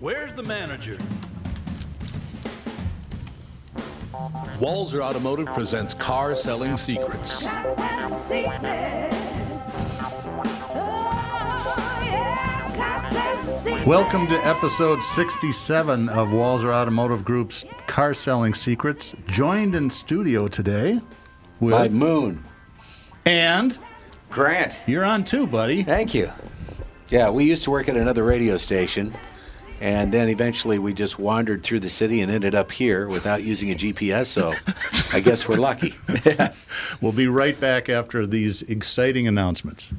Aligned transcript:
Where's 0.00 0.34
the 0.34 0.42
manager? 0.42 0.96
Walser 4.58 5.02
Automotive 5.02 5.46
presents 5.48 5.92
Car 5.92 6.34
Selling 6.34 6.78
Secrets. 6.78 7.42
Welcome 13.84 14.26
to 14.28 14.40
episode 14.46 15.02
67 15.02 16.08
of 16.08 16.28
Walser 16.28 16.72
Automotive 16.72 17.22
Group's 17.22 17.66
Car 17.86 18.14
Selling 18.14 18.54
Secrets. 18.54 19.14
Joined 19.26 19.74
in 19.74 19.90
studio 19.90 20.48
today 20.48 20.98
with. 21.60 21.72
By 21.72 21.88
Moon. 21.88 22.42
And 23.26 23.76
Grant. 24.30 24.80
you're 24.86 25.04
on 25.04 25.24
too, 25.24 25.46
buddy. 25.46 25.82
Thank 25.82 26.14
you. 26.14 26.32
Yeah, 27.10 27.28
we 27.28 27.44
used 27.44 27.64
to 27.64 27.70
work 27.70 27.90
at 27.90 27.96
another 27.96 28.22
radio 28.22 28.56
station, 28.56 29.12
and 29.80 30.12
then 30.12 30.28
eventually 30.28 30.78
we 30.78 30.92
just 30.92 31.18
wandered 31.18 31.62
through 31.62 31.80
the 31.80 31.90
city 31.90 32.20
and 32.20 32.30
ended 32.30 32.54
up 32.54 32.70
here 32.70 33.08
without 33.08 33.42
using 33.42 33.70
a 33.70 33.74
GPS. 33.74 34.26
So 34.26 34.54
I 35.12 35.20
guess 35.20 35.48
we're 35.48 35.56
lucky. 35.56 35.94
Yes. 36.24 36.70
We'll 37.00 37.12
be 37.12 37.28
right 37.28 37.58
back 37.58 37.88
after 37.88 38.26
these 38.26 38.62
exciting 38.62 39.26
announcements. 39.26 39.92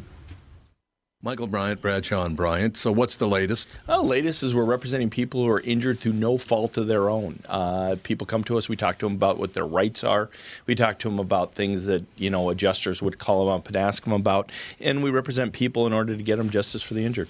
Michael 1.23 1.45
Bryant, 1.45 1.81
Bradshaw 1.81 2.25
and 2.25 2.35
Bryant. 2.35 2.77
So 2.77 2.91
what's 2.91 3.15
the 3.15 3.27
latest? 3.27 3.77
Well, 3.87 4.03
latest 4.03 4.41
is 4.41 4.55
we're 4.55 4.63
representing 4.65 5.09
people 5.11 5.43
who 5.43 5.49
are 5.49 5.59
injured 5.59 5.99
through 5.99 6.13
no 6.13 6.37
fault 6.39 6.77
of 6.77 6.87
their 6.87 7.09
own. 7.09 7.39
Uh, 7.47 7.95
people 8.01 8.25
come 8.25 8.43
to 8.45 8.57
us. 8.57 8.67
We 8.67 8.75
talk 8.75 8.97
to 8.99 9.05
them 9.05 9.13
about 9.13 9.37
what 9.37 9.53
their 9.53 9.65
rights 9.65 10.03
are. 10.03 10.31
We 10.65 10.73
talk 10.73 10.97
to 10.99 11.09
them 11.09 11.19
about 11.19 11.53
things 11.53 11.85
that 11.85 12.03
you 12.17 12.31
know 12.31 12.49
adjusters 12.49 13.03
would 13.03 13.19
call 13.19 13.45
them 13.45 13.53
up 13.53 13.67
and 13.67 13.75
ask 13.75 14.03
them 14.03 14.13
about, 14.13 14.51
and 14.79 15.03
we 15.03 15.11
represent 15.11 15.53
people 15.53 15.85
in 15.85 15.93
order 15.93 16.17
to 16.17 16.23
get 16.23 16.37
them 16.37 16.49
justice 16.49 16.81
for 16.81 16.95
the 16.95 17.05
injured. 17.05 17.29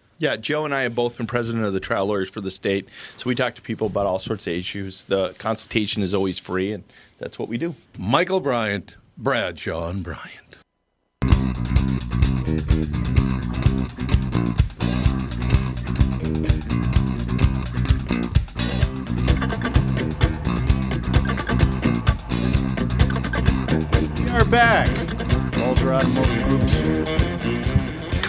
Yeah, 0.21 0.35
Joe 0.35 0.65
and 0.65 0.75
I 0.75 0.83
have 0.83 0.93
both 0.93 1.17
been 1.17 1.25
president 1.25 1.65
of 1.65 1.73
the 1.73 1.79
trial 1.79 2.05
lawyers 2.05 2.29
for 2.29 2.41
the 2.41 2.51
state, 2.51 2.87
so 3.17 3.27
we 3.27 3.33
talk 3.33 3.55
to 3.55 3.61
people 3.63 3.87
about 3.87 4.05
all 4.05 4.19
sorts 4.19 4.45
of 4.45 4.53
issues. 4.53 5.05
The 5.05 5.33
consultation 5.39 6.03
is 6.03 6.13
always 6.13 6.37
free, 6.37 6.73
and 6.73 6.83
that's 7.17 7.39
what 7.39 7.49
we 7.49 7.57
do. 7.57 7.73
Michael 7.97 8.39
Bryant, 8.39 8.95
Bradshaw 9.17 9.89
and 9.89 10.03
Bryant. 10.03 10.59
We 24.19 24.29
are 24.29 24.45
back. 24.45 24.87
Walser 25.57 25.95
Automotive 25.95 26.47
Group's 26.47 27.20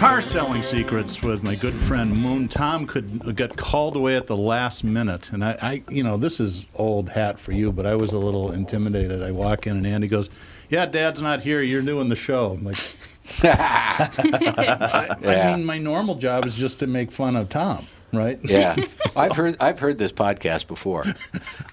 Car 0.03 0.21
Selling 0.21 0.63
Secrets 0.63 1.23
with 1.23 1.45
my 1.45 1.55
good 1.55 1.73
friend 1.75 2.11
Moon. 2.21 2.49
Tom 2.49 2.85
could 2.85 3.37
got 3.37 3.55
called 3.55 3.95
away 3.95 4.17
at 4.17 4.27
the 4.27 4.35
last 4.35 4.83
minute, 4.83 5.31
and 5.31 5.45
I, 5.45 5.57
I, 5.61 5.83
you 5.87 6.03
know, 6.03 6.17
this 6.17 6.41
is 6.41 6.65
old 6.75 7.07
hat 7.07 7.39
for 7.39 7.53
you, 7.53 7.71
but 7.71 7.85
I 7.85 7.95
was 7.95 8.11
a 8.11 8.17
little 8.17 8.51
intimidated. 8.51 9.23
I 9.23 9.31
walk 9.31 9.65
in 9.65 9.77
and 9.77 9.87
Andy 9.87 10.09
goes, 10.09 10.29
"Yeah, 10.67 10.85
Dad's 10.87 11.21
not 11.21 11.39
here. 11.39 11.61
You're 11.61 11.81
doing 11.81 12.09
the 12.09 12.17
show." 12.17 12.51
I'm 12.51 12.65
like, 12.65 12.79
I 13.43 15.15
Yeah. 15.21 15.55
mean, 15.55 15.65
my 15.65 15.77
normal 15.77 16.15
job 16.15 16.43
is 16.43 16.57
just 16.57 16.79
to 16.79 16.87
make 16.87 17.09
fun 17.09 17.37
of 17.37 17.47
Tom, 17.47 17.87
right? 18.11 18.37
Yeah, 18.43 18.75
I've 19.15 19.37
heard 19.37 19.55
I've 19.61 19.79
heard 19.79 19.99
this 19.99 20.11
podcast 20.11 20.67
before, 20.67 21.05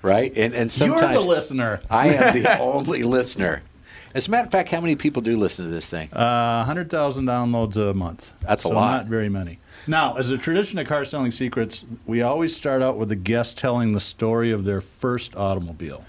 right? 0.03 0.33
And 0.37 0.55
and 0.55 0.71
sometimes 0.71 1.03
You're 1.03 1.13
the 1.15 1.21
listener. 1.29 1.81
I 1.91 2.11
am 2.15 2.41
the 2.41 2.61
only 2.61 3.03
listener. 3.03 3.63
As 4.15 4.27
a 4.27 4.31
matter 4.31 4.47
of 4.47 4.51
fact, 4.51 4.71
how 4.71 4.81
many 4.81 4.97
people 4.97 5.23
do 5.23 5.37
listen 5.37 5.65
to 5.65 5.71
this 5.71 5.89
thing? 5.89 6.13
Uh, 6.13 6.59
100,000 6.59 7.25
downloads 7.27 7.77
a 7.77 7.95
month. 7.95 8.33
That's 8.41 8.65
a 8.65 8.69
lot. 8.69 8.97
Not 8.97 9.07
very 9.07 9.29
many. 9.29 9.59
Now, 9.87 10.17
as 10.17 10.31
a 10.31 10.39
tradition 10.39 10.79
of 10.79 10.87
Car 10.89 11.05
Selling 11.05 11.31
Secrets, 11.31 11.85
we 12.07 12.21
always 12.21 12.55
start 12.55 12.83
out 12.83 12.97
with 12.97 13.09
the 13.09 13.17
guest 13.17 13.57
telling 13.57 13.93
the 13.93 14.01
story 14.01 14.51
of 14.51 14.65
their 14.65 14.81
first 14.81 15.37
automobile. 15.37 16.01
so 16.01 16.07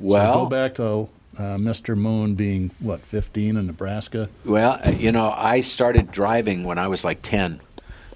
Well, 0.00 0.44
go 0.44 0.50
back 0.50 0.74
to 0.76 1.08
uh, 1.38 1.56
Mr. 1.56 1.96
Moon 1.96 2.34
being, 2.34 2.72
what, 2.80 3.00
15 3.00 3.56
in 3.56 3.66
Nebraska? 3.66 4.28
Well, 4.44 4.80
uh, 4.84 4.90
you 4.90 5.12
know, 5.12 5.30
I 5.30 5.60
started 5.60 6.10
driving 6.10 6.64
when 6.64 6.78
I 6.78 6.88
was 6.88 7.04
like 7.04 7.20
10 7.22 7.60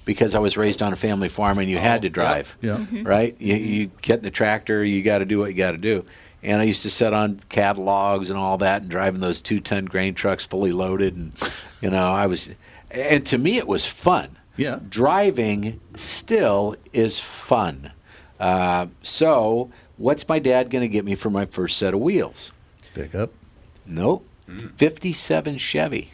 because 0.04 0.34
I 0.34 0.38
was 0.40 0.56
raised 0.56 0.82
on 0.82 0.92
a 0.92 0.96
family 0.96 1.28
farm 1.28 1.58
and 1.58 1.68
you 1.68 1.78
had 1.78 2.02
to 2.02 2.08
drive. 2.08 2.56
Yeah. 2.60 2.84
Right? 3.02 3.36
You, 3.38 3.54
you 3.54 3.90
get 4.02 4.18
in 4.18 4.24
the 4.24 4.30
tractor, 4.30 4.84
you 4.84 5.02
got 5.02 5.18
to 5.18 5.24
do 5.24 5.38
what 5.38 5.50
you 5.50 5.56
got 5.56 5.72
to 5.72 5.78
do. 5.78 6.04
And 6.42 6.60
I 6.60 6.64
used 6.64 6.82
to 6.82 6.90
sit 6.90 7.12
on 7.12 7.40
catalogs 7.48 8.30
and 8.30 8.38
all 8.38 8.58
that 8.58 8.82
and 8.82 8.90
driving 8.90 9.20
those 9.20 9.40
two 9.40 9.60
ton 9.60 9.86
grain 9.86 10.14
trucks 10.14 10.44
fully 10.44 10.72
loaded. 10.72 11.16
And, 11.16 11.32
you 11.80 11.90
know, 11.90 12.12
I 12.12 12.26
was, 12.26 12.48
and 12.90 13.26
to 13.26 13.38
me, 13.38 13.58
it 13.58 13.66
was 13.66 13.84
fun. 13.86 14.36
Yeah. 14.56 14.78
Driving 14.88 15.80
still 15.96 16.76
is 16.92 17.18
fun. 17.18 17.92
Uh, 18.38 18.86
so, 19.02 19.70
what's 19.96 20.28
my 20.28 20.38
dad 20.38 20.70
going 20.70 20.82
to 20.82 20.88
get 20.88 21.04
me 21.04 21.14
for 21.14 21.30
my 21.30 21.46
first 21.46 21.76
set 21.76 21.94
of 21.94 22.00
wheels? 22.00 22.52
Pick 22.94 23.14
up. 23.14 23.32
Nope. 23.86 24.24
57 24.76 25.58
Chevy. 25.58 26.10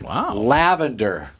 Wow. 0.00 0.34
Lavender. 0.34 1.30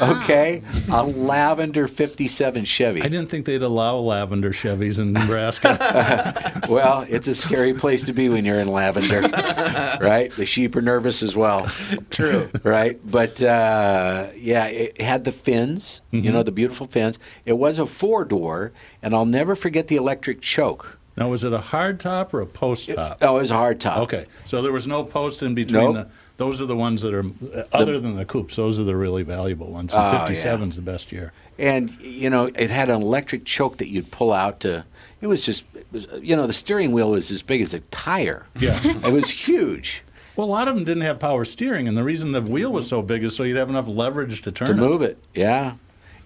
Okay, 0.00 0.62
a 0.92 1.02
lavender 1.04 1.88
'57 1.88 2.64
Chevy. 2.64 3.02
I 3.02 3.08
didn't 3.08 3.28
think 3.30 3.46
they'd 3.46 3.62
allow 3.62 3.96
lavender 3.96 4.50
Chevys 4.50 4.98
in 4.98 5.12
Nebraska. 5.12 6.54
Well, 6.68 7.06
it's 7.08 7.26
a 7.28 7.34
scary 7.34 7.72
place 7.72 8.02
to 8.04 8.12
be 8.12 8.28
when 8.28 8.44
you're 8.44 8.60
in 8.60 8.68
lavender, 8.68 9.20
right? 10.02 10.30
The 10.32 10.44
sheep 10.44 10.76
are 10.76 10.82
nervous 10.82 11.22
as 11.22 11.34
well. 11.34 11.66
True. 12.10 12.50
Right, 12.62 13.00
but 13.10 13.40
uh, 13.42 14.26
yeah, 14.36 14.66
it 14.66 15.00
had 15.00 15.24
the 15.24 15.32
fins. 15.32 16.02
You 16.10 16.30
know, 16.30 16.42
the 16.42 16.50
beautiful 16.52 16.86
fins. 16.86 17.18
It 17.46 17.54
was 17.54 17.78
a 17.78 17.86
four 17.86 18.24
door, 18.26 18.72
and 19.02 19.14
I'll 19.14 19.24
never 19.24 19.54
forget 19.56 19.86
the 19.86 19.96
electric 19.96 20.42
choke. 20.42 20.97
Now, 21.18 21.28
was 21.30 21.44
it 21.44 21.52
a 21.52 21.58
hard 21.60 22.00
top 22.00 22.32
or 22.32 22.40
a 22.40 22.46
post 22.46 22.88
top? 22.90 23.18
Oh, 23.22 23.36
it 23.36 23.40
was 23.40 23.50
a 23.50 23.54
hard 23.56 23.80
top. 23.80 23.98
Okay, 23.98 24.26
so 24.44 24.62
there 24.62 24.72
was 24.72 24.86
no 24.86 25.04
post 25.04 25.42
in 25.42 25.54
between 25.54 25.92
Nope. 25.92 25.94
the. 25.94 26.08
Those 26.38 26.60
are 26.60 26.66
the 26.66 26.76
ones 26.76 27.02
that 27.02 27.12
are, 27.12 27.24
uh, 27.52 27.64
other 27.72 27.98
than 27.98 28.14
the 28.14 28.24
coupes, 28.24 28.54
those 28.54 28.78
are 28.78 28.84
the 28.84 28.94
really 28.94 29.24
valuable 29.24 29.72
ones. 29.72 29.92
And 29.92 30.00
yeah. 30.00 30.20
57 30.20 30.68
is 30.70 30.76
the 30.76 30.82
best 30.82 31.10
year. 31.10 31.32
and 31.58 31.90
you 32.00 32.30
know 32.30 32.44
it 32.54 32.70
had 32.70 32.88
an 32.90 33.02
electric 33.02 33.44
choke 33.44 33.78
that 33.78 33.88
you'd 33.88 34.08
pull 34.12 34.32
out 34.32 34.60
to 34.60 34.84
it 35.20 35.26
was 35.26 35.44
just 35.44 35.64
it 35.74 35.84
was, 35.90 36.06
you 36.22 36.36
know 36.36 36.46
the 36.46 36.52
steering 36.52 36.92
wheel 36.92 37.10
was 37.10 37.32
as 37.32 37.42
big 37.42 37.60
as 37.60 37.74
a 37.74 37.80
tire 37.90 38.46
Yeah. 38.60 38.78
it 38.84 39.12
was 39.12 39.28
huge 39.30 40.02
Well, 40.36 40.46
a 40.46 40.52
lot 40.58 40.68
of 40.68 40.76
them 40.76 40.84
didn't 40.84 41.02
have 41.02 41.18
power 41.18 41.44
steering, 41.44 41.88
and 41.88 41.96
the 41.96 42.04
reason 42.04 42.30
the 42.30 42.40
wheel 42.40 42.70
was 42.70 42.86
so 42.88 43.02
big 43.02 43.24
is 43.24 43.34
so 43.34 43.42
you'd 43.42 43.56
have 43.56 43.68
enough 43.68 43.88
leverage 43.88 44.40
to 44.42 44.52
turn 44.52 44.70
it. 44.70 44.74
to 44.74 44.84
it. 44.84 44.88
move 44.88 45.02
it 45.02 45.18
yeah 45.34 45.72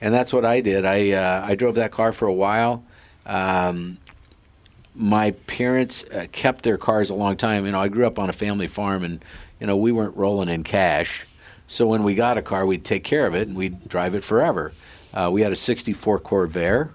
and 0.02 0.12
that's 0.12 0.30
what 0.34 0.44
i 0.44 0.60
did 0.60 0.84
i 0.84 1.12
uh, 1.12 1.46
i 1.48 1.54
drove 1.54 1.76
that 1.76 1.90
car 1.92 2.12
for 2.12 2.26
a 2.28 2.34
while 2.34 2.84
um, 3.24 3.96
my 4.94 5.30
parents 5.46 6.04
uh, 6.04 6.26
kept 6.32 6.62
their 6.62 6.78
cars 6.78 7.10
a 7.10 7.14
long 7.14 7.36
time. 7.36 7.66
You 7.66 7.72
know 7.72 7.80
i 7.80 7.88
grew 7.88 8.06
up 8.06 8.18
on 8.18 8.28
a 8.28 8.32
family 8.32 8.66
farm 8.68 9.04
and 9.04 9.24
you 9.60 9.66
know 9.66 9.76
we 9.76 9.92
weren't 9.92 10.16
rolling 10.16 10.48
in 10.48 10.62
cash. 10.64 11.24
So 11.66 11.86
when 11.86 12.02
we 12.02 12.14
got 12.14 12.38
a 12.38 12.42
car 12.42 12.66
we'd 12.66 12.84
take 12.84 13.04
care 13.04 13.26
of 13.26 13.34
it 13.34 13.48
and 13.48 13.56
we'd 13.56 13.88
drive 13.88 14.14
it 14.14 14.24
forever. 14.24 14.72
Uh, 15.14 15.30
we 15.30 15.42
had 15.42 15.52
a 15.52 15.56
64 15.56 16.20
corvair. 16.20 16.90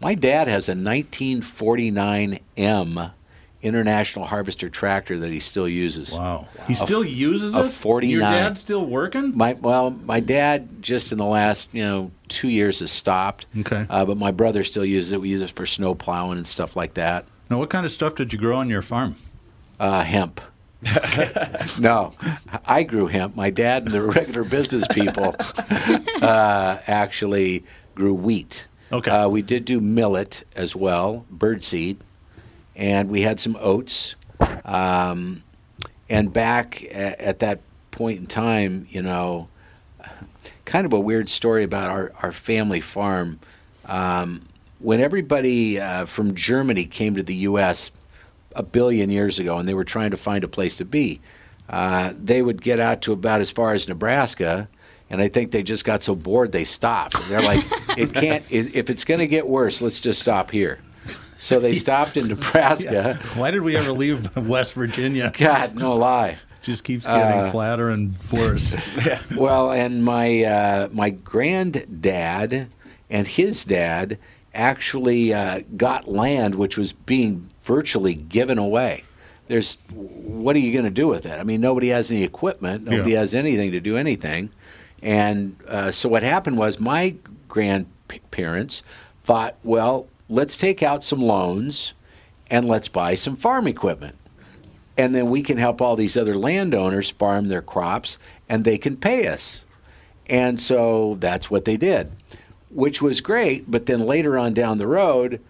My 0.00 0.14
dad 0.14 0.46
has 0.46 0.68
a 0.68 0.72
1949 0.72 2.38
m 2.56 3.10
international 3.60 4.24
harvester 4.24 4.68
tractor 4.68 5.18
that 5.18 5.30
he 5.30 5.40
still 5.40 5.68
uses 5.68 6.12
Wow. 6.12 6.46
He 6.68 6.74
still 6.74 7.04
uses 7.04 7.54
a 7.56 7.64
it? 7.64 7.70
49. 7.72 8.10
Your 8.10 8.20
dad's 8.20 8.60
still 8.60 8.86
working? 8.86 9.36
my 9.36 9.54
well, 9.54 9.90
my 9.90 10.20
dad 10.20 10.80
just 10.80 11.10
in 11.10 11.18
the 11.18 11.24
last 11.24 11.68
you 11.72 11.82
know 11.82 12.10
two 12.28 12.48
years 12.48 12.80
has 12.80 12.92
stopped. 12.92 13.46
Okay. 13.60 13.86
Uh, 13.90 14.04
but 14.04 14.16
my 14.16 14.30
brother 14.30 14.62
still 14.62 14.84
uses 14.84 15.12
it. 15.12 15.20
We 15.20 15.28
use 15.30 15.40
it 15.40 15.50
for 15.50 15.66
snow 15.66 15.94
plowing 15.94 16.36
and 16.38 16.46
stuff 16.46 16.76
like 16.76 16.94
that. 16.94 17.24
Now, 17.50 17.58
what 17.58 17.70
kind 17.70 17.84
of 17.86 17.92
stuff 17.92 18.14
did 18.14 18.32
you 18.32 18.38
grow 18.38 18.56
on 18.58 18.68
your 18.68 18.82
farm? 18.82 19.16
Uh, 19.80 20.02
hemp. 20.04 20.40
no, 21.80 22.12
I 22.64 22.84
grew 22.84 23.06
hemp. 23.08 23.34
My 23.34 23.50
dad 23.50 23.84
and 23.84 23.92
the 23.92 24.02
regular 24.02 24.44
business 24.44 24.86
people 24.86 25.34
uh, 26.22 26.78
actually 26.86 27.64
grew 27.96 28.14
wheat. 28.14 28.66
Okay. 28.92 29.10
Uh, 29.10 29.28
we 29.28 29.42
did 29.42 29.64
do 29.64 29.80
millet 29.80 30.44
as 30.54 30.76
well, 30.76 31.26
birdseed, 31.34 31.96
and 32.78 33.10
we 33.10 33.22
had 33.22 33.38
some 33.40 33.58
oats. 33.60 34.14
Um, 34.64 35.42
and 36.08 36.32
back 36.32 36.82
at, 36.84 37.20
at 37.20 37.38
that 37.40 37.60
point 37.90 38.20
in 38.20 38.26
time, 38.26 38.86
you 38.88 39.02
know, 39.02 39.48
kind 40.64 40.86
of 40.86 40.92
a 40.92 41.00
weird 41.00 41.28
story 41.28 41.64
about 41.64 41.90
our, 41.90 42.12
our 42.22 42.32
family 42.32 42.80
farm. 42.80 43.40
Um, 43.84 44.46
when 44.78 45.00
everybody 45.00 45.80
uh, 45.80 46.06
from 46.06 46.34
Germany 46.34 46.84
came 46.84 47.16
to 47.16 47.22
the 47.22 47.34
U.S. 47.34 47.90
a 48.54 48.62
billion 48.62 49.10
years 49.10 49.38
ago, 49.38 49.58
and 49.58 49.68
they 49.68 49.74
were 49.74 49.84
trying 49.84 50.12
to 50.12 50.16
find 50.16 50.44
a 50.44 50.48
place 50.48 50.76
to 50.76 50.84
be, 50.84 51.20
uh, 51.68 52.12
they 52.22 52.42
would 52.42 52.62
get 52.62 52.78
out 52.78 53.02
to 53.02 53.12
about 53.12 53.40
as 53.40 53.50
far 53.50 53.74
as 53.74 53.88
Nebraska, 53.88 54.68
and 55.10 55.20
I 55.20 55.28
think 55.28 55.50
they 55.50 55.62
just 55.62 55.84
got 55.84 56.02
so 56.02 56.14
bored 56.14 56.52
they 56.52 56.64
stopped. 56.64 57.16
They're 57.28 57.42
like, 57.42 57.64
"It 57.98 58.14
can't. 58.14 58.44
i 58.44 58.54
if 58.54 58.88
it's 58.88 59.04
going 59.04 59.20
to 59.20 59.26
get 59.26 59.48
worse, 59.48 59.82
let's 59.82 59.98
just 59.98 60.20
stop 60.20 60.50
here." 60.50 60.78
So 61.38 61.58
they 61.60 61.74
stopped 61.86 62.16
in 62.16 62.28
Nebraska. 62.28 63.18
Why 63.34 63.50
did 63.50 63.62
we 63.62 63.76
ever 63.76 63.92
leave 63.92 64.36
West 64.48 64.72
Virginia? 64.74 65.32
God, 65.36 65.76
no 65.76 65.96
lie. 65.96 66.36
Just 66.62 66.84
keeps 66.84 67.06
getting 67.06 67.38
Uh, 67.40 67.50
flatter 67.50 67.88
and 67.90 68.14
worse. 68.32 68.74
well, 69.36 69.70
and 69.70 70.04
my 70.04 70.42
uh, 70.42 70.88
my 70.92 71.10
granddad 71.10 72.66
and 73.08 73.26
his 73.26 73.64
dad 73.64 74.18
actually 74.54 75.32
uh, 75.32 75.60
got 75.76 76.08
land 76.08 76.56
which 76.56 76.76
was 76.76 76.92
being 76.92 77.48
virtually 77.62 78.14
given 78.14 78.58
away. 78.58 79.04
There's 79.46 79.78
what 79.94 80.56
are 80.56 80.58
you 80.58 80.72
going 80.72 80.84
to 80.84 80.90
do 80.90 81.06
with 81.08 81.24
it? 81.24 81.38
I 81.38 81.42
mean, 81.42 81.60
nobody 81.60 81.88
has 81.88 82.10
any 82.10 82.22
equipment. 82.24 82.84
Nobody 82.84 83.12
Yeah. 83.12 83.20
has 83.20 83.34
anything 83.34 83.70
to 83.72 83.80
do 83.80 83.96
anything. 83.96 84.50
And 85.00 85.56
uh, 85.68 85.90
so 85.92 86.08
what 86.08 86.22
happened 86.22 86.58
was 86.58 86.80
my 86.80 87.14
grandparents 87.46 88.82
thought, 89.22 89.56
well, 89.62 90.06
let's 90.28 90.56
take 90.56 90.82
out 90.82 91.04
some 91.04 91.22
loans 91.22 91.92
and 92.50 92.66
let's 92.66 92.88
buy 92.88 93.14
some 93.14 93.36
farm 93.36 93.66
equipment 93.66 94.16
and 94.98 95.14
then 95.14 95.30
we 95.30 95.42
can 95.42 95.56
help 95.56 95.80
all 95.80 95.94
these 95.94 96.16
other 96.16 96.36
landowners 96.36 97.08
farm 97.08 97.46
their 97.46 97.62
crops 97.62 98.18
and 98.48 98.64
they 98.64 98.76
can 98.76 98.96
pay 98.96 99.28
us. 99.28 99.60
And 100.28 100.60
so 100.60 101.16
that's 101.20 101.50
what 101.50 101.64
they 101.64 101.76
did, 101.76 102.10
which 102.68 103.00
was 103.00 103.20
great. 103.20 103.70
But 103.70 103.86
then 103.86 104.00
later 104.00 104.36
on 104.36 104.52
down 104.52 104.78
the 104.78 104.88
road, 104.88 105.40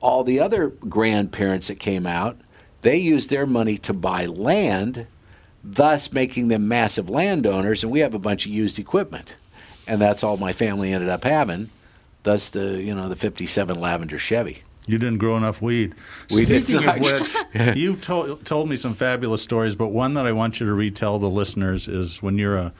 all 0.00 0.22
the 0.22 0.38
other 0.38 0.68
grandparents 0.68 1.68
that 1.68 1.80
came 1.80 2.06
out, 2.06 2.36
they 2.82 2.98
used 2.98 3.30
their 3.30 3.46
money 3.46 3.78
to 3.78 3.94
buy 3.94 4.26
land, 4.26 5.06
thus 5.64 6.12
making 6.12 6.48
them 6.48 6.68
massive 6.68 7.08
landowners. 7.08 7.82
And 7.82 7.90
we 7.90 8.00
have 8.00 8.14
a 8.14 8.20
bunch 8.20 8.44
of 8.44 8.52
used 8.52 8.78
equipment. 8.78 9.36
And 9.86 10.00
that's 10.00 10.22
all 10.22 10.36
my 10.36 10.52
family 10.52 10.92
ended 10.92 11.08
up 11.08 11.24
having. 11.24 11.70
Thus 12.22 12.50
the, 12.50 12.82
you 12.82 12.94
know, 12.94 13.08
the 13.08 13.16
57 13.16 13.78
Lavender 13.78 14.18
Chevy. 14.18 14.62
You 14.86 14.98
didn't 14.98 15.18
grow 15.18 15.36
enough 15.36 15.60
weed. 15.60 15.94
We 16.34 16.44
Speaking 16.46 16.84
of 16.88 16.98
which, 17.00 17.34
you've 17.76 18.00
told 18.00 18.44
told 18.46 18.68
me 18.70 18.76
some 18.76 18.94
fabulous 18.94 19.42
stories, 19.42 19.76
but 19.76 19.88
one 19.88 20.14
that 20.14 20.26
I 20.26 20.32
want 20.32 20.60
you 20.60 20.66
to 20.66 20.72
retell 20.72 21.18
the 21.18 21.28
listeners 21.28 21.88
is 21.88 22.22
when 22.22 22.38
you're 22.38 22.56
a, 22.56 22.72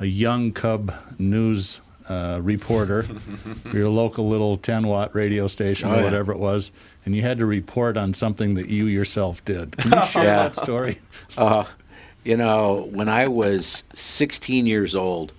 a 0.00 0.06
young 0.06 0.52
Cub 0.52 0.92
news 1.18 1.82
uh, 2.08 2.40
reporter, 2.42 3.04
your 3.74 3.88
local 3.88 4.26
little 4.28 4.56
10 4.56 4.86
watt 4.86 5.14
radio 5.14 5.46
station 5.46 5.90
Oh, 5.90 5.92
or 5.92 5.96
yeah. 5.98 6.04
whatever 6.04 6.32
it 6.32 6.38
was, 6.38 6.72
and 7.04 7.14
you 7.14 7.20
had 7.22 7.38
to 7.38 7.46
report 7.46 7.96
on 7.98 8.14
something 8.14 8.54
that 8.54 8.68
you 8.68 8.86
yourself 8.86 9.44
did. 9.44 9.72
Can 9.76 9.92
you 9.92 10.06
share 10.06 10.24
Yeah. 10.24 10.34
that 10.48 10.56
story? 10.56 10.98
Uh, 11.36 11.64
you 12.24 12.36
know, 12.38 12.88
when 12.90 13.08
I 13.10 13.28
was 13.28 13.84
16 13.94 14.66
years 14.66 14.94
old, 14.96 15.32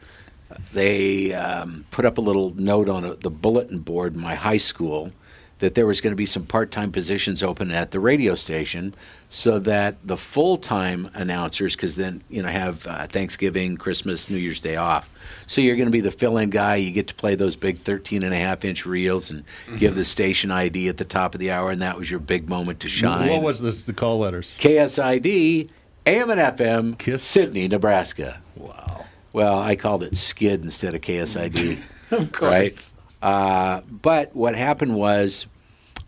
they 0.74 1.34
um, 1.34 1.86
put 1.92 2.06
up 2.06 2.18
a 2.18 2.22
little 2.22 2.54
note 2.56 2.90
on 2.90 3.04
a, 3.04 3.16
the 3.16 3.30
bulletin 3.30 3.80
board 3.80 4.14
in 4.14 4.20
my 4.20 4.36
high 4.36 4.58
school 4.58 5.12
that 5.60 5.76
there 5.76 5.86
was 5.86 6.02
going 6.02 6.12
to 6.12 6.18
be 6.18 6.26
some 6.26 6.44
part-time 6.44 6.92
positions 6.92 7.44
open 7.44 7.70
at 7.70 7.92
the 7.92 8.00
radio 8.00 8.34
station 8.34 8.96
so 9.30 9.60
that 9.60 9.96
the 10.04 10.18
full-time 10.18 11.10
announcers 11.14 11.76
because 11.76 11.96
then 11.96 12.24
you 12.30 12.42
know 12.42 12.50
have 12.50 12.86
uh, 12.88 13.06
thanksgiving 13.08 13.78
christmas 13.78 14.30
new 14.30 14.38
year's 14.38 14.60
day 14.60 14.76
off 14.76 15.10
so 15.48 15.62
you're 15.62 15.76
going 15.76 15.88
to 15.88 15.92
be 15.92 16.02
the 16.02 16.12
fill-in 16.12 16.50
guy 16.50 16.76
you 16.76 16.92
get 16.92 17.08
to 17.08 17.14
play 17.14 17.36
those 17.36 17.56
big 17.56 17.80
13 17.84 18.24
and 18.24 18.34
a 18.34 18.38
half 18.38 18.66
inch 18.66 18.86
reels 18.86 19.30
and 19.30 19.44
give 19.78 19.94
the 19.96 20.04
station 20.04 20.52
id 20.52 20.88
at 20.88 20.98
the 20.98 21.06
top 21.06 21.36
of 21.36 21.40
the 21.40 21.52
hour 21.52 21.70
and 21.70 21.82
that 21.82 21.98
was 21.98 22.10
your 22.10 22.20
big 22.20 22.50
moment 22.50 22.80
to 22.80 22.90
shine 22.90 23.30
What 23.30 23.44
was 23.44 23.62
this, 23.62 23.84
the 23.84 23.94
call 23.94 24.20
letters? 24.20 24.56
KSID, 24.60 25.70
AM 26.06 26.30
and 26.32 26.42
FM, 26.42 26.98
Kiss. 26.98 27.22
Sidney, 27.24 27.68
Nebraska. 27.68 28.42
Wow. 28.56 29.06
Well, 29.34 29.58
I 29.60 29.76
called 29.76 30.04
it 30.04 30.14
SKID 30.14 30.64
instead 30.64 30.94
of 30.94 31.02
KSID. 31.02 31.80
of 32.12 32.32
course. 32.32 32.52
Right? 32.52 32.94
Uh, 33.22 33.82
but 33.90 34.36
what 34.36 34.56
happened 34.56 34.96
was, 34.96 35.46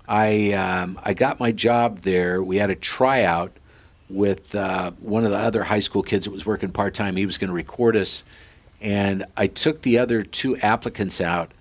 I 0.08 0.52
um, 0.54 1.00
I 1.04 1.14
got 1.14 1.40
my 1.40 1.52
job 1.52 2.00
there. 2.00 2.44
We 2.44 2.58
had 2.58 2.70
a 2.70 2.76
tryout 2.76 3.56
with 4.10 4.54
uh, 4.54 4.92
one 5.00 5.24
of 5.24 5.32
the 5.32 5.38
other 5.38 5.64
high 5.64 5.80
school 5.80 6.04
kids 6.04 6.26
that 6.26 6.32
was 6.32 6.46
working 6.46 6.72
part 6.72 6.94
time. 6.94 7.16
He 7.16 7.26
was 7.26 7.38
going 7.38 7.50
to 7.50 7.56
record 7.56 7.96
us, 7.96 8.24
and 8.82 9.26
I 9.38 9.48
took 9.48 9.84
the 9.84 10.00
other 10.00 10.24
two 10.24 10.58
applicants 10.58 11.22
out 11.22 11.52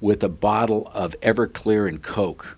with 0.00 0.22
a 0.24 0.28
bottle 0.28 0.90
of 0.94 1.14
Everclear 1.20 1.86
and 1.86 2.02
Coke 2.02 2.56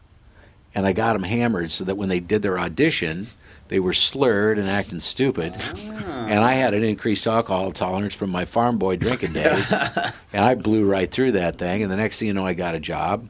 and 0.75 0.87
I 0.87 0.93
got 0.93 1.13
them 1.13 1.23
hammered 1.23 1.71
so 1.71 1.85
that 1.85 1.97
when 1.97 2.09
they 2.09 2.21
did 2.21 2.43
their 2.43 2.59
audition, 2.59 3.29
they 3.69 3.81
were 3.81 3.93
slurred 3.93 4.59
and 4.59 4.69
acting 4.69 5.01
stupid. 5.01 5.55
And 5.87 6.41
I 6.41 6.55
had 6.55 6.75
an 6.75 6.85
increased 6.85 7.27
alcohol 7.27 7.73
tolerance 7.73 8.15
from 8.15 8.31
my 8.31 8.45
farm 8.45 8.79
boy 8.79 8.97
drinking 8.97 9.33
days, 9.33 9.71
and 10.33 10.45
I 10.45 10.55
blew 10.55 10.85
right 10.85 11.11
through 11.11 11.33
that 11.33 11.57
thing. 11.57 11.83
And 11.83 11.91
the 11.91 11.97
next 11.97 12.19
thing 12.19 12.29
you 12.29 12.35
know, 12.35 12.47
I 12.47 12.55
got 12.55 12.75
a 12.75 12.81
job, 12.81 13.29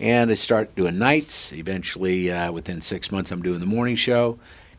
and 0.00 0.30
I 0.30 0.34
start 0.34 0.74
doing 0.74 0.98
nights. 0.98 1.52
Eventually, 1.52 2.32
uh, 2.32 2.50
within 2.52 2.80
six 2.80 3.12
months, 3.12 3.30
I'm 3.30 3.42
doing 3.42 3.60
the 3.60 3.66
morning 3.66 3.96
show, 3.96 4.38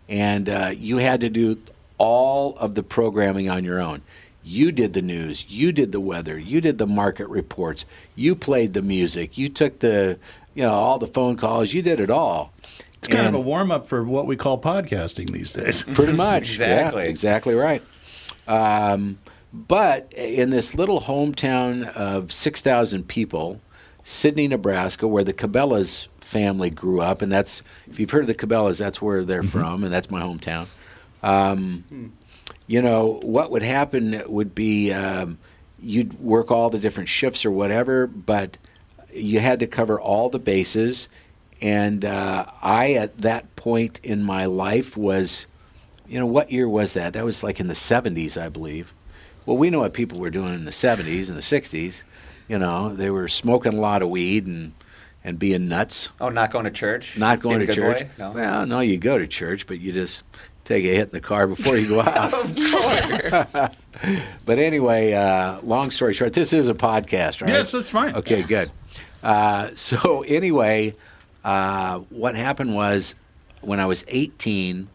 and 0.10 0.50
uh, 0.50 0.74
you 0.75 0.98
had 0.98 1.22
to 1.22 1.30
do 1.30 1.60
all 1.98 2.57
of 2.57 2.75
the 2.75 2.84
programming 2.84 3.50
on 3.50 3.63
your 3.63 3.80
own. 3.80 4.02
You 4.44 4.72
did 4.72 4.94
the 4.94 5.02
news, 5.02 5.46
you 5.50 5.72
did 5.72 5.92
the 5.92 6.00
weather, 6.00 6.38
you 6.38 6.62
did 6.62 6.78
the 6.78 6.86
market 6.86 7.28
reports, 7.30 7.86
you 8.16 8.36
played 8.36 8.74
the 8.74 8.81
music, 8.81 9.38
you 9.38 9.50
took 9.50 9.80
the, 9.80 10.19
you 10.54 10.62
know, 10.62 10.72
all 10.72 11.00
the 11.00 11.07
phone 11.07 11.36
calls, 11.36 11.74
you 11.74 11.81
did 11.81 12.00
it 12.00 12.12
all. 12.12 12.54
It's 13.06 13.13
kind 13.13 13.28
And- 13.28 13.36
of 13.36 13.42
a 13.42 13.44
warm 13.44 13.72
up 13.72 13.88
for 13.88 14.04
what 14.04 14.25
we 14.25 14.36
call 14.36 14.60
podcasting 14.60 15.31
these 15.31 15.54
days. 15.54 15.84
Pretty 15.94 16.13
much. 16.13 16.44
Exactly. 16.50 17.04
Yeah, 17.04 17.10
exactly 17.10 17.54
right. 17.54 17.84
Um, 18.48 19.19
but 19.54 20.12
in 20.13 20.50
this 20.50 20.74
little 20.75 21.02
hometown 21.02 21.88
of 21.96 22.34
6,000 22.34 23.07
people, 23.07 23.62
Sidney, 24.04 24.48
Nebraska, 24.48 25.07
where 25.07 25.24
the 25.24 25.34
Cabela's 25.34 26.07
family 26.19 26.69
grew 26.72 27.00
up, 27.02 27.22
and 27.22 27.31
that's, 27.31 27.62
if 27.88 28.00
you've 28.00 28.10
heard 28.10 28.22
of 28.22 28.28
the 28.28 28.36
Cabela's, 28.36 28.80
that's 28.80 29.02
where 29.02 29.24
they're 29.24 29.44
from, 29.44 29.84
and 29.84 29.94
that's 29.94 30.10
my 30.10 30.22
hometown. 30.22 30.68
Um, 31.24 32.12
you 32.68 32.81
know, 32.81 33.19
what 33.24 33.52
would 33.52 33.63
happen 33.63 34.22
would 34.28 34.54
be 34.56 34.92
um, 34.92 35.38
you'd 35.80 36.19
work 36.19 36.52
all 36.52 36.69
the 36.69 36.80
different 36.80 37.10
shifts 37.10 37.46
or 37.46 37.52
whatever, 37.52 38.07
but 38.07 38.57
you 39.13 39.40
had 39.40 39.60
to 39.60 39.68
cover 39.68 40.00
all 40.00 40.30
the 40.30 40.40
bases. 40.40 41.07
And 41.65 42.06
uh, 42.06 42.45
I, 42.62 42.94
at 42.94 43.17
that 43.17 43.56
point 43.56 44.00
in 44.03 44.21
my 44.23 44.45
life, 44.45 44.95
was, 44.95 45.47
you 46.07 46.19
know, 46.19 46.28
what 46.28 46.51
year 46.51 46.69
was 46.69 46.94
that? 46.94 47.13
That 47.13 47.25
was 47.25 47.42
like 47.42 47.59
in 47.59 47.66
the 47.66 47.73
70s, 47.73 48.40
I 48.40 48.49
believe. 48.49 48.94
Well, 49.47 49.57
we 49.57 49.71
know 49.71 49.80
what 49.80 49.92
people 49.94 50.19
were 50.19 50.30
doing 50.30 50.54
in 50.54 50.66
the 50.66 50.71
70s 50.71 51.28
and 51.28 51.35
the 51.35 51.42
60s. 51.42 52.04
You 52.47 52.59
know, 52.59 52.94
they 52.94 53.09
were 53.09 53.28
smoking 53.28 53.73
a 53.73 53.81
lot 53.81 54.04
of 54.04 54.09
weed 54.09 54.45
and, 54.45 54.73
and 55.23 55.40
being 55.40 55.68
nuts. 55.68 56.09
Oh, 56.21 56.30
not 56.30 56.51
going 56.51 56.66
to 56.66 56.71
church? 56.71 57.18
Not 57.18 57.40
going 57.40 57.57
Being 57.57 57.66
to 57.66 57.73
a 57.73 57.75
good 57.75 57.97
church. 57.97 58.07
boy? 58.16 58.23
No. 58.23 58.31
Well, 58.33 58.66
no, 58.68 58.80
you 58.81 58.97
go 58.99 59.18
to 59.18 59.25
church, 59.25 59.66
but 59.66 59.80
you 59.80 59.92
just 59.92 60.21
take 60.66 60.85
a 60.85 60.94
hit 60.94 61.07
in 61.07 61.13
the 61.13 61.19
car 61.19 61.47
before 61.47 61.78
you 61.78 61.87
go 61.87 62.01
out. 62.01 62.31
of 62.45 62.56
course. 62.56 63.87
but 64.45 64.59
anyway, 64.59 65.13
uh, 65.13 65.61
long 65.61 65.90
story 65.90 66.13
short, 66.13 66.33
this 66.33 66.54
is 66.54 66.69
a 66.69 66.75
podcast, 66.75 67.42
right? 67.42 67.49
Yes, 67.49 67.71
that's 67.71 67.90
fine. 67.90 68.13
Okay, 68.13 68.44
good. 68.44 68.69
Uh, 69.23 69.71
so 69.73 70.21
anyway, 70.28 70.94
uh, 71.45 71.99
what 72.09 72.35
happened 72.35 72.75
was 72.75 73.16
when 73.61 73.80
I 73.80 73.85
was 73.85 74.04
18, 74.07 74.90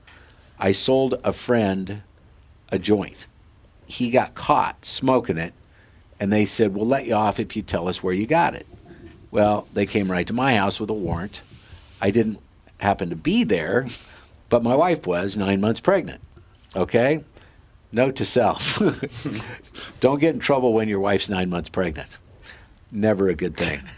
I 0.58 0.72
sold 0.72 1.18
a 1.24 1.32
friend 1.32 2.02
a 2.70 2.78
joint. 2.78 3.26
He 3.86 4.10
got 4.10 4.34
caught 4.34 4.84
smoking 4.84 5.38
it, 5.38 5.54
and 6.18 6.32
they 6.32 6.44
said, 6.44 6.74
"We'll 6.74 6.86
let 6.86 7.06
you 7.06 7.14
off 7.14 7.40
if 7.40 7.56
you 7.56 7.62
tell 7.62 7.88
us 7.88 8.02
where 8.02 8.12
you 8.12 8.26
got 8.26 8.54
it." 8.54 8.66
Well, 9.30 9.66
they 9.72 9.86
came 9.86 10.10
right 10.10 10.26
to 10.26 10.32
my 10.32 10.56
house 10.56 10.78
with 10.78 10.90
a 10.90 10.94
warrant. 10.94 11.40
I 12.00 12.10
didn't 12.10 12.40
happen 12.78 13.10
to 13.10 13.16
be 13.16 13.44
there, 13.44 13.86
but 14.48 14.62
my 14.62 14.74
wife 14.74 15.06
was 15.06 15.36
nine 15.36 15.60
months 15.60 15.80
pregnant. 15.80 16.20
Okay? 16.74 17.24
Note 17.92 18.16
to 18.16 18.24
self 18.24 18.78
don't 20.00 20.20
get 20.20 20.34
in 20.34 20.40
trouble 20.40 20.72
when 20.72 20.88
your 20.88 21.00
wife's 21.00 21.28
nine 21.28 21.50
months 21.50 21.68
pregnant. 21.68 22.08
Never 22.90 23.28
a 23.28 23.34
good 23.34 23.56
thing. 23.56 23.80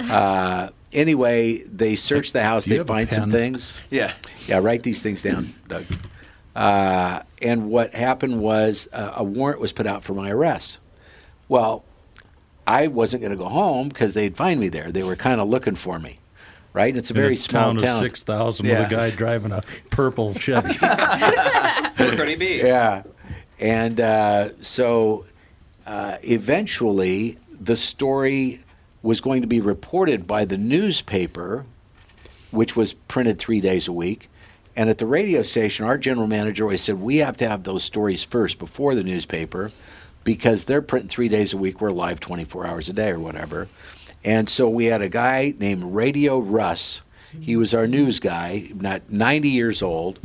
Uh, 0.00 0.70
anyway, 0.92 1.58
they 1.64 1.96
search 1.96 2.32
the 2.32 2.42
house, 2.42 2.64
Do 2.64 2.78
they 2.78 2.84
find 2.84 3.08
some 3.10 3.30
things. 3.30 3.72
Yeah. 3.90 4.12
Yeah, 4.46 4.58
write 4.58 4.82
these 4.82 5.00
things 5.02 5.22
down, 5.22 5.52
Doug. 5.68 5.84
Uh, 6.54 7.22
and 7.42 7.68
what 7.68 7.94
happened 7.94 8.40
was 8.40 8.88
uh, 8.92 9.12
a 9.16 9.24
warrant 9.24 9.60
was 9.60 9.72
put 9.72 9.86
out 9.86 10.04
for 10.04 10.14
my 10.14 10.30
arrest. 10.30 10.78
Well, 11.48 11.84
I 12.66 12.86
wasn't 12.86 13.20
going 13.22 13.32
to 13.32 13.36
go 13.38 13.48
home 13.48 13.88
because 13.88 14.14
they'd 14.14 14.36
find 14.36 14.58
me 14.58 14.68
there. 14.68 14.90
They 14.90 15.02
were 15.02 15.16
kind 15.16 15.40
of 15.40 15.48
looking 15.48 15.76
for 15.76 15.98
me, 15.98 16.18
right? 16.72 16.88
And 16.88 16.98
it's 16.98 17.10
a 17.10 17.14
In 17.14 17.20
very 17.20 17.36
small 17.36 17.74
town, 17.74 17.76
town. 17.76 17.96
of 17.96 18.00
6,000 18.00 18.66
Yeah. 18.66 18.80
with 18.82 18.92
a 18.92 18.94
guy 18.94 19.10
driving 19.10 19.52
a 19.52 19.62
purple 19.90 20.34
Chevy. 20.38 20.74
Where 20.78 22.16
could 22.16 22.28
he 22.28 22.36
be? 22.36 22.56
Yeah. 22.64 23.02
And 23.60 24.00
uh, 24.00 24.48
so 24.62 25.26
uh, 25.86 26.16
eventually 26.22 27.38
the 27.60 27.76
story 27.76 28.60
was 29.06 29.20
going 29.20 29.40
to 29.40 29.46
be 29.46 29.60
reported 29.60 30.26
by 30.26 30.44
the 30.44 30.58
newspaper, 30.58 31.64
which 32.50 32.74
was 32.74 32.92
printed 32.92 33.38
three 33.38 33.60
days 33.60 33.86
a 33.86 33.92
week. 33.92 34.28
And 34.74 34.90
at 34.90 34.98
the 34.98 35.06
radio 35.06 35.42
station, 35.42 35.86
our 35.86 35.96
general 35.96 36.26
manager 36.26 36.64
always 36.64 36.82
said, 36.82 37.00
We 37.00 37.18
have 37.18 37.36
to 37.38 37.48
have 37.48 37.62
those 37.62 37.84
stories 37.84 38.24
first 38.24 38.58
before 38.58 38.94
the 38.94 39.04
newspaper 39.04 39.70
because 40.24 40.64
they're 40.64 40.82
printing 40.82 41.08
three 41.08 41.28
days 41.28 41.54
a 41.54 41.56
week. 41.56 41.80
We're 41.80 41.92
live 41.92 42.18
24 42.18 42.66
hours 42.66 42.88
a 42.88 42.92
day 42.92 43.10
or 43.10 43.20
whatever. 43.20 43.68
And 44.24 44.48
so 44.48 44.68
we 44.68 44.86
had 44.86 45.02
a 45.02 45.08
guy 45.08 45.54
named 45.56 45.94
Radio 45.94 46.40
Russ. 46.40 47.00
He 47.40 47.54
was 47.54 47.74
our 47.74 47.86
news 47.86 48.18
guy, 48.18 48.70
not 48.74 49.08
90 49.08 49.48
years 49.48 49.82
old. 49.82 50.18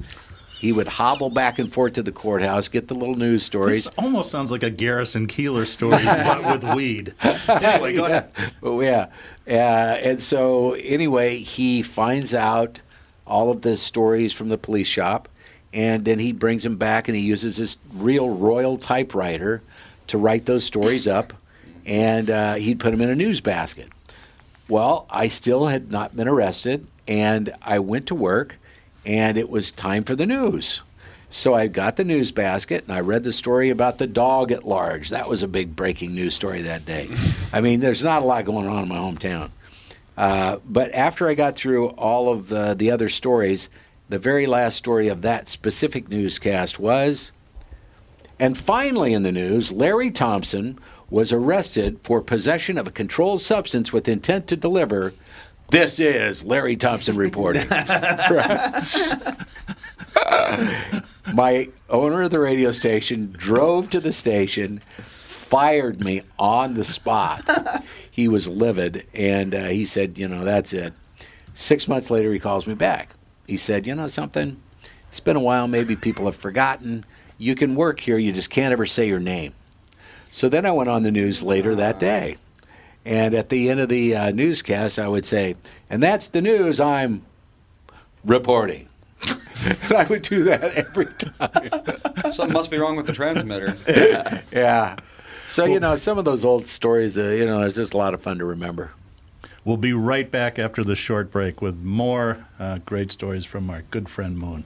He 0.61 0.71
would 0.71 0.87
hobble 0.87 1.31
back 1.31 1.57
and 1.57 1.73
forth 1.73 1.93
to 1.93 2.03
the 2.03 2.11
courthouse, 2.11 2.67
get 2.67 2.87
the 2.87 2.93
little 2.93 3.15
news 3.15 3.41
stories. 3.41 3.85
This 3.85 3.93
almost 3.97 4.29
sounds 4.29 4.51
like 4.51 4.61
a 4.61 4.69
Garrison 4.69 5.25
Keillor 5.25 5.65
story, 5.65 6.03
but 6.05 6.43
with 6.51 6.75
weed. 6.75 7.15
Anyway, 7.23 7.95
go 7.95 8.05
ahead. 8.05 8.29
But 8.61 8.77
yeah, 8.81 9.07
uh, 9.47 9.97
and 10.03 10.21
so 10.21 10.73
anyway, 10.73 11.37
he 11.37 11.81
finds 11.81 12.35
out 12.35 12.79
all 13.25 13.49
of 13.49 13.63
the 13.63 13.75
stories 13.75 14.33
from 14.33 14.49
the 14.49 14.57
police 14.57 14.85
shop, 14.85 15.27
and 15.73 16.05
then 16.05 16.19
he 16.19 16.31
brings 16.31 16.61
them 16.61 16.77
back, 16.77 17.07
and 17.07 17.17
he 17.17 17.23
uses 17.23 17.57
his 17.57 17.79
real 17.95 18.29
Royal 18.29 18.77
typewriter 18.77 19.63
to 20.05 20.19
write 20.19 20.45
those 20.45 20.63
stories 20.63 21.07
up, 21.07 21.33
and 21.87 22.29
uh, 22.29 22.53
he'd 22.53 22.79
put 22.79 22.91
them 22.91 23.01
in 23.01 23.09
a 23.09 23.15
news 23.15 23.41
basket. 23.41 23.87
Well, 24.69 25.07
I 25.09 25.27
still 25.27 25.65
had 25.65 25.89
not 25.89 26.15
been 26.15 26.27
arrested, 26.27 26.85
and 27.07 27.51
I 27.63 27.79
went 27.79 28.05
to 28.07 28.15
work, 28.15 28.57
and 29.05 29.37
it 29.37 29.49
was 29.49 29.71
time 29.71 30.03
for 30.03 30.15
the 30.15 30.25
news. 30.25 30.81
So 31.29 31.53
I 31.53 31.67
got 31.67 31.95
the 31.95 32.03
news 32.03 32.31
basket 32.31 32.83
and 32.83 32.93
I 32.93 32.99
read 32.99 33.23
the 33.23 33.31
story 33.31 33.69
about 33.69 33.97
the 33.97 34.07
dog 34.07 34.51
at 34.51 34.65
large. 34.65 35.09
That 35.09 35.29
was 35.29 35.43
a 35.43 35.47
big 35.47 35.75
breaking 35.75 36.13
news 36.13 36.35
story 36.35 36.61
that 36.63 36.85
day. 36.85 37.09
I 37.53 37.61
mean, 37.61 37.79
there's 37.79 38.03
not 38.03 38.21
a 38.21 38.25
lot 38.25 38.45
going 38.45 38.67
on 38.67 38.83
in 38.83 38.89
my 38.89 38.95
hometown. 38.95 39.51
Uh, 40.17 40.57
but 40.65 40.93
after 40.93 41.29
I 41.29 41.33
got 41.33 41.55
through 41.55 41.87
all 41.89 42.31
of 42.31 42.49
the, 42.49 42.73
the 42.73 42.91
other 42.91 43.07
stories, 43.07 43.69
the 44.09 44.19
very 44.19 44.45
last 44.45 44.75
story 44.75 45.07
of 45.07 45.21
that 45.21 45.47
specific 45.47 46.09
newscast 46.09 46.79
was. 46.79 47.31
And 48.37 48.57
finally, 48.57 49.13
in 49.13 49.23
the 49.23 49.31
news, 49.31 49.71
Larry 49.71 50.11
Thompson 50.11 50.79
was 51.09 51.31
arrested 51.31 51.99
for 52.03 52.21
possession 52.21 52.77
of 52.77 52.87
a 52.87 52.91
controlled 52.91 53.41
substance 53.41 53.93
with 53.93 54.09
intent 54.09 54.47
to 54.47 54.57
deliver. 54.57 55.13
This 55.71 55.99
is 56.01 56.43
Larry 56.43 56.75
Thompson 56.75 57.15
reporting. 57.15 57.65
My 61.33 61.69
owner 61.89 62.23
of 62.23 62.31
the 62.31 62.41
radio 62.41 62.73
station 62.73 63.33
drove 63.37 63.89
to 63.91 64.01
the 64.01 64.11
station, 64.11 64.81
fired 65.29 66.03
me 66.03 66.23
on 66.37 66.73
the 66.73 66.83
spot. 66.83 67.49
he 68.11 68.27
was 68.27 68.49
livid, 68.49 69.07
and 69.13 69.55
uh, 69.55 69.67
he 69.67 69.85
said, 69.85 70.17
You 70.17 70.27
know, 70.27 70.43
that's 70.43 70.73
it. 70.73 70.91
Six 71.53 71.87
months 71.87 72.11
later, 72.11 72.33
he 72.33 72.39
calls 72.39 72.67
me 72.67 72.73
back. 72.73 73.13
He 73.47 73.55
said, 73.55 73.87
You 73.87 73.95
know 73.95 74.09
something? 74.09 74.61
It's 75.07 75.21
been 75.21 75.37
a 75.37 75.39
while. 75.39 75.69
Maybe 75.69 75.95
people 75.95 76.25
have 76.25 76.35
forgotten. 76.35 77.05
You 77.37 77.55
can 77.55 77.75
work 77.75 78.01
here, 78.01 78.17
you 78.17 78.33
just 78.33 78.49
can't 78.49 78.73
ever 78.73 78.85
say 78.85 79.07
your 79.07 79.21
name. 79.21 79.53
So 80.33 80.49
then 80.49 80.65
I 80.65 80.71
went 80.71 80.89
on 80.89 81.03
the 81.03 81.11
news 81.11 81.41
later 81.41 81.75
that 81.75 81.97
day. 81.97 82.35
And 83.05 83.33
at 83.33 83.49
the 83.49 83.69
end 83.69 83.79
of 83.79 83.89
the 83.89 84.15
uh, 84.15 84.31
newscast, 84.31 84.99
I 84.99 85.07
would 85.07 85.25
say, 85.25 85.55
and 85.89 86.01
that's 86.03 86.27
the 86.27 86.41
news 86.41 86.79
I'm 86.79 87.23
reporting. 88.23 88.87
and 89.27 89.93
I 89.97 90.03
would 90.05 90.21
do 90.21 90.43
that 90.43 90.63
every 90.75 91.07
time. 91.07 92.31
Something 92.31 92.53
must 92.53 92.69
be 92.69 92.77
wrong 92.77 92.95
with 92.95 93.07
the 93.07 93.13
transmitter. 93.13 93.75
yeah. 94.51 94.97
So, 95.47 95.65
you 95.65 95.79
know, 95.79 95.95
some 95.95 96.17
of 96.17 96.25
those 96.25 96.45
old 96.45 96.67
stories, 96.67 97.17
uh, 97.17 97.23
you 97.25 97.45
know, 97.45 97.59
there's 97.59 97.75
just 97.75 97.93
a 97.93 97.97
lot 97.97 98.13
of 98.13 98.21
fun 98.21 98.37
to 98.37 98.45
remember. 98.45 98.91
We'll 99.65 99.77
be 99.77 99.93
right 99.93 100.29
back 100.29 100.57
after 100.57 100.83
the 100.83 100.95
short 100.95 101.29
break 101.29 101.61
with 101.61 101.83
more 101.83 102.45
uh, 102.59 102.79
great 102.85 103.11
stories 103.11 103.45
from 103.45 103.69
our 103.69 103.83
good 103.91 104.09
friend 104.09 104.37
Moon. 104.37 104.65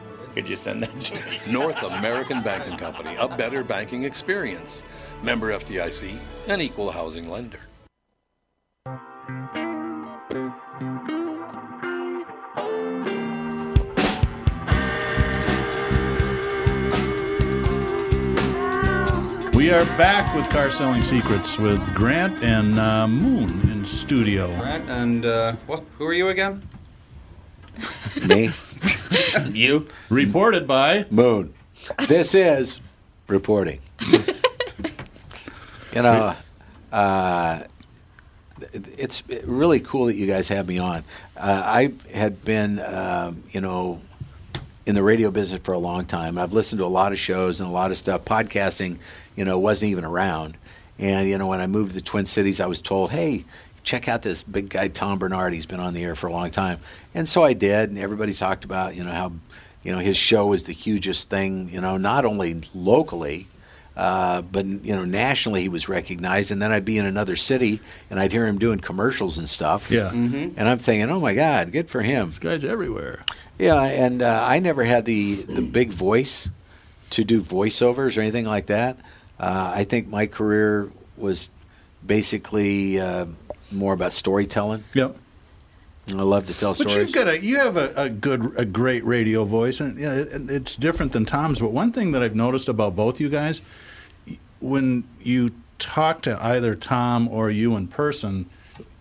Could 0.33 0.47
you 0.47 0.55
send 0.55 0.83
that 0.83 1.01
to 1.01 1.29
me? 1.29 1.39
North 1.51 1.83
American 1.99 2.41
Banking 2.41 2.77
Company, 2.77 3.15
a 3.19 3.27
better 3.27 3.63
banking 3.63 4.03
experience. 4.03 4.85
Member 5.21 5.51
FDIC, 5.51 6.17
an 6.47 6.61
equal 6.61 6.91
housing 6.91 7.29
lender. 7.29 7.59
We 19.53 19.69
are 19.69 19.85
back 19.97 20.33
with 20.33 20.49
Car 20.49 20.71
Selling 20.71 21.03
Secrets 21.03 21.59
with 21.59 21.93
Grant 21.93 22.41
and 22.41 22.79
uh, 22.79 23.07
Moon 23.07 23.69
in 23.69 23.83
studio. 23.83 24.47
Grant, 24.57 24.89
and 24.89 25.25
uh, 25.25 25.53
what, 25.67 25.83
who 25.97 26.05
are 26.05 26.13
you 26.13 26.29
again? 26.29 26.67
Me, 28.25 28.49
You? 29.51 29.87
Reported 30.09 30.67
by 30.67 31.05
Moon. 31.09 31.53
This 32.07 32.33
is 32.33 32.79
reporting. 33.27 33.79
you 35.93 36.01
know, 36.01 36.35
uh, 36.91 37.63
it's 38.73 39.23
really 39.43 39.79
cool 39.79 40.05
that 40.05 40.15
you 40.15 40.27
guys 40.27 40.47
have 40.49 40.67
me 40.67 40.79
on. 40.79 41.03
Uh, 41.35 41.61
I 41.65 41.93
had 42.13 42.43
been, 42.45 42.79
um, 42.79 43.43
you 43.51 43.61
know, 43.61 44.01
in 44.85 44.95
the 44.95 45.03
radio 45.03 45.31
business 45.31 45.61
for 45.63 45.73
a 45.73 45.79
long 45.79 46.05
time. 46.05 46.37
I've 46.37 46.53
listened 46.53 46.79
to 46.79 46.85
a 46.85 46.87
lot 46.87 47.11
of 47.11 47.19
shows 47.19 47.59
and 47.59 47.69
a 47.69 47.71
lot 47.71 47.91
of 47.91 47.97
stuff. 47.97 48.25
Podcasting, 48.25 48.97
you 49.35 49.45
know, 49.45 49.57
wasn't 49.59 49.91
even 49.91 50.05
around. 50.05 50.57
And 50.99 51.27
you 51.27 51.37
know, 51.37 51.47
when 51.47 51.59
I 51.59 51.67
moved 51.67 51.91
to 51.91 51.95
the 51.95 52.01
Twin 52.01 52.25
Cities, 52.25 52.59
I 52.59 52.67
was 52.67 52.79
told, 52.79 53.11
"Hey, 53.11 53.45
check 53.83 54.07
out 54.07 54.21
this 54.21 54.43
big 54.43 54.69
guy 54.69 54.87
Tom 54.87 55.19
Barnard. 55.19 55.53
He's 55.53 55.65
been 55.65 55.79
on 55.79 55.93
the 55.93 56.03
air 56.03 56.15
for 56.15 56.27
a 56.27 56.31
long 56.31 56.51
time." 56.51 56.79
And 57.13 57.27
so 57.27 57.43
I 57.43 57.53
did, 57.53 57.89
and 57.89 57.97
everybody 57.97 58.33
talked 58.33 58.63
about, 58.63 58.95
you 58.95 59.03
know, 59.03 59.11
how, 59.11 59.33
you 59.83 59.91
know, 59.91 59.99
his 59.99 60.17
show 60.17 60.47
was 60.47 60.63
the 60.63 60.73
hugest 60.73 61.29
thing, 61.29 61.69
you 61.69 61.81
know, 61.81 61.97
not 61.97 62.25
only 62.25 62.61
locally, 62.73 63.47
uh, 63.97 64.41
but 64.41 64.65
you 64.65 64.95
know, 64.95 65.03
nationally 65.03 65.61
he 65.61 65.69
was 65.69 65.89
recognized. 65.89 66.51
And 66.51 66.61
then 66.61 66.71
I'd 66.71 66.85
be 66.85 66.97
in 66.97 67.05
another 67.05 67.35
city, 67.35 67.81
and 68.09 68.19
I'd 68.19 68.31
hear 68.31 68.47
him 68.47 68.57
doing 68.57 68.79
commercials 68.79 69.37
and 69.37 69.49
stuff. 69.49 69.91
Yeah. 69.91 70.11
And 70.11 70.61
I'm 70.61 70.79
thinking, 70.79 71.09
"Oh 71.09 71.19
my 71.19 71.33
God, 71.33 71.71
good 71.71 71.89
for 71.89 72.01
him." 72.01 72.27
this 72.27 72.39
guy's 72.39 72.63
everywhere. 72.63 73.25
Yeah, 73.59 73.81
and 73.83 74.21
uh, 74.21 74.45
I 74.47 74.59
never 74.59 74.83
had 74.83 75.05
the 75.05 75.35
the 75.43 75.61
big 75.61 75.91
voice 75.91 76.49
to 77.11 77.23
do 77.23 77.41
voiceovers 77.41 78.17
or 78.17 78.21
anything 78.21 78.45
like 78.45 78.67
that. 78.67 78.97
Uh, 79.39 79.71
I 79.75 79.83
think 79.83 80.07
my 80.07 80.25
career 80.25 80.89
was 81.17 81.47
basically 82.05 82.99
uh, 82.99 83.25
more 83.71 83.93
about 83.93 84.13
storytelling. 84.13 84.83
Yep. 84.93 85.15
I 86.09 86.13
love 86.13 86.47
to 86.47 86.57
tell 86.57 86.71
But 86.71 86.89
stories. 86.89 86.95
you've 86.95 87.11
got 87.11 87.27
a 87.27 87.41
you 87.41 87.57
have 87.57 87.77
a, 87.77 87.93
a 87.95 88.09
good 88.09 88.53
a 88.57 88.65
great 88.65 89.05
radio 89.05 89.45
voice, 89.45 89.79
and 89.79 89.97
you 89.97 90.05
know, 90.05 90.17
it, 90.21 90.49
it's 90.49 90.75
different 90.75 91.11
than 91.11 91.25
Tom's. 91.25 91.59
But 91.59 91.71
one 91.71 91.91
thing 91.91 92.11
that 92.13 92.23
I've 92.23 92.35
noticed 92.35 92.67
about 92.67 92.95
both 92.95 93.19
you 93.19 93.29
guys, 93.29 93.61
when 94.59 95.03
you 95.21 95.51
talk 95.79 96.21
to 96.23 96.43
either 96.43 96.75
Tom 96.75 97.27
or 97.27 97.49
you 97.51 97.75
in 97.75 97.87
person, 97.87 98.49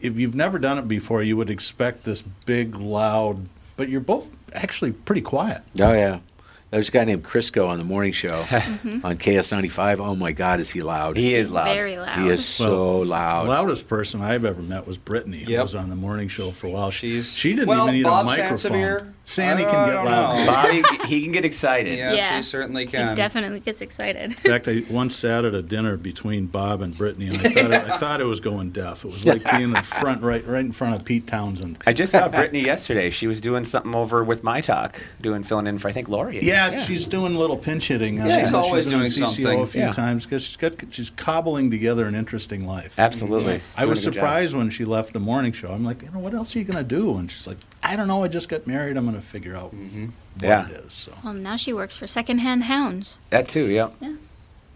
if 0.00 0.18
you've 0.18 0.34
never 0.34 0.58
done 0.58 0.78
it 0.78 0.88
before, 0.88 1.22
you 1.22 1.36
would 1.36 1.50
expect 1.50 2.04
this 2.04 2.22
big, 2.22 2.74
loud. 2.76 3.48
But 3.76 3.88
you're 3.88 4.00
both 4.02 4.26
actually 4.52 4.92
pretty 4.92 5.22
quiet. 5.22 5.62
oh 5.80 5.92
yeah, 5.92 6.18
there's 6.70 6.88
a 6.88 6.92
guy 6.92 7.04
named 7.04 7.24
Crisco 7.24 7.68
on 7.68 7.78
the 7.78 7.84
morning 7.84 8.12
show 8.12 8.42
mm-hmm. 8.44 9.04
on 9.04 9.16
KS95. 9.18 9.98
Oh 9.98 10.14
my 10.14 10.32
God, 10.32 10.60
is 10.60 10.70
he 10.70 10.82
loud? 10.82 11.16
He 11.16 11.34
is 11.34 11.52
loud. 11.52 11.74
Very 11.74 11.98
loud. 11.98 12.18
He 12.18 12.28
is 12.28 12.44
so 12.44 13.00
loud. 13.00 13.48
loudest 13.48 13.88
person 13.88 14.22
I've 14.22 14.44
ever 14.44 14.62
met 14.62 14.86
was 14.86 14.96
Brittany, 14.96 15.38
who 15.38 15.52
was 15.52 15.74
on 15.74 15.90
the 15.90 15.96
morning 15.96 16.28
show 16.28 16.52
for 16.52 16.68
a 16.68 16.70
while. 16.70 16.90
She, 16.90 17.10
She's 17.10 17.34
she 17.34 17.50
didn't 17.54 17.68
well, 17.68 17.84
even 17.84 17.94
need 17.94 18.04
Bob 18.04 18.24
a 18.24 18.26
microphone. 18.26 18.56
Sansevere 18.56 19.12
Sandy 19.30 19.64
Oh, 19.64 19.70
can 19.70 19.86
get 19.88 20.04
loud. 20.04 20.32
know. 20.34 20.40
too. 20.40 20.46
Bobby, 20.46 21.06
he 21.06 21.22
can 21.22 21.30
get 21.32 21.44
excited. 21.44 21.96
Yes, 21.96 22.18
Yeah. 22.18 22.36
he 22.36 22.42
certainly 22.42 22.84
can. 22.86 23.10
He 23.10 23.14
definitely 23.14 23.60
gets 23.60 23.80
excited. 23.80 24.22
In 24.32 24.34
fact, 24.34 24.66
I 24.66 24.82
once 24.90 25.14
sat 25.14 25.44
at 25.44 25.54
a 25.54 25.62
dinner 25.62 25.96
between 25.96 26.46
Bob 26.46 26.82
and 26.82 26.96
Brittany, 26.98 27.28
and 27.28 27.38
I 27.38 27.50
thought 27.50 27.70
it, 27.70 27.72
I 27.90 27.96
thought 27.98 28.20
it 28.20 28.24
was 28.26 28.40
going 28.40 28.70
deaf. 28.70 29.04
It 29.04 29.10
was 29.12 29.24
like 29.24 29.44
being 29.52 29.62
in 29.64 29.70
the 29.72 29.82
front, 29.82 30.22
right, 30.22 30.44
right 30.46 30.64
in 30.64 30.72
front 30.72 30.96
of 30.96 31.04
Pete 31.04 31.26
Townshend. 31.28 31.78
I 31.86 31.92
just 31.92 32.12
saw 32.12 32.28
Brittany 32.28 32.64
yesterday. 32.64 33.10
She 33.10 33.26
was 33.28 33.40
doing 33.40 33.64
something 33.64 33.94
over 33.94 34.24
with 34.24 34.42
my 34.42 34.60
talk, 34.60 35.00
doing 35.20 35.42
filling 35.44 35.66
in 35.68 35.78
for 35.78 35.88
I 35.88 35.92
think 35.92 36.08
Lori. 36.08 36.40
Yeah, 36.42 36.80
she's 36.84 37.06
doing 37.06 37.36
a 37.36 37.38
little 37.38 37.56
pinch 37.56 37.86
hitting. 37.88 38.20
Uh, 38.20 38.26
yeah, 38.26 38.40
she's 38.40 38.52
always 38.54 38.86
been 38.86 38.98
doing 38.98 39.10
CCO 39.10 39.26
something. 39.26 39.60
a 39.60 39.66
few 39.68 39.80
Yeah. 39.82 39.92
times 39.92 40.24
because 40.26 40.42
she's 40.42 40.56
got 40.56 40.72
she's 40.90 41.10
cobbling 41.10 41.70
together 41.70 42.06
an 42.06 42.14
interesting 42.16 42.66
life. 42.66 42.92
absolutely. 42.98 43.52
Yes. 43.54 43.74
I 43.78 43.82
Doing 43.82 43.90
was 43.90 44.02
a 44.02 44.10
good 44.10 44.14
job. 44.14 44.20
surprised 44.22 44.54
when 44.56 44.70
she 44.70 44.84
left 44.84 45.12
the 45.12 45.20
morning 45.20 45.52
show. 45.52 45.70
I'm 45.70 45.84
like, 45.84 46.02
you 46.02 46.10
know, 46.10 46.18
what 46.18 46.34
else 46.34 46.56
are 46.56 46.58
you 46.58 46.64
gonna 46.64 46.82
do? 46.82 47.16
And 47.16 47.30
she's 47.30 47.46
like, 47.46 47.58
I 47.82 47.96
don't 47.96 48.08
know. 48.08 48.22
I 48.24 48.28
just 48.28 48.48
got 48.48 48.66
married. 48.66 48.96
I'm 48.96 49.04
gonna 49.06 49.20
figure 49.20 49.56
out 49.56 49.74
mm-hmm. 49.74 50.06
what 50.06 50.42
Yeah. 50.42 50.66
it 50.66 50.72
is. 50.72 50.92
So 50.92 51.12
Well, 51.24 51.32
now 51.34 51.56
she 51.56 51.72
works 51.72 51.96
for 51.96 52.06
Secondhand 52.06 52.64
Hounds. 52.64 53.18
That 53.30 53.48
too, 53.48 53.66
yeah. 53.66 53.90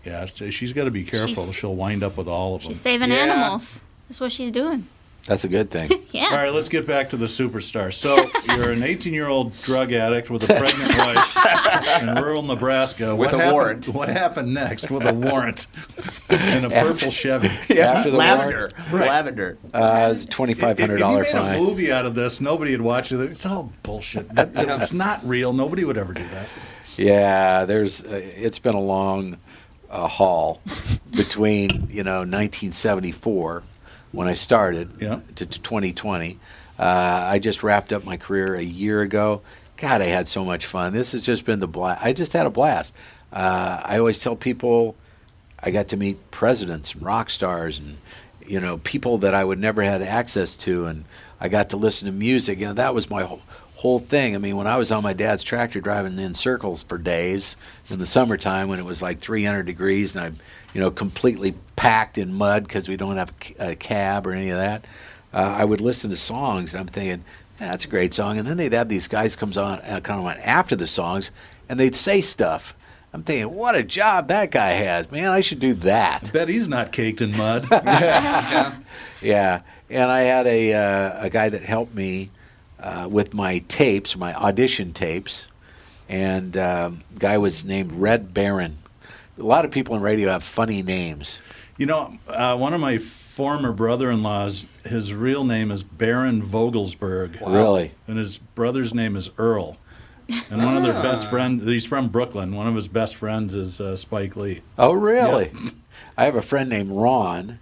yeah, 0.05 0.27
so 0.33 0.51
she's 0.51 0.73
got 0.73 0.85
to 0.85 0.91
be 0.91 1.05
careful. 1.05 1.29
She's- 1.35 1.55
She'll 1.55 1.75
wind 1.77 2.03
up 2.03 2.17
with 2.17 2.29
all 2.29 2.55
of 2.55 2.63
them. 2.63 2.71
She's 2.71 2.81
saving 2.81 3.11
Yeah. 3.11 3.17
animals. 3.17 3.83
That's 4.09 4.21
what 4.21 4.33
she's 4.33 4.51
doing. 4.51 4.87
That's 5.27 5.45
a 5.45 5.49
good 5.49 5.71
thing. 5.71 5.91
Yeah. 6.15 6.27
All 6.27 6.37
right, 6.37 6.55
let's 6.55 6.69
get 6.69 6.87
back 6.87 7.11
to 7.11 7.17
the 7.17 7.27
superstar. 7.27 7.93
So 7.93 8.15
you're 8.55 8.71
an 8.71 8.83
18-year-old 8.83 9.61
drug 9.63 9.93
addict 9.93 10.31
with 10.31 10.45
a 10.45 10.47
pregnant 10.47 10.97
wife 10.99 12.01
in 12.01 12.15
rural 12.23 12.43
Nebraska. 12.43 13.17
With 13.17 13.33
what 13.33 13.35
a 13.35 13.39
happened, 13.39 13.53
warrant. 13.53 13.89
What 13.89 14.09
happened 14.09 14.55
next 14.55 14.93
with 14.93 15.05
a 15.05 15.13
warrant 15.13 15.67
in 16.31 16.65
a 16.65 16.71
purple 16.71 17.11
Chevy? 17.11 17.49
After 17.49 18.13
the 18.13 18.17
Lavender. 18.17 18.69
Right. 18.93 19.09
Lavender. 19.09 19.59
Uh, 19.75 20.11
it's 20.15 20.23
a 20.23 20.29
twenty-five 20.29 20.79
hundred 20.79 20.99
dollar 20.99 21.23
If 21.23 21.29
you 21.31 21.35
made 21.35 21.41
fine. 21.41 21.55
a 21.57 21.59
movie 21.59 21.91
out 21.91 22.07
of 22.07 22.15
this, 22.15 22.41
nobody 22.41 22.71
would 22.71 22.81
watch 22.83 23.11
it. 23.11 23.19
It's 23.19 23.45
all 23.45 23.73
bullshit. 23.83 24.33
That- 24.37 24.53
It's 24.55 24.93
not 24.93 25.27
real. 25.29 25.53
Nobody 25.53 25.83
would 25.85 25.99
ever 25.99 26.13
do 26.13 26.23
that. 26.29 26.47
Yeah, 26.97 27.65
there's. 27.65 28.03
Uh, 28.05 28.21
it's 28.37 28.61
been 28.61 28.77
a 28.77 28.81
long 28.81 29.39
uh, 29.91 30.07
haul 30.07 30.61
between 31.11 31.89
you 31.91 32.05
know 32.05 32.19
1974 32.19 33.65
when 34.15 34.29
I 34.29 34.35
started 34.35 34.91
Yeah. 35.01 35.21
to, 35.37 35.47
to 35.47 35.61
2020. 35.61 36.39
Uh, 36.79 36.83
I 36.83 37.39
just 37.39 37.63
wrapped 37.63 37.93
up 37.93 38.05
my 38.05 38.17
career 38.17 38.55
a 38.55 38.63
year 38.63 39.03
ago. 39.03 39.43
God, 39.77 40.01
I 40.03 40.07
had 40.07 40.29
so 40.29 40.45
much 40.45 40.67
fun. 40.67 40.93
This 40.93 41.13
has 41.13 41.21
just 41.21 41.45
been 41.45 41.61
the 41.61 41.67
blast. 41.69 42.05
I 42.05 42.13
just 42.13 42.33
had 42.33 42.47
a 42.47 42.51
blast. 42.51 42.93
Uh, 43.33 43.81
I 43.85 43.99
always 43.99 44.19
tell 44.19 44.37
people 44.37 44.95
I 45.63 45.71
got 45.71 45.89
to 45.89 45.97
meet 45.97 46.31
presidents 46.31 46.95
and 46.95 47.03
rock 47.03 47.31
stars 47.31 47.79
and 47.79 47.97
you 48.47 48.61
know 48.61 48.79
people 48.79 49.19
that 49.19 49.35
I 49.35 49.43
would 49.43 49.59
never 49.59 49.83
had 49.83 50.03
access 50.03 50.55
to, 50.57 50.87
and 50.87 51.05
I 51.41 51.49
got 51.49 51.71
to 51.71 51.77
listen 51.77 52.07
to 52.07 52.13
music. 52.13 52.59
You 52.61 52.67
know 52.67 52.75
that 52.75 52.95
was 52.95 53.09
my 53.09 53.23
whole, 53.23 53.41
whole 53.77 53.99
thing. 53.99 54.35
I 54.35 54.39
mean, 54.39 54.57
when 54.57 54.67
I 54.67 54.77
was 54.77 54.91
on 54.93 55.03
my 55.03 55.13
dad's 55.15 55.43
tractor 55.43 55.81
driving 55.81 56.19
in 56.19 56.35
circles 56.35 56.83
for 56.83 56.99
days 56.99 57.57
in 57.89 57.99
the 57.99 58.07
summertime 58.07 58.69
when 58.69 58.79
it 58.79 58.85
was 58.85 59.01
like 59.03 59.19
300 59.21 59.65
degrees 59.65 60.15
and 60.15 60.25
I'm 60.25 60.37
you 60.75 60.81
know 60.81 60.91
completely 60.91 61.55
packed 61.77 62.19
in 62.19 62.35
mud 62.35 62.65
because 62.65 62.89
we 62.89 62.97
don't 62.97 63.17
have 63.17 63.33
a 63.59 63.75
cab 63.75 64.27
or 64.27 64.33
any 64.33 64.51
of 64.51 64.59
that, 64.59 64.85
uh, 65.33 65.55
I 65.59 65.65
would 65.65 65.81
listen 65.81 66.11
to 66.11 66.17
songs 66.17 66.75
and 66.75 66.81
I'm 66.81 66.87
thinking. 66.89 67.25
"Yeah, 67.61 67.71
That's 67.71 67.85
a 67.85 67.89
great 67.89 68.13
song, 68.13 68.37
and 68.39 68.47
then 68.47 68.57
they'd 68.57 68.73
have 68.73 68.89
these 68.89 69.07
guys 69.09 69.37
comes 69.37 69.57
on, 69.57 69.79
uh, 69.83 70.01
come 70.03 70.25
on 70.25 70.37
after 70.39 70.75
the 70.77 70.89
songs, 70.89 71.31
and 71.69 71.79
they'd 71.79 71.95
say 71.95 72.21
stuff. 72.21 72.75
I'm 73.13 73.23
thinking, 73.23 73.55
what 73.55 73.77
a 73.77 73.85
job 73.85 74.27
that 74.27 74.51
guy 74.51 74.71
has, 74.73 75.09
man! 75.13 75.31
I 75.31 75.41
should 75.41 75.61
do 75.61 75.73
that. 75.75 76.33
Bet 76.33 76.49
he's 76.49 76.67
not 76.69 76.91
caked 76.91 77.21
in 77.21 77.37
mud. 77.37 77.69
Yeah, 79.23 79.61
and 79.89 80.11
I 80.11 80.21
had 80.23 80.47
a 80.47 80.75
uh, 80.75 81.25
a 81.27 81.31
guy 81.31 81.49
that 81.49 81.63
helped 81.63 81.95
me 81.95 82.31
uh, 82.81 83.09
with 83.11 83.33
my 83.33 83.61
tapes, 83.69 84.17
my 84.17 84.35
audition 84.35 84.93
tapes, 84.93 85.47
and 86.09 86.57
um, 86.59 87.03
guy 87.19 87.39
was 87.39 87.65
named 87.65 87.93
Red 87.93 88.35
Baron. 88.35 88.77
A 89.39 89.43
lot 89.43 89.65
of 89.65 89.71
people 89.71 89.97
in 89.97 90.03
radio 90.03 90.31
have 90.31 90.45
funny 90.45 90.83
names. 90.83 91.39
You 91.77 91.87
know, 91.87 92.13
uh, 92.29 92.57
one 92.57 92.73
of 92.73 92.81
my 92.81 92.99
former 92.99 93.73
brother-in-laws, 93.73 94.67
his 94.85 95.13
real 95.13 95.43
name 95.43 95.71
is 95.73 95.83
Baron 95.83 96.41
Vogelsberg, 96.41 97.41
Really, 97.45 97.91
and 98.07 98.17
his 98.17 98.39
brother's 98.39 98.95
name 98.95 99.17
is 99.17 99.31
Earl. 99.39 99.77
And 100.51 100.65
one 100.65 100.77
of 100.77 100.85
their 100.85 101.03
best 101.03 101.29
friends, 101.29 101.65
he's 101.67 101.85
from 101.85 102.09
Brooklyn. 102.09 102.55
One 102.55 102.67
of 102.69 102.75
his 102.77 102.89
best 102.89 103.17
friends 103.17 103.55
is 103.55 103.81
uh, 103.81 103.97
Spike 103.97 104.37
Lee. 104.37 104.61
oh 104.79 104.93
really? 104.93 105.51
I 106.17 106.25
have 106.25 106.37
a 106.37 106.43
friend 106.43 106.71
named 106.71 106.91
Ron, 106.93 107.59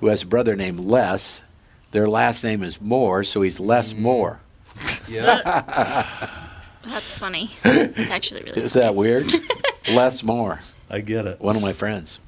who 0.00 0.06
has 0.06 0.22
a 0.22 0.26
brother 0.26 0.54
named 0.54 0.78
Les. 0.80 1.42
Their 1.90 2.08
last 2.08 2.44
name 2.44 2.62
is 2.62 2.80
Moore, 2.80 3.24
so 3.24 3.42
he's 3.42 3.58
Les 3.60 3.94
Moore. 3.94 4.40
Yeah. 5.08 6.28
That's 6.84 7.12
funny. 7.12 7.50
It's 7.64 8.10
actually 8.10 8.42
really 8.42 8.60
Is 8.62 8.72
that 8.74 8.94
weird? 8.94 9.30
Les 9.88 10.22
Moore. 10.22 10.60
I 10.90 11.00
get 11.00 11.26
it. 11.26 11.40
one 11.40 11.56
of 11.56 11.62
my 11.62 11.72
friends. 11.72 12.18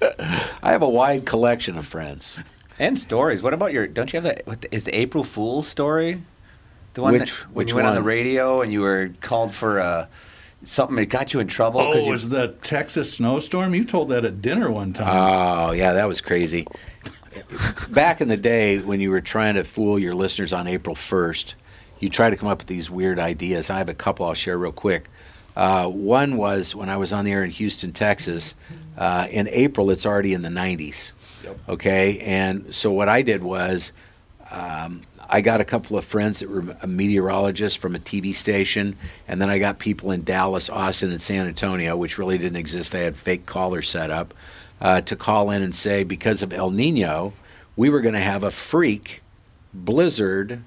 I 0.00 0.70
have 0.72 0.82
a 0.82 0.88
wide 0.88 1.26
collection 1.26 1.76
of 1.76 1.86
friends. 1.86 2.36
And 2.78 2.98
stories. 2.98 3.42
What 3.42 3.54
about 3.54 3.72
your? 3.72 3.86
Don't 3.86 4.12
you 4.12 4.16
have 4.16 4.24
that? 4.24 4.46
What 4.46 4.62
the, 4.62 4.74
is 4.74 4.84
the 4.84 4.96
April 4.96 5.22
Fool's 5.22 5.68
story? 5.68 6.22
The 6.94 7.02
one 7.02 7.12
Which- 7.12 7.30
that 7.30 7.46
when 7.46 7.54
which 7.54 7.70
you 7.70 7.76
went 7.76 7.88
on 7.88 7.94
the 7.94 8.02
radio 8.02 8.62
and 8.62 8.72
you 8.72 8.80
were 8.80 9.10
called 9.20 9.54
for 9.54 9.80
uh, 9.80 10.06
something 10.64 10.96
that 10.96 11.06
got 11.06 11.34
you 11.34 11.40
in 11.40 11.46
trouble. 11.46 11.80
Oh, 11.80 11.94
you, 11.94 12.10
was 12.10 12.28
the 12.28 12.48
Texas 12.62 13.12
snowstorm? 13.12 13.74
You 13.74 13.84
told 13.84 14.08
that 14.10 14.24
at 14.24 14.42
dinner 14.42 14.70
one 14.70 14.92
time. 14.92 15.08
Oh, 15.08 15.72
yeah, 15.72 15.92
that 15.94 16.06
was 16.06 16.20
crazy. 16.20 16.66
Back 17.88 18.20
in 18.20 18.28
the 18.28 18.36
day 18.36 18.78
when 18.78 19.00
you 19.00 19.10
were 19.10 19.20
trying 19.20 19.54
to 19.54 19.64
fool 19.64 19.98
your 19.98 20.14
listeners 20.14 20.52
on 20.52 20.66
April 20.66 20.94
1st, 20.94 21.54
you 21.98 22.08
try 22.08 22.30
to 22.30 22.36
come 22.36 22.48
up 22.48 22.58
with 22.58 22.68
these 22.68 22.90
weird 22.90 23.18
ideas. 23.18 23.70
I 23.70 23.78
have 23.78 23.88
a 23.88 23.94
couple 23.94 24.26
I'll 24.26 24.34
share 24.34 24.56
real 24.56 24.72
quick. 24.72 25.08
Uh, 25.56 25.88
one 25.88 26.36
was 26.36 26.74
when 26.74 26.88
I 26.88 26.96
was 26.96 27.12
on 27.12 27.24
the 27.24 27.32
air 27.32 27.44
in 27.44 27.50
Houston, 27.50 27.92
Texas. 27.92 28.54
Uh, 28.96 29.26
in 29.30 29.48
April, 29.48 29.90
it's 29.90 30.06
already 30.06 30.34
in 30.34 30.42
the 30.42 30.48
90s. 30.48 31.10
Okay, 31.68 32.18
and 32.20 32.74
so 32.74 32.90
what 32.90 33.08
I 33.08 33.22
did 33.22 33.42
was 33.42 33.92
um, 34.50 35.02
I 35.28 35.40
got 35.40 35.60
a 35.60 35.64
couple 35.64 35.96
of 35.96 36.04
friends 36.04 36.40
that 36.40 36.48
were 36.48 36.76
a 36.82 36.86
meteorologist 36.86 37.78
from 37.78 37.94
a 37.94 37.98
TV 37.98 38.34
station, 38.34 38.96
and 39.28 39.40
then 39.40 39.50
I 39.50 39.58
got 39.58 39.78
people 39.78 40.10
in 40.10 40.24
Dallas, 40.24 40.70
Austin, 40.70 41.10
and 41.10 41.20
San 41.20 41.46
Antonio, 41.46 41.96
which 41.96 42.18
really 42.18 42.38
didn't 42.38 42.56
exist. 42.56 42.94
I 42.94 43.00
had 43.00 43.16
fake 43.16 43.46
callers 43.46 43.88
set 43.88 44.10
up 44.10 44.34
uh, 44.80 45.00
to 45.02 45.16
call 45.16 45.50
in 45.50 45.62
and 45.62 45.74
say 45.74 46.02
because 46.02 46.42
of 46.42 46.52
El 46.52 46.70
Nino, 46.70 47.32
we 47.76 47.90
were 47.90 48.00
going 48.00 48.14
to 48.14 48.20
have 48.20 48.42
a 48.42 48.50
freak 48.50 49.22
blizzard 49.72 50.62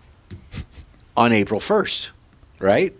on 1.16 1.32
April 1.32 1.60
1st, 1.60 2.08
right? 2.60 2.94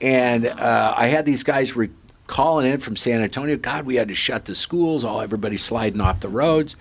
And 0.00 0.46
uh, 0.46 0.94
I 0.96 1.06
had 1.06 1.24
these 1.24 1.42
guys 1.42 1.74
re- 1.74 1.90
calling 2.26 2.70
in 2.70 2.80
from 2.80 2.96
San 2.96 3.22
Antonio. 3.22 3.56
God, 3.56 3.86
we 3.86 3.96
had 3.96 4.08
to 4.08 4.14
shut 4.14 4.44
the 4.44 4.54
schools. 4.54 5.04
All 5.04 5.20
everybody 5.20 5.56
sliding 5.56 6.00
off 6.00 6.20
the 6.20 6.28
roads, 6.28 6.76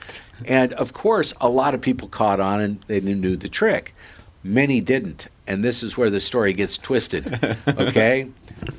and 0.45 0.73
of 0.73 0.93
course, 0.93 1.33
a 1.39 1.49
lot 1.49 1.73
of 1.73 1.81
people 1.81 2.07
caught 2.07 2.39
on 2.39 2.61
and 2.61 2.81
they 2.87 2.99
knew 2.99 3.35
the 3.35 3.49
trick. 3.49 3.93
Many 4.43 4.81
didn't, 4.81 5.27
and 5.47 5.63
this 5.63 5.81
is 5.81 5.97
where 5.97 6.09
the 6.09 6.21
story 6.21 6.53
gets 6.53 6.77
twisted. 6.77 7.39
Okay, 7.67 8.29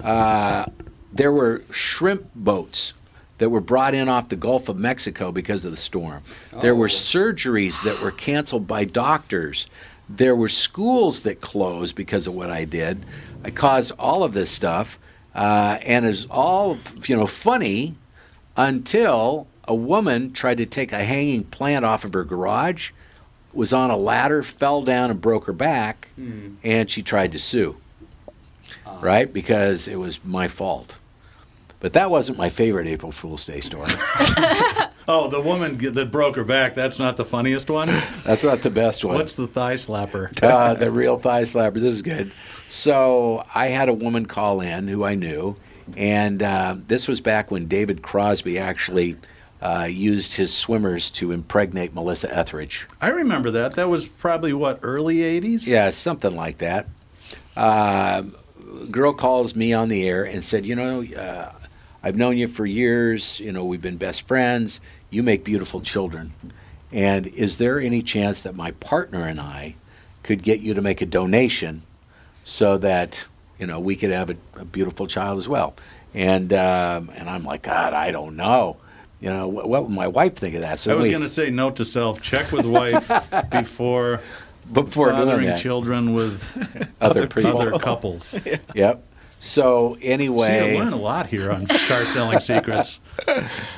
uh, 0.02 0.66
there 1.12 1.32
were 1.32 1.62
shrimp 1.70 2.28
boats 2.34 2.92
that 3.38 3.50
were 3.50 3.60
brought 3.60 3.94
in 3.94 4.08
off 4.08 4.28
the 4.28 4.36
Gulf 4.36 4.68
of 4.68 4.76
Mexico 4.76 5.32
because 5.32 5.64
of 5.64 5.70
the 5.70 5.76
storm. 5.76 6.22
There 6.60 6.74
were 6.74 6.88
surgeries 6.88 7.82
that 7.84 8.00
were 8.02 8.10
canceled 8.10 8.66
by 8.66 8.84
doctors. 8.84 9.66
There 10.08 10.36
were 10.36 10.48
schools 10.48 11.22
that 11.22 11.40
closed 11.40 11.96
because 11.96 12.26
of 12.26 12.34
what 12.34 12.50
I 12.50 12.64
did. 12.64 13.04
I 13.46 13.50
caused 13.50 13.92
all 13.96 14.24
of 14.24 14.32
this 14.32 14.50
stuff, 14.50 14.98
uh, 15.32 15.78
and 15.82 16.04
it's 16.04 16.26
all 16.28 16.78
you 17.04 17.16
know 17.16 17.28
funny 17.28 17.94
until 18.56 19.46
a 19.68 19.74
woman 19.74 20.32
tried 20.32 20.58
to 20.58 20.66
take 20.66 20.90
a 20.92 21.04
hanging 21.04 21.44
plant 21.44 21.84
off 21.84 22.04
of 22.04 22.12
her 22.12 22.24
garage, 22.24 22.90
was 23.52 23.72
on 23.72 23.90
a 23.92 23.96
ladder, 23.96 24.42
fell 24.42 24.82
down, 24.82 25.12
and 25.12 25.20
broke 25.20 25.44
her 25.44 25.52
back, 25.52 26.08
and 26.64 26.90
she 26.90 27.02
tried 27.02 27.30
to 27.32 27.38
sue. 27.38 27.76
Right, 29.00 29.32
because 29.32 29.86
it 29.86 29.96
was 29.96 30.24
my 30.24 30.48
fault. 30.48 30.96
But 31.78 31.92
that 31.92 32.10
wasn't 32.10 32.38
my 32.38 32.48
favorite 32.48 32.88
April 32.88 33.12
Fool's 33.12 33.44
Day 33.44 33.60
story. 33.60 33.90
Oh, 35.08 35.28
the 35.28 35.40
woman 35.40 35.76
that 35.94 36.10
broke 36.10 36.34
her 36.34 36.42
back, 36.42 36.74
that's 36.74 36.98
not 36.98 37.16
the 37.16 37.24
funniest 37.24 37.70
one? 37.70 37.86
That's 38.24 38.42
not 38.42 38.62
the 38.62 38.70
best 38.70 39.04
one. 39.04 39.14
What's 39.14 39.36
the 39.36 39.46
thigh 39.46 39.74
slapper? 39.74 40.36
uh, 40.42 40.74
the 40.74 40.90
real 40.90 41.16
thigh 41.16 41.42
slapper. 41.44 41.74
This 41.74 41.94
is 41.94 42.02
good. 42.02 42.32
So 42.68 43.44
I 43.54 43.68
had 43.68 43.88
a 43.88 43.94
woman 43.94 44.26
call 44.26 44.60
in 44.60 44.88
who 44.88 45.04
I 45.04 45.14
knew, 45.14 45.56
and 45.96 46.42
uh, 46.42 46.76
this 46.86 47.06
was 47.06 47.20
back 47.20 47.50
when 47.50 47.68
David 47.68 48.02
Crosby 48.02 48.58
actually 48.58 49.16
uh, 49.62 49.88
used 49.90 50.34
his 50.34 50.52
swimmers 50.52 51.10
to 51.12 51.32
impregnate 51.32 51.94
Melissa 51.94 52.34
Etheridge. 52.34 52.86
I 53.00 53.08
remember 53.08 53.50
that. 53.52 53.76
That 53.76 53.88
was 53.88 54.08
probably, 54.08 54.52
what, 54.52 54.80
early 54.82 55.16
80s? 55.16 55.66
Yeah, 55.66 55.90
something 55.90 56.34
like 56.34 56.58
that. 56.58 56.88
Uh, 57.56 58.24
girl 58.90 59.12
calls 59.12 59.54
me 59.54 59.72
on 59.72 59.88
the 59.88 60.06
air 60.06 60.24
and 60.24 60.44
said, 60.44 60.66
"You 60.66 60.74
know, 60.74 61.02
uh, 61.02 61.52
I've 62.02 62.16
known 62.16 62.36
you 62.36 62.48
for 62.48 62.66
years. 62.66 63.40
You 63.40 63.52
know, 63.52 63.64
we've 63.64 63.82
been 63.82 63.96
best 63.96 64.28
friends. 64.28 64.80
You 65.10 65.22
make 65.22 65.42
beautiful 65.42 65.80
children. 65.80 66.32
And 66.92 67.26
is 67.26 67.56
there 67.56 67.80
any 67.80 68.02
chance 68.02 68.42
that 68.42 68.54
my 68.54 68.72
partner 68.72 69.26
and 69.26 69.40
I 69.40 69.76
could 70.22 70.42
get 70.42 70.60
you 70.60 70.74
to 70.74 70.80
make 70.80 71.00
a 71.00 71.06
donation 71.06 71.82
so 72.46 72.78
that 72.78 73.22
you 73.58 73.66
know 73.66 73.78
we 73.80 73.96
could 73.96 74.10
have 74.10 74.30
a, 74.30 74.36
a 74.54 74.64
beautiful 74.64 75.06
child 75.06 75.36
as 75.38 75.46
well. 75.46 75.74
And 76.14 76.52
um, 76.54 77.10
and 77.14 77.28
I'm 77.28 77.44
like, 77.44 77.62
God, 77.62 77.92
I 77.92 78.10
don't 78.10 78.36
know. 78.36 78.78
You 79.20 79.30
know, 79.30 79.48
what, 79.48 79.68
what 79.68 79.82
would 79.82 79.92
my 79.92 80.08
wife 80.08 80.36
think 80.36 80.54
of 80.54 80.60
that? 80.62 80.78
So 80.78 80.92
I 80.92 80.94
was 80.94 81.08
going 81.08 81.22
to 81.22 81.28
say 81.28 81.50
note 81.50 81.76
to 81.76 81.84
self: 81.84 82.22
check 82.22 82.52
with 82.52 82.64
wife 82.64 83.10
before 83.50 84.20
before 84.72 85.10
fathering 85.10 85.56
children 85.58 86.14
with 86.14 86.88
Other 87.00 87.26
people. 87.26 87.60
other 87.60 87.78
couples. 87.78 88.34
Yep. 88.74 89.02
So 89.40 89.98
anyway, 90.00 90.46
See, 90.46 90.78
I 90.78 90.82
learn 90.82 90.92
a 90.92 90.96
lot 90.96 91.26
here 91.26 91.52
on 91.52 91.66
car 91.66 92.06
selling 92.06 92.40
secrets. 92.40 93.00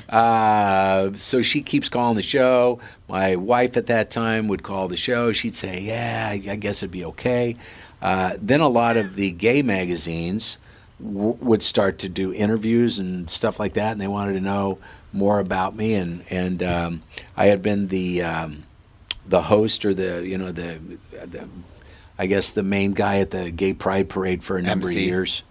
Uh, 0.09 1.11
so 1.14 1.42
she 1.42 1.62
keeps 1.62 1.88
calling 1.88 2.16
the 2.16 2.22
show. 2.22 2.81
My 3.09 3.37
wife 3.37 3.76
at 3.76 3.87
that 3.87 4.11
time 4.11 4.48
would 4.48 4.62
call 4.62 4.88
the 4.88 4.96
show. 4.96 5.33
She'd 5.33 5.54
say, 5.57 5.81
"Yeah, 5.81 6.28
I 6.31 6.57
guess 6.57 6.83
it'd 6.83 6.92
be 6.92 7.04
okay." 7.07 7.57
Uh, 8.00 8.34
then 8.40 8.61
a 8.61 8.68
lot 8.68 8.96
of 8.96 9.14
the 9.16 9.30
gay 9.32 9.62
magazines 9.62 10.56
w- 11.02 11.37
would 11.40 11.62
start 11.62 11.98
to 12.00 12.08
do 12.08 12.32
interviews 12.32 12.98
and 12.98 13.28
stuff 13.30 13.58
like 13.58 13.74
that, 13.74 13.92
and 13.92 14.00
they 14.00 14.06
wanted 14.08 14.34
to 14.34 14.40
know 14.40 14.78
more 15.12 15.40
about 15.40 15.74
me. 15.74 15.94
And 15.94 16.24
and 16.30 16.62
um, 16.62 17.02
I 17.37 17.46
had 17.46 17.62
been 17.62 17.88
the 17.88 18.22
um, 18.22 18.62
the 19.26 19.42
host 19.42 19.84
or 19.84 19.94
the 19.94 20.26
you 20.26 20.38
know 20.38 20.52
the, 20.52 20.78
the 21.26 21.48
I 22.18 22.26
guess 22.26 22.50
the 22.50 22.62
main 22.62 22.92
guy 22.92 23.18
at 23.18 23.30
the 23.30 23.50
gay 23.50 23.72
pride 23.72 24.08
parade 24.08 24.42
for 24.44 24.56
a 24.56 24.62
number 24.62 24.88
MC. 24.88 25.00
of 25.00 25.06
years. 25.06 25.42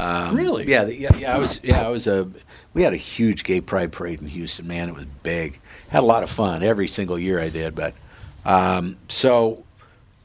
Um, 0.00 0.36
Really? 0.36 0.68
Yeah, 0.68 0.84
the- 0.84 0.96
yeah, 0.96 1.16
yeah. 1.16 1.34
I 1.34 1.38
was, 1.38 1.60
yeah, 1.62 1.84
I 1.86 1.88
was 1.88 2.06
a. 2.06 2.28
We 2.72 2.82
had 2.82 2.92
a 2.92 2.96
huge 2.96 3.44
gay 3.44 3.60
pride 3.60 3.92
parade 3.92 4.20
in 4.20 4.26
Houston. 4.28 4.66
Man, 4.66 4.88
it 4.88 4.94
was 4.96 5.04
big. 5.22 5.60
Had 5.90 6.00
a 6.02 6.06
lot 6.06 6.24
of 6.24 6.30
fun 6.30 6.64
every 6.64 6.88
single 6.88 7.16
year 7.18 7.38
I 7.38 7.48
did. 7.48 7.76
But 7.76 7.94
um, 8.44 8.96
so, 9.08 9.62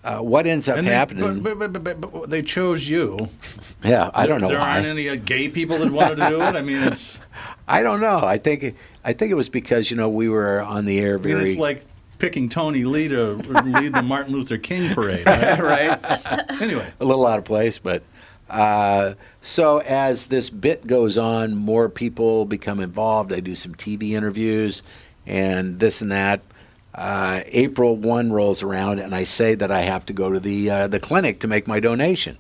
uh, 0.04 0.20
what 0.20 0.48
ends 0.48 0.70
up 0.70 0.78
they, 0.78 0.84
happening? 0.84 1.42
but, 1.42 1.60
but, 1.60 1.84
but, 1.84 2.02
but, 2.02 2.30
they 2.30 2.42
chose 2.42 2.88
you. 2.88 3.28
yeah, 3.84 4.10
I 4.14 4.28
don't 4.28 4.42
know 4.42 4.48
There 4.48 4.60
why. 4.60 4.76
aren't 4.76 4.86
any 4.86 5.10
uh, 5.10 5.16
gay 5.16 5.50
people 5.50 5.78
that 5.80 5.92
wanted 5.92 6.16
to 6.18 6.30
do 6.30 6.42
it. 6.42 6.56
I 6.56 6.62
mean, 6.62 6.84
it's 6.84 7.20
I 7.68 7.84
don't 7.84 8.02
know. 8.02 8.20
I 8.20 8.38
think 8.38 8.64
it- 8.64 8.76
I 9.04 9.14
think 9.14 9.32
it 9.32 9.36
was 9.36 9.50
because 9.50 9.90
you 9.90 9.98
know 9.98 10.10
we 10.10 10.28
were 10.30 10.62
on 10.62 10.86
the 10.86 11.00
air 11.00 11.16
I 11.16 11.22
mean, 11.22 11.36
very. 11.36 11.50
it's 11.52 11.60
like 11.60 11.86
picking 12.18 12.50
Tony 12.50 12.84
Lee 12.84 13.08
to 13.08 13.36
lead 13.36 13.94
the 13.94 14.02
Martin 14.02 14.34
Luther 14.34 14.58
King 14.58 14.94
parade. 14.94 15.26
Right? 15.26 15.60
right. 16.02 16.62
Anyway, 16.62 16.86
a 17.00 17.06
little 17.06 17.26
out 17.26 17.40
of 17.40 17.46
place, 17.46 17.80
but 17.80 18.04
uh, 18.50 19.14
so 19.42 19.80
as 19.80 20.28
this 20.28 20.50
bit 20.50 20.86
goes 20.86 21.18
on, 21.18 21.56
more 21.56 21.88
people 21.88 22.46
become 22.46 22.80
involved. 22.82 23.32
I 23.32 23.40
do 23.40 23.56
some 23.56 23.74
TV 23.74 24.12
interviews 24.12 24.82
and 25.26 25.80
this 25.80 26.02
and 26.02 26.12
that. 26.12 26.42
Uh, 26.94 27.42
April 27.48 27.96
one 27.96 28.32
rolls 28.32 28.64
around, 28.64 29.00
and 29.00 29.14
I 29.14 29.24
say 29.24 29.56
that 29.56 29.72
I 29.72 29.82
have 29.82 30.06
to 30.08 30.14
go 30.14 30.32
to 30.32 30.40
the 30.40 30.70
uh, 30.70 30.88
the 30.88 31.00
clinic 31.00 31.40
to 31.42 31.48
make 31.48 31.68
my 31.68 31.80
donation, 31.80 32.38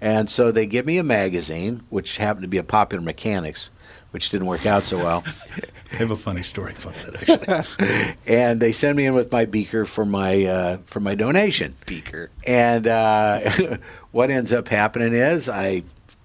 and 0.00 0.28
so 0.28 0.50
they 0.50 0.66
give 0.66 0.84
me 0.84 0.98
a 0.98 1.04
magazine, 1.04 1.82
which 1.88 2.16
happened 2.16 2.42
to 2.42 2.48
be 2.48 2.58
a 2.58 2.64
Popular 2.64 3.02
Mechanics, 3.02 3.70
which 4.10 4.30
didn't 4.30 4.46
work 4.46 4.66
out 4.66 4.82
so 4.82 4.96
well. 4.96 5.24
I 5.92 5.96
have 5.96 6.10
a 6.10 6.16
funny 6.16 6.42
story 6.42 6.74
about 6.78 6.94
that 6.96 7.48
actually. 7.48 8.14
and 8.26 8.60
they 8.60 8.72
send 8.72 8.96
me 8.96 9.06
in 9.06 9.14
with 9.14 9.32
my 9.32 9.46
beaker 9.46 9.84
for 9.84 10.04
my 10.04 10.44
uh, 10.44 10.78
for 10.86 11.00
my 11.00 11.14
donation. 11.14 11.76
Beaker. 11.86 12.30
And 12.46 12.86
uh, 12.86 13.78
what 14.12 14.30
ends 14.30 14.52
up 14.52 14.68
happening 14.68 15.14
is 15.14 15.48
I 15.48 15.82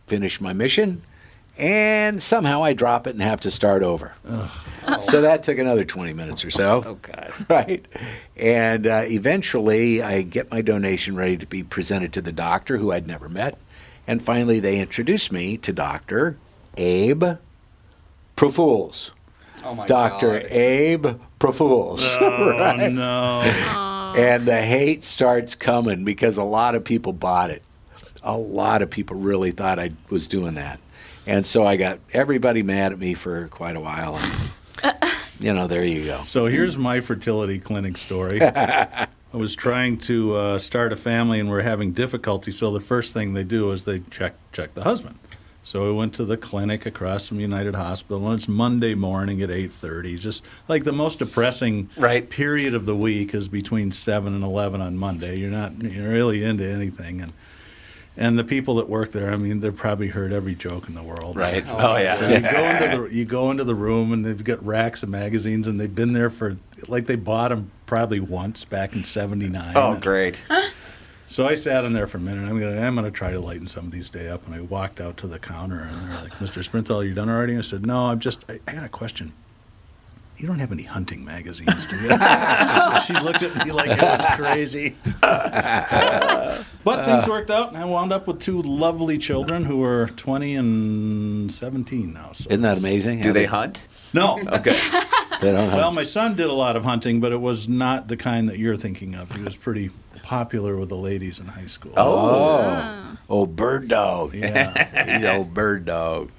finish 0.07 0.41
my 0.41 0.53
mission, 0.53 1.01
and 1.57 2.21
somehow 2.21 2.63
I 2.63 2.73
drop 2.73 3.05
it 3.07 3.11
and 3.11 3.21
have 3.21 3.41
to 3.41 3.51
start 3.51 3.83
over. 3.83 4.13
So 5.01 5.21
that 5.21 5.43
took 5.43 5.57
another 5.57 5.85
20 5.85 6.13
minutes 6.13 6.43
or 6.43 6.51
so. 6.51 6.83
Oh 6.85 6.95
God. 6.95 7.31
Right. 7.49 7.85
And 8.35 8.87
uh, 8.87 9.03
eventually 9.05 10.01
I 10.01 10.21
get 10.23 10.49
my 10.51 10.61
donation 10.61 11.15
ready 11.15 11.37
to 11.37 11.45
be 11.45 11.63
presented 11.63 12.13
to 12.13 12.21
the 12.21 12.31
doctor 12.31 12.77
who 12.77 12.91
I'd 12.91 13.07
never 13.07 13.29
met. 13.29 13.57
And 14.07 14.23
finally 14.23 14.59
they 14.59 14.79
introduce 14.79 15.31
me 15.31 15.57
to 15.57 15.71
Dr. 15.71 16.37
Abe 16.77 17.23
Profools. 18.35 19.11
Oh 19.63 19.75
my 19.75 19.87
God. 19.87 20.09
Dr. 20.19 20.39
God. 20.39 20.51
Abe 20.51 21.07
Profools. 21.39 22.01
Oh 22.19 22.87
no! 22.91 23.41
And 24.17 24.45
the 24.45 24.61
hate 24.61 25.03
starts 25.03 25.55
coming 25.55 26.03
because 26.03 26.37
a 26.37 26.43
lot 26.43 26.75
of 26.75 26.83
people 26.83 27.13
bought 27.13 27.49
it. 27.49 27.61
A 28.23 28.37
lot 28.37 28.81
of 28.81 28.89
people 28.89 29.17
really 29.17 29.51
thought 29.51 29.79
I 29.79 29.91
was 30.09 30.27
doing 30.27 30.55
that. 30.55 30.79
And 31.25 31.45
so 31.45 31.65
I 31.65 31.77
got 31.77 31.99
everybody 32.11 32.63
mad 32.63 32.91
at 32.91 32.99
me 32.99 33.13
for 33.13 33.47
quite 33.47 33.75
a 33.75 33.79
while. 33.79 34.17
And, 34.17 34.95
you 35.39 35.53
know, 35.53 35.67
there 35.67 35.85
you 35.85 36.05
go. 36.05 36.23
So 36.23 36.47
here's 36.47 36.77
my 36.77 36.99
fertility 37.01 37.59
clinic 37.59 37.97
story. 37.97 38.41
I 38.41 39.07
was 39.31 39.55
trying 39.55 39.97
to 39.99 40.35
uh, 40.35 40.59
start 40.59 40.91
a 40.93 40.95
family 40.95 41.39
and 41.39 41.49
we're 41.49 41.61
having 41.61 41.91
difficulty. 41.93 42.51
So 42.51 42.71
the 42.71 42.79
first 42.79 43.13
thing 43.13 43.33
they 43.33 43.43
do 43.43 43.71
is 43.71 43.85
they 43.85 43.99
check 44.11 44.33
check 44.51 44.73
the 44.75 44.83
husband. 44.83 45.17
So 45.65 45.85
we 45.85 45.93
went 45.93 46.13
to 46.15 46.25
the 46.25 46.35
clinic 46.35 46.85
across 46.85 47.29
from 47.29 47.39
United 47.39 47.73
Hospital, 47.73 48.27
and 48.27 48.35
it's 48.35 48.49
Monday 48.49 48.95
morning 48.95 49.41
at 49.41 49.49
8:30. 49.49 50.17
Just 50.19 50.43
like 50.67 50.83
the 50.83 50.91
most 50.91 51.19
depressing 51.19 51.89
Right. 51.95 52.29
period 52.29 52.75
of 52.75 52.85
the 52.85 52.97
week 52.97 53.33
is 53.33 53.47
between 53.47 53.89
seven 53.91 54.35
and 54.35 54.43
11 54.43 54.81
on 54.81 54.97
Monday. 54.97 55.37
You're 55.39 55.49
not 55.49 55.81
you're 55.81 56.09
really 56.09 56.43
into 56.43 56.65
anything, 56.69 57.21
and 57.21 57.31
and 58.15 58.37
the 58.37 58.43
people 58.43 58.75
that 58.75 58.87
work 58.87 59.11
there, 59.11 59.31
I 59.31 59.37
mean, 59.37 59.59
they've 59.59 59.75
probably 59.75 60.07
heard 60.07 60.31
every 60.31 60.55
joke 60.55 60.87
in 60.87 60.95
the 60.95 61.03
world. 61.03 61.35
Right. 61.35 61.63
Oh, 61.67 61.93
oh 61.93 61.97
yeah. 61.97 62.15
So 62.15 62.29
you 62.29 62.39
go 62.41 62.63
into 62.65 62.97
the 63.09 63.15
you 63.15 63.25
go 63.25 63.51
into 63.51 63.63
the 63.63 63.75
room 63.75 64.13
and 64.13 64.25
they've 64.25 64.43
got 64.43 64.63
racks 64.65 65.03
of 65.03 65.09
magazines 65.09 65.67
and 65.67 65.79
they've 65.79 65.93
been 65.93 66.13
there 66.13 66.29
for 66.29 66.55
like 66.87 67.07
they 67.07 67.15
bought 67.15 67.49
them 67.49 67.71
probably 67.85 68.19
once 68.19 68.65
back 68.65 68.95
in 68.95 69.03
'79. 69.03 69.73
Oh 69.75 69.97
great. 69.99 70.43
So 71.25 71.47
I 71.47 71.55
sat 71.55 71.83
in 71.85 71.93
there 71.93 72.05
for 72.05 72.17
a 72.17 72.21
minute. 72.21 72.47
I'm 72.47 72.59
gonna 72.59 72.79
I'm 72.79 72.93
gonna 72.93 73.09
try 73.09 73.31
to 73.31 73.39
lighten 73.39 73.65
somebody's 73.65 74.09
day 74.11 74.29
up. 74.29 74.45
And 74.45 74.53
I 74.53 74.61
walked 74.61 75.01
out 75.01 75.17
to 75.17 75.27
the 75.27 75.39
counter 75.39 75.79
and 75.79 76.11
they're 76.11 76.21
like, 76.21 76.33
"Mr. 76.33 76.63
Sprinthal, 76.67 77.03
you 77.07 77.13
done 77.15 77.29
already?" 77.29 77.53
And 77.53 77.59
I 77.59 77.63
said, 77.63 77.85
"No, 77.85 78.07
I'm 78.07 78.19
just 78.19 78.43
I, 78.47 78.59
I 78.67 78.73
got 78.73 78.83
a 78.83 78.89
question. 78.89 79.33
You 80.37 80.47
don't 80.47 80.59
have 80.59 80.71
any 80.71 80.83
hunting 80.83 81.23
magazines, 81.23 81.85
do 81.85 81.95
you?" 81.95 82.09
she 83.05 83.13
looked 83.13 83.43
at 83.43 83.65
me 83.65 83.71
like 83.71 83.91
I 83.91 84.11
was 84.11 84.25
crazy. 84.35 84.95
but 85.21 87.05
things 87.05 87.27
worked 87.27 87.51
out, 87.51 87.69
and 87.69 87.77
I 87.77 87.85
wound 87.85 88.11
up 88.11 88.27
with 88.27 88.39
two 88.39 88.61
lovely 88.61 89.17
children 89.17 89.65
who 89.65 89.83
are 89.83 90.07
20 90.07 90.55
and 90.55 91.51
17 91.51 92.13
now. 92.13 92.31
So 92.33 92.49
Isn't 92.49 92.61
that 92.61 92.77
amazing? 92.77 93.21
Do 93.21 93.31
they 93.33 93.45
hunt? 93.45 93.87
no. 94.13 94.39
Okay. 94.47 94.79
They 95.41 95.51
don't 95.51 95.69
have 95.69 95.77
Well, 95.77 95.91
my 95.91 96.03
son 96.03 96.35
did 96.35 96.45
a 96.45 96.53
lot 96.53 96.77
of 96.77 96.85
hunting, 96.85 97.19
but 97.19 97.33
it 97.33 97.41
was 97.41 97.67
not 97.67 98.07
the 98.07 98.15
kind 98.15 98.47
that 98.47 98.59
you're 98.59 98.77
thinking 98.77 99.13
of. 99.15 99.29
He 99.33 99.41
was 99.41 99.57
pretty 99.57 99.89
popular 100.21 100.77
with 100.77 100.87
the 100.87 100.95
ladies 100.95 101.39
in 101.39 101.47
high 101.47 101.65
school. 101.65 101.91
Oh, 101.97 102.29
oh. 102.29 103.17
old 103.27 103.55
bird 103.55 103.89
dog. 103.89 104.35
Yeah. 104.35 105.17
He's 105.17 105.27
old 105.27 105.53
bird 105.53 105.83
dog. 105.85 106.31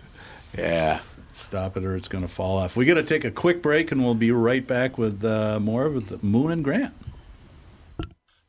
Yeah. 0.57 1.01
Stop 1.35 1.77
it 1.77 1.85
or 1.85 1.97
it's 1.97 2.09
going 2.09 2.23
to 2.23 2.29
fall 2.29 2.59
off. 2.59 2.77
We 2.77 2.85
got 2.85 2.95
to 2.95 3.03
take 3.03 3.25
a 3.25 3.31
quick 3.31 3.61
break 3.61 3.91
and 3.93 4.05
we'll 4.05 4.15
be 4.15 4.31
right 4.31 4.65
back 4.65 4.97
with 4.97 5.25
uh, 5.25 5.59
more 5.61 5.89
with 5.89 6.09
the 6.09 6.25
Moon 6.25 6.53
and 6.53 6.65
Grant. 6.65 6.95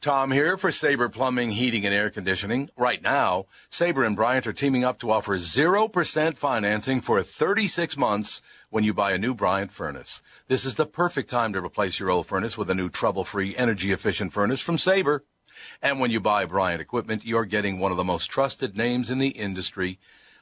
Tom 0.05 0.29
here 0.29 0.55
for 0.55 0.71
Sabre 0.71 1.09
Plumbing, 1.09 1.49
Heating, 1.49 1.83
and 1.87 1.95
Air 1.95 2.11
Conditioning. 2.11 2.69
Right 2.77 3.01
now, 3.01 3.47
Sabre 3.69 4.03
and 4.03 4.15
Bryant 4.15 4.45
are 4.45 4.53
teaming 4.53 4.83
up 4.83 4.99
to 4.99 5.09
offer 5.09 5.35
0% 5.35 6.37
financing 6.37 7.01
for 7.01 7.23
36 7.23 7.97
months 7.97 8.43
when 8.69 8.83
you 8.83 8.93
buy 8.93 9.13
a 9.13 9.17
new 9.17 9.33
Bryant 9.33 9.71
furnace. 9.71 10.21
This 10.47 10.63
is 10.65 10.75
the 10.75 10.85
perfect 10.85 11.31
time 11.31 11.53
to 11.53 11.65
replace 11.65 11.99
your 11.99 12.11
old 12.11 12.27
furnace 12.27 12.55
with 12.55 12.69
a 12.69 12.75
new 12.75 12.89
trouble-free, 12.89 13.55
energy-efficient 13.55 14.31
furnace 14.31 14.61
from 14.61 14.77
Sabre. 14.77 15.23
And 15.81 15.99
when 15.99 16.11
you 16.11 16.19
buy 16.19 16.45
Bryant 16.45 16.81
equipment, 16.81 17.25
you're 17.25 17.45
getting 17.45 17.79
one 17.79 17.89
of 17.89 17.97
the 17.97 18.03
most 18.03 18.27
trusted 18.27 18.77
names 18.77 19.09
in 19.09 19.17
the 19.17 19.29
industry. 19.29 19.97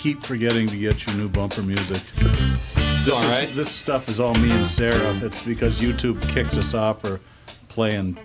Keep 0.00 0.22
forgetting 0.22 0.66
to 0.68 0.78
get 0.78 1.06
you 1.06 1.14
new 1.18 1.28
bumper 1.28 1.62
music. 1.62 2.02
This, 3.04 3.08
All 3.12 3.30
is, 3.32 3.54
this 3.54 3.70
stuff 3.70 4.08
is 4.08 4.18
all 4.18 4.32
me 4.36 4.50
and 4.50 4.66
Sarah. 4.66 5.14
It's 5.22 5.44
because 5.44 5.78
YouTube 5.78 6.26
kicks 6.30 6.56
us 6.56 6.72
off 6.72 7.02
for 7.02 7.20
playing 7.68 8.18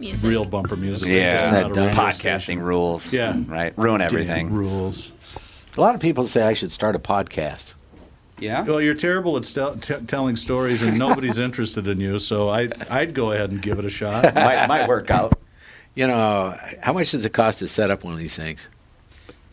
Music. 0.00 0.28
real 0.30 0.44
bumper 0.44 0.74
music. 0.76 1.08
Yeah. 1.10 1.34
It's 1.34 1.50
Isn't 1.50 1.78
a 1.78 1.90
Podcasting 1.90 2.40
station. 2.40 2.60
rules. 2.62 3.12
Yeah. 3.12 3.36
Right. 3.46 3.76
Ruin 3.76 4.00
Damn 4.00 4.06
everything. 4.06 4.50
rules. 4.50 5.12
A 5.76 5.80
lot 5.82 5.94
of 5.94 6.00
people 6.00 6.24
say 6.24 6.42
I 6.44 6.54
should 6.54 6.72
start 6.72 6.96
a 6.96 6.98
podcast. 6.98 7.74
Yeah. 8.38 8.62
Well, 8.64 8.80
you're 8.80 8.94
terrible 8.94 9.36
at 9.36 9.44
stel- 9.44 9.76
t- 9.76 9.94
telling 10.06 10.36
stories, 10.36 10.82
and 10.82 10.98
nobody's 10.98 11.38
interested 11.46 11.88
in 11.88 12.00
you. 12.00 12.18
So 12.18 12.48
I, 12.48 12.70
I'd 12.88 13.12
go 13.12 13.32
ahead 13.32 13.50
and 13.50 13.60
give 13.60 13.78
it 13.78 13.84
a 13.84 13.90
shot. 13.90 14.34
might 14.34 14.66
might 14.66 14.88
work 14.88 15.10
out. 15.10 15.38
You 15.94 16.06
know, 16.06 16.56
how 16.80 16.94
much 16.94 17.10
does 17.10 17.26
it 17.26 17.34
cost 17.34 17.58
to 17.58 17.68
set 17.68 17.90
up 17.90 18.02
one 18.02 18.14
of 18.14 18.18
these 18.18 18.34
things? 18.34 18.68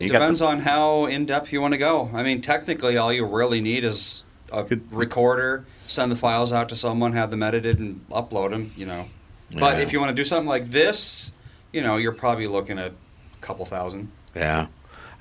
You 0.00 0.08
Depends 0.08 0.40
on 0.40 0.60
how 0.60 1.04
in 1.04 1.26
depth 1.26 1.52
you 1.52 1.60
want 1.60 1.74
to 1.74 1.78
go. 1.78 2.10
I 2.14 2.22
mean, 2.22 2.40
technically, 2.40 2.96
all 2.96 3.12
you 3.12 3.26
really 3.26 3.60
need 3.60 3.84
is 3.84 4.24
a 4.50 4.64
recorder, 4.90 5.66
send 5.82 6.10
the 6.10 6.16
files 6.16 6.52
out 6.52 6.70
to 6.70 6.76
someone, 6.76 7.12
have 7.12 7.30
them 7.30 7.42
edited, 7.42 7.78
and 7.78 8.08
upload 8.08 8.50
them. 8.50 8.72
You 8.76 8.86
know. 8.86 9.08
But 9.52 9.76
Yeah. 9.76 9.82
if 9.82 9.92
you 9.92 10.00
want 10.00 10.08
to 10.10 10.14
do 10.14 10.24
something 10.24 10.48
like 10.48 10.66
this, 10.66 11.32
you 11.72 11.82
know, 11.82 11.96
you're 11.98 12.12
probably 12.12 12.46
looking 12.46 12.78
at 12.78 12.92
a 12.92 13.40
couple 13.42 13.66
thousand. 13.66 14.10
Yeah. 14.34 14.68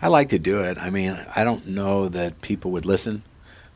I 0.02 0.08
like 0.08 0.30
to 0.30 0.40
do 0.40 0.62
it. 0.62 0.78
I 0.78 0.90
mean, 0.90 1.20
I 1.36 1.44
don't 1.44 1.68
know 1.68 2.08
that 2.08 2.42
people 2.42 2.72
would 2.72 2.86
listen, 2.86 3.24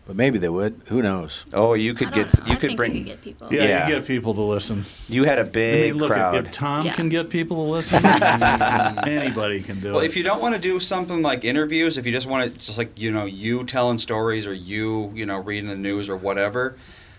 but 0.05 0.15
maybe 0.15 0.37
they 0.37 0.49
would. 0.49 0.81
Who 0.87 1.01
knows? 1.01 1.43
Oh, 1.53 1.73
you 1.75 1.93
could 1.93 2.11
don't 2.11 2.25
get 2.29 2.39
know. 2.39 2.45
you 2.47 2.51
I 2.53 2.55
could 2.55 2.67
think 2.71 2.77
bring 2.77 2.91
we 2.93 2.97
could 2.99 3.05
get 3.07 3.21
people. 3.21 3.47
Yeah, 3.53 3.63
Yeah. 3.63 3.87
you 3.87 3.95
get 3.95 4.05
people 4.05 4.33
to 4.33 4.41
listen. 4.41 4.83
you 5.07 5.23
had 5.23 5.37
a 5.39 5.41
I 5.41 5.45
big 5.45 5.93
mean, 5.93 6.01
look, 6.01 6.11
crowd. 6.11 6.35
if 6.45 6.51
Tom 6.51 6.85
Yeah. 6.85 6.93
can 6.93 7.09
get 7.09 7.29
people 7.29 7.57
to 7.57 7.71
listen, 7.71 8.05
anybody 9.07 9.61
can 9.61 9.79
do 9.79 9.89
it. 9.89 9.91
Well, 9.93 10.01
it. 10.01 10.05
if 10.05 10.15
you 10.15 10.23
don't 10.23 10.41
want 10.41 10.55
to 10.55 10.61
do 10.61 10.79
something 10.79 11.21
like 11.21 11.43
interviews, 11.45 11.97
if 11.97 12.05
you 12.05 12.11
just 12.11 12.27
want 12.27 12.51
to 12.51 12.57
just 12.59 12.77
like 12.77 12.99
you 12.99 13.11
know 13.11 13.25
you 13.25 13.63
telling 13.63 13.97
stories 13.97 14.45
or 14.47 14.53
you 14.53 15.11
you 15.13 15.25
know 15.25 15.37
reading 15.37 15.69
the 15.69 15.75
news 15.75 16.09
or 16.09 16.17
whatever, 16.17 16.75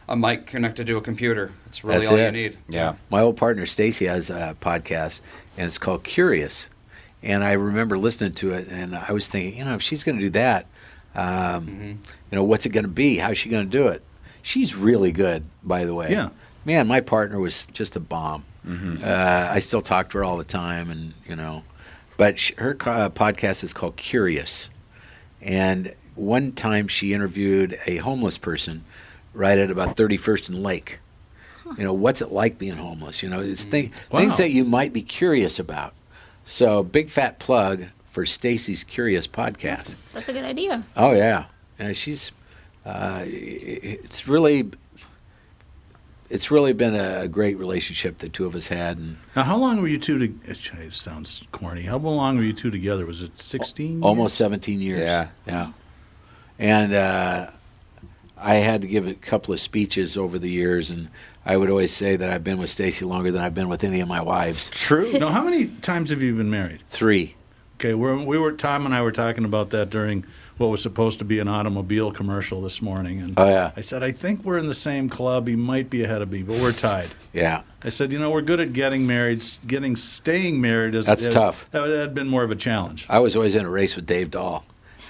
a 0.09 0.17
mic 0.17 0.47
connected 0.47 0.87
to 0.87 0.97
a 0.97 1.01
computer. 1.01 1.53
That's 1.65 1.85
really 1.85 2.01
That's 2.01 2.11
all 2.13 2.19
it. 2.19 2.25
you 2.27 2.33
need. 2.33 2.59
yeah. 2.69 2.95
My 3.11 3.21
old 3.21 3.37
partner 3.37 3.67
Stacy 3.67 4.07
has 4.07 4.31
a 4.31 4.57
podcast, 4.61 5.21
and 5.57 5.67
it's 5.67 5.79
called 5.79 6.05
Curious. 6.05 6.67
And 7.23 7.43
I 7.43 7.53
remember 7.53 7.97
listening 7.97 8.33
to 8.35 8.53
it, 8.53 8.69
and 8.69 8.95
I 8.95 9.11
was 9.13 9.27
thinking, 9.27 9.59
you 9.59 9.65
know, 9.65 9.75
if 9.75 9.81
she's 9.83 10.05
going 10.05 10.19
to 10.19 10.23
do 10.25 10.31
that, 10.31 10.67
um, 11.15 11.99
you 12.31 12.37
know, 12.37 12.45
what's 12.45 12.67
it 12.67 12.71
going 12.71 12.85
to 12.85 12.91
be? 12.91 13.19
How's 13.19 13.39
she 13.39 13.49
going 13.49 13.65
to 13.69 13.71
do 13.71 13.89
it? 13.89 14.03
She's 14.43 14.75
really 14.75 15.13
good, 15.13 15.45
by 15.63 15.85
the 15.85 15.95
way. 15.95 16.09
Yeah. 16.11 16.31
Man, 16.65 16.87
my 16.87 17.01
partner 17.01 17.39
was 17.39 17.67
just 17.73 17.97
a 17.97 18.01
bomb. 18.01 18.45
Mm-hmm. 18.67 19.05
Uh, 19.05 19.49
I 19.51 19.61
still 19.61 19.83
talk 19.83 20.11
to 20.11 20.19
her 20.19 20.25
all 20.25 20.37
the 20.37 20.45
time, 20.45 20.91
and 20.91 21.13
you 21.29 21.37
know, 21.37 21.63
but 22.17 22.39
sh 22.39 22.53
her 22.57 22.75
co- 22.75 22.91
uh, 22.91 23.09
podcast 23.11 23.63
is 23.63 23.73
called 23.75 23.97
Curious. 23.97 24.71
And 25.43 25.95
one 26.15 26.53
time 26.53 26.89
she 26.89 27.13
interviewed 27.13 27.79
a 27.87 27.99
homeless 27.99 28.39
person 28.39 28.85
right 29.35 29.59
at 29.59 29.71
about 29.71 29.97
31st 29.97 30.49
and 30.49 30.63
Lake. 30.63 31.01
You 31.77 31.85
know, 31.85 31.93
what's 31.93 32.21
it 32.23 32.31
like 32.31 32.59
being 32.59 32.77
homeless? 32.77 33.23
You 33.23 33.29
know, 33.31 33.41
it's 33.41 33.65
thi- 33.65 33.91
Wow. 34.11 34.21
things 34.21 34.37
that 34.37 34.51
you 34.51 34.65
might 34.65 34.93
be 34.93 35.03
curious 35.03 35.59
about. 35.59 35.95
So, 36.47 36.83
big 36.83 37.11
fat 37.11 37.39
plug 37.39 37.85
for 38.15 38.25
Stacy's 38.25 38.85
Curious 38.85 39.27
podcast. 39.27 39.97
That's 40.13 40.29
a 40.29 40.33
good 40.33 40.45
idea. 40.45 40.85
Oh 40.97 41.13
yeah, 41.13 41.47
yeah 41.81 41.93
she's. 41.93 42.31
Uh, 42.87 42.89
i- 42.89 43.23
i- 43.23 43.99
it's 44.05 44.29
really. 44.29 44.71
It's 46.31 46.51
really 46.51 46.73
been 46.73 46.95
a 46.95 47.29
great 47.29 47.59
relationship 47.59 48.17
the 48.19 48.29
two 48.31 48.47
of 48.47 48.55
us 48.55 48.67
had, 48.69 48.97
and 48.97 49.19
now, 49.37 49.43
how 49.43 49.59
long 49.59 49.81
were 49.81 49.89
you 49.89 49.99
two? 49.99 50.19
To, 50.27 50.53
it 50.81 50.93
sounds 50.95 51.43
corny. 51.53 51.83
How 51.83 51.99
long 51.99 52.37
were 52.39 52.43
you 52.43 52.55
two 52.55 52.71
together? 52.71 53.05
Was 53.05 53.21
it 53.21 53.39
sixteen? 53.39 54.03
almost 54.03 54.37
17 54.37 54.81
years. 54.81 55.01
Yeah. 55.01 55.29
yeah. 55.47 55.73
And 56.59 56.95
uh, 56.95 57.51
I 58.39 58.55
had 58.57 58.81
to 58.81 58.87
give 58.87 59.07
a 59.07 59.15
couple 59.15 59.53
of 59.53 59.61
speeches 59.61 60.17
over 60.17 60.39
the 60.39 60.49
years, 60.49 60.91
and 60.91 61.09
I 61.45 61.57
would 61.59 61.69
always 61.69 61.95
say 61.95 62.17
that 62.17 62.31
I've 62.31 62.43
been 62.45 62.59
with 62.59 62.71
Stacy 62.71 63.05
longer 63.05 63.31
than 63.31 63.43
I've 63.43 63.55
been 63.55 63.69
with 63.69 63.85
any 63.85 64.01
of 64.01 64.09
my 64.09 64.23
wives. 64.23 64.69
True. 64.71 65.13
Now, 65.19 65.29
how 65.29 65.45
many 65.45 65.67
times 65.67 66.09
have 66.11 66.23
you 66.23 66.35
been 66.35 66.51
married? 66.51 66.81
Three. 66.91 67.35
Okay, 67.77 67.95
we're, 67.95 68.17
we 68.17 68.39
were 68.39 68.53
Tom 68.53 68.87
and 68.87 68.95
I 68.95 69.03
were 69.03 69.13
talking 69.13 69.45
about 69.45 69.71
that 69.71 69.91
during 69.91 70.25
what 70.59 70.69
was 70.69 70.81
supposed 70.81 71.19
to 71.19 71.25
be 71.25 71.41
an 71.41 71.49
automobile 71.49 72.13
commercial 72.13 72.61
this 72.61 72.81
morning, 72.81 73.21
and 73.21 73.35
Oh 73.37 73.47
yeah, 73.47 73.73
I 73.77 73.81
said 73.81 74.03
I 74.03 74.13
think 74.13 74.45
we're 74.45 74.59
in 74.59 74.69
the 74.69 74.75
same 74.75 75.09
club. 75.09 75.49
He 75.49 75.57
might 75.57 75.91
be 75.91 76.05
ahead 76.05 76.23
of 76.23 76.31
me, 76.31 76.43
but 76.43 76.61
we're 76.61 76.73
tied. 76.73 77.09
yeah. 77.33 77.63
I 77.83 77.91
said, 77.91 78.13
you 78.13 78.19
know, 78.19 78.31
we're 78.31 78.41
good 78.41 78.61
at 78.61 78.73
getting 78.73 79.07
married. 79.07 79.45
Getting 79.67 79.95
staying 79.95 80.59
married 80.59 80.95
is 80.95 81.05
That's 81.05 81.27
uh, 81.27 81.31
tough. 81.31 81.67
That 81.73 81.87
had 81.87 82.15
been 82.15 82.29
more 82.29 82.43
of 82.43 82.51
a 82.51 82.57
challenge. 82.57 83.05
I 83.11 83.19
was 83.19 83.37
always 83.37 83.55
in 83.55 83.67
a 83.67 83.69
race 83.69 83.95
with 83.95 84.07
Dave 84.07 84.31
Dahl. 84.31 84.65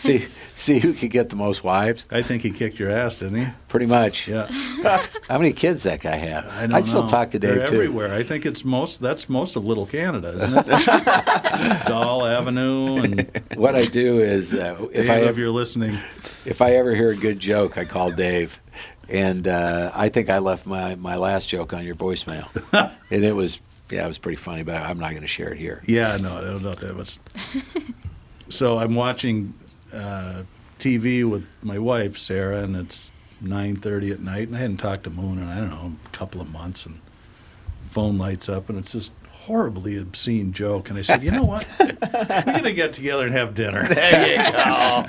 See, 0.05 0.19
see 0.55 0.81
who 0.81 0.93
could 0.93 1.11
get 1.11 1.31
the 1.31 1.37
most 1.37 1.65
wives. 1.65 2.05
I 2.11 2.21
think 2.23 2.43
he 2.43 2.51
kicked 2.51 2.79
your 2.79 2.91
ass, 2.91 3.21
didn't 3.21 3.43
he? 3.43 3.51
Pretty 3.69 3.87
much. 3.87 4.29
Yeah, 4.29 4.47
How 5.29 5.39
many 5.39 5.53
kids 5.55 5.83
that 5.85 6.01
guy 6.01 6.17
have? 6.17 6.47
I 6.49 6.67
don't 6.67 6.75
I'd 6.75 6.87
still 6.87 7.07
talk 7.07 7.31
to 7.31 7.39
Dave 7.39 7.55
They're 7.55 7.67
too. 7.69 7.75
everywhere. 7.77 8.13
I 8.13 8.23
think 8.23 8.45
it's 8.45 8.67
most. 8.67 9.01
That's 9.01 9.31
most 9.31 9.57
of 9.57 9.65
Little 9.65 9.87
Canada, 9.87 10.29
isn't 10.43 10.67
it? 10.69 11.87
Doll 11.87 12.27
Avenue 12.27 12.97
and 12.99 13.43
What 13.55 13.75
I 13.77 13.83
do 13.83 14.21
is, 14.21 14.53
uh, 14.53 14.77
if 14.93 15.07
Dave, 15.07 15.11
I 15.11 15.29
if 15.31 15.39
you're 15.39 15.49
listening, 15.51 15.99
if 16.45 16.61
I 16.61 16.73
ever 16.73 16.95
hear 16.95 17.09
a 17.09 17.17
good 17.17 17.39
joke, 17.39 17.79
I 17.79 17.87
call 17.87 18.11
Dave, 18.11 18.61
and 19.09 19.49
uh, 19.49 19.91
I 19.95 20.11
think 20.11 20.29
I 20.29 20.37
left 20.39 20.67
my, 20.67 20.97
my 20.97 21.17
last 21.17 21.49
joke 21.49 21.73
on 21.73 21.83
your 21.87 21.95
voicemail, 21.95 22.47
and 23.11 23.25
it 23.25 23.35
was 23.35 23.59
yeah, 23.91 24.05
it 24.05 24.09
was 24.09 24.19
pretty 24.19 24.37
funny, 24.37 24.65
but 24.65 24.75
I'm 24.77 24.99
not 24.99 25.11
going 25.13 25.23
to 25.23 25.27
share 25.29 25.53
it 25.53 25.59
here. 25.59 25.81
yeah, 25.87 26.19
no, 26.19 26.37
I 26.37 26.41
don't 26.43 26.63
know 26.63 26.75
that 26.75 26.95
was. 26.95 27.19
so 28.51 28.79
I'm 28.79 28.95
watching 28.95 29.55
uh, 29.95 30.43
TV 30.79 31.29
with 31.29 31.47
my 31.63 31.79
wife 31.79 32.19
Sarah, 32.19 32.63
and 32.63 32.77
it's 32.77 33.11
9:30 33.43 34.13
at 34.13 34.21
night, 34.21 34.49
and 34.49 34.57
I 34.57 34.61
hadn't 34.61 34.79
talked 34.79 35.05
to 35.05 35.11
Moon 35.11 35.39
in 35.39 35.49
I 35.49 35.57
don't 35.57 35.71
know 35.71 35.93
a 36.05 36.09
couple 36.11 36.41
of 36.41 36.51
months, 36.51 36.87
and 36.87 37.01
phone 37.83 38.19
lights 38.19 38.49
up, 38.49 38.69
and 38.69 38.79
it's 38.79 38.93
this 38.93 39.11
horribly 39.45 39.99
obscene 39.99 40.53
joke, 40.53 40.89
and 40.89 40.99
I 40.99 41.03
said, 41.03 41.23
you 41.23 41.31
know 41.31 41.45
what, 41.45 41.67
we're 41.79 42.43
gonna 42.45 42.73
get 42.73 42.95
together 42.95 43.27
and 43.27 43.35
have 43.35 43.55
dinner. 43.55 43.87
There 43.95 44.29
you 44.31 44.53
go. 44.53 45.05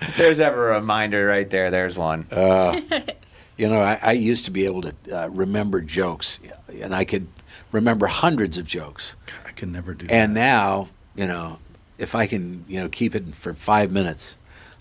If 0.00 0.16
There's 0.16 0.40
ever 0.40 0.70
a 0.70 0.74
reminder 0.76 1.26
right 1.26 1.48
there. 1.48 1.70
There's 1.70 1.96
one. 1.96 2.26
Uh, 2.30 2.80
you 3.56 3.68
know, 3.68 3.80
I, 3.82 3.98
I 4.02 4.12
used 4.12 4.44
to 4.46 4.50
be 4.50 4.64
able 4.64 4.82
to 4.82 4.94
uh, 5.12 5.28
remember 5.28 5.80
jokes, 5.80 6.38
and 6.80 6.94
I 6.94 7.04
could 7.04 7.26
remember 7.72 8.06
hundreds 8.06 8.56
of 8.56 8.66
jokes. 8.66 9.12
I 9.46 9.50
can 9.50 9.72
never 9.72 9.94
do 9.94 10.06
that. 10.06 10.14
And 10.14 10.36
that. 10.36 10.40
now, 10.40 10.88
you 11.16 11.26
know, 11.26 11.56
if 12.02 12.14
I 12.14 12.26
can, 12.26 12.64
you 12.68 12.80
know, 12.80 12.88
keep 12.88 13.14
it 13.14 13.34
for 13.34 13.54
five 13.54 13.90
minutes, 13.92 14.34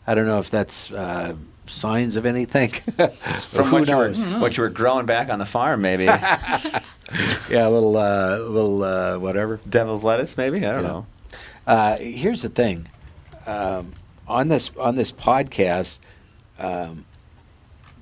I 0.07 0.13
don't 0.13 0.25
know 0.25 0.39
if 0.39 0.49
that's 0.49 0.91
uh, 0.91 1.35
signs 1.67 2.15
of 2.15 2.25
anything. 2.25 2.69
From 3.49 3.71
what 3.71 3.87
you, 3.87 3.95
were, 3.95 4.13
what 4.39 4.57
you 4.57 4.63
were 4.63 4.69
growing 4.69 5.05
back 5.05 5.29
on 5.29 5.39
the 5.39 5.45
farm, 5.45 5.81
maybe. 5.81 6.07
Yeah, 7.49 7.67
a 7.67 7.69
little, 7.69 7.97
uh, 7.97 8.37
little 8.37 8.83
uh, 8.83 9.19
whatever. 9.19 9.59
Devil's 9.69 10.01
lettuce, 10.01 10.37
maybe. 10.37 10.65
I 10.65 10.71
don't 10.71 10.83
Yeah. 10.83 10.87
know. 10.87 11.05
Uh, 11.67 11.97
here's 11.97 12.41
the 12.41 12.47
thing, 12.47 12.87
um, 13.45 13.91
on 14.29 14.47
this 14.47 14.71
on 14.77 14.95
this 14.95 15.11
podcast, 15.11 15.97
um, 16.57 17.03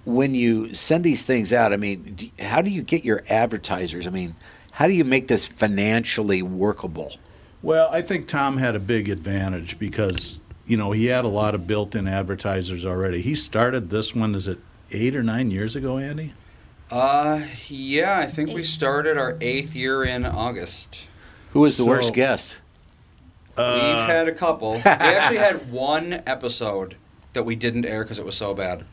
when 0.06 0.36
you 0.36 0.76
send 0.76 1.04
these 1.04 1.24
things 1.24 1.52
out, 1.52 1.74
I 1.74 1.78
mean, 1.78 2.14
do, 2.18 2.30
how 2.46 2.62
do 2.62 2.70
you 2.70 2.84
get 2.84 3.04
your 3.04 3.24
advertisers? 3.30 4.06
I 4.06 4.12
mean, 4.12 4.36
how 4.72 4.86
do 4.86 4.94
you 4.94 5.04
make 5.04 5.28
this 5.28 5.48
financially 5.48 6.44
workable? 6.44 7.14
Well, 7.62 7.90
I 7.92 8.02
think 8.02 8.28
Tom 8.28 8.58
had 8.58 8.76
a 8.76 8.80
big 8.80 9.10
advantage 9.10 9.78
because 9.80 10.40
you 10.66 10.78
know 10.78 10.92
he 10.92 11.06
had 11.08 11.26
a 11.26 11.30
lot 11.30 11.56
of 11.56 11.68
built-in 11.68 12.08
advertisers 12.08 12.86
already. 12.86 13.22
He 13.22 13.36
started 13.36 13.90
this 13.90 14.16
one. 14.16 14.34
Is 14.36 14.48
it 14.48 14.60
eight 14.92 15.16
or 15.16 15.24
nine 15.24 15.52
years 15.52 15.76
ago, 15.76 15.98
Andy? 15.98 16.34
Uh, 16.92 17.42
yeah, 17.68 18.18
I 18.20 18.26
think 18.26 18.50
we 18.52 18.64
started 18.64 19.18
our 19.18 19.38
eighth 19.42 19.76
year 19.76 20.04
in 20.04 20.26
August. 20.26 21.08
Who 21.54 21.60
was 21.62 21.78
the 21.78 21.84
So- 21.84 21.90
worst 21.90 22.14
guest? 22.14 22.56
Uh, 23.58 23.74
We've 23.74 24.08
had 24.08 24.28
a 24.30 24.32
couple. 24.32 24.74
we 24.76 24.80
actually 24.86 25.38
had 25.40 25.70
one 25.70 26.22
episode 26.26 26.96
that 27.34 27.44
we 27.44 27.56
didn't 27.58 27.86
air 27.86 28.04
because 28.04 28.18
it 28.18 28.26
was 28.26 28.36
so 28.38 28.54
bad. 28.54 28.86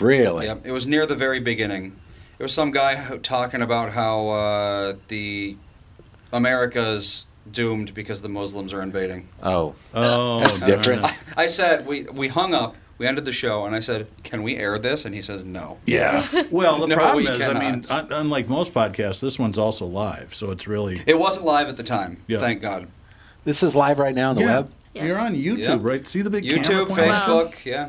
Really? 0.00 0.46
Yep, 0.46 0.62
it 0.64 0.72
was 0.72 0.84
near 0.86 1.06
the 1.06 1.14
very 1.14 1.38
beginning. 1.38 1.96
It 2.38 2.42
was 2.42 2.52
some 2.52 2.72
guy 2.72 3.18
talking 3.18 3.62
about 3.62 3.92
how 3.92 4.28
uh, 4.30 4.94
the 5.08 5.56
America's 6.32 7.26
doomed 7.50 7.94
because 7.94 8.22
the 8.22 8.28
Muslims 8.28 8.72
are 8.72 8.82
invading. 8.82 9.28
Oh. 9.42 9.74
Oh, 9.94 10.40
That's 10.44 10.60
different. 10.60 11.04
it. 11.04 11.12
I 11.36 11.46
said 11.46 11.86
we 11.86 12.04
we 12.12 12.28
hung 12.28 12.54
up. 12.54 12.76
We 12.98 13.06
ended 13.06 13.24
the 13.24 13.32
show, 13.32 13.64
and 13.64 13.74
I 13.74 13.80
said, 13.80 14.08
"Can 14.24 14.42
we 14.42 14.56
air 14.56 14.78
this?" 14.78 15.06
And 15.06 15.14
he 15.14 15.22
says, 15.22 15.42
"No." 15.44 15.78
Yeah. 15.86 16.26
Well, 16.50 16.78
the 16.80 16.86
No, 16.88 16.96
problem 16.96 17.24
we 17.24 17.30
is, 17.30 17.40
I 17.40 17.54
mean, 17.58 17.82
un- 17.88 18.12
unlike 18.12 18.48
most 18.50 18.74
podcasts, 18.74 19.20
this 19.20 19.38
one's 19.38 19.56
also 19.56 19.86
live, 19.86 20.34
so 20.34 20.50
it's 20.50 20.66
really 20.68 21.00
It 21.06 21.18
wasn't 21.18 21.46
live 21.46 21.68
at 21.68 21.76
the 21.78 21.82
time. 21.82 22.22
Yeah. 22.26 22.38
Thank 22.38 22.60
God. 22.60 22.88
This 23.44 23.62
is 23.62 23.74
live 23.74 23.98
right 23.98 24.14
now 24.14 24.30
on 24.30 24.34
the 24.34 24.42
yeah. 24.42 24.46
web. 24.56 24.72
Yeah. 24.92 25.04
You're 25.06 25.18
on 25.18 25.34
YouTube, 25.34 25.58
Yep. 25.58 25.78
right? 25.82 26.06
See 26.06 26.20
the 26.20 26.28
big 26.30 26.44
camera 26.44 26.62
YouTube, 26.62 26.88
pointing 26.88 27.08
out? 27.10 27.22
Facebook, 27.52 27.64
yeah, 27.64 27.88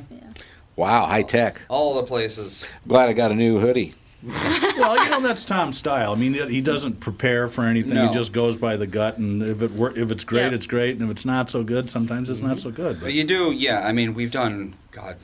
Wow, 0.78 1.08
high 1.08 1.24
tech. 1.24 1.60
all 1.68 1.96
the 1.96 2.04
places. 2.04 2.64
Glad 2.88 3.10
I 3.10 3.14
got 3.14 3.32
a 3.32 3.36
new 3.36 3.60
hoodie. 3.60 3.96
Well, 4.24 5.04
you 5.04 5.10
know 5.10 5.22
that's 5.22 5.44
Tom's 5.46 5.78
style. 5.78 6.12
I 6.12 6.16
mean, 6.16 6.34
he 6.34 6.62
doesn't 6.62 7.00
prepare 7.00 7.48
for 7.48 7.64
anything. 7.66 7.96
No. 7.96 8.08
He 8.08 8.14
just 8.14 8.32
goes 8.32 8.56
by 8.56 8.76
the 8.78 8.86
gut, 8.88 9.18
and 9.18 9.42
if 9.42 9.62
it 9.62 9.72
wor- 9.72 9.98
if 9.98 10.12
it's 10.12 10.24
great, 10.24 10.50
Yeah. 10.50 10.56
it's 10.56 10.68
great, 10.68 10.96
and 10.96 11.04
if 11.04 11.10
it's 11.12 11.26
not 11.26 11.50
so 11.50 11.64
good, 11.64 11.90
sometimes 11.90 12.30
it's 12.30 12.42
not 12.42 12.58
mm-hmm. 12.58 12.60
so 12.60 12.72
good. 12.72 13.00
But 13.00 13.06
But 13.06 13.14
you 13.14 13.24
do, 13.24 13.52
yeah. 13.52 13.86
I 13.86 13.92
mean, 13.92 14.14
we've 14.14 14.32
done 14.32 14.74
God, 14.92 15.16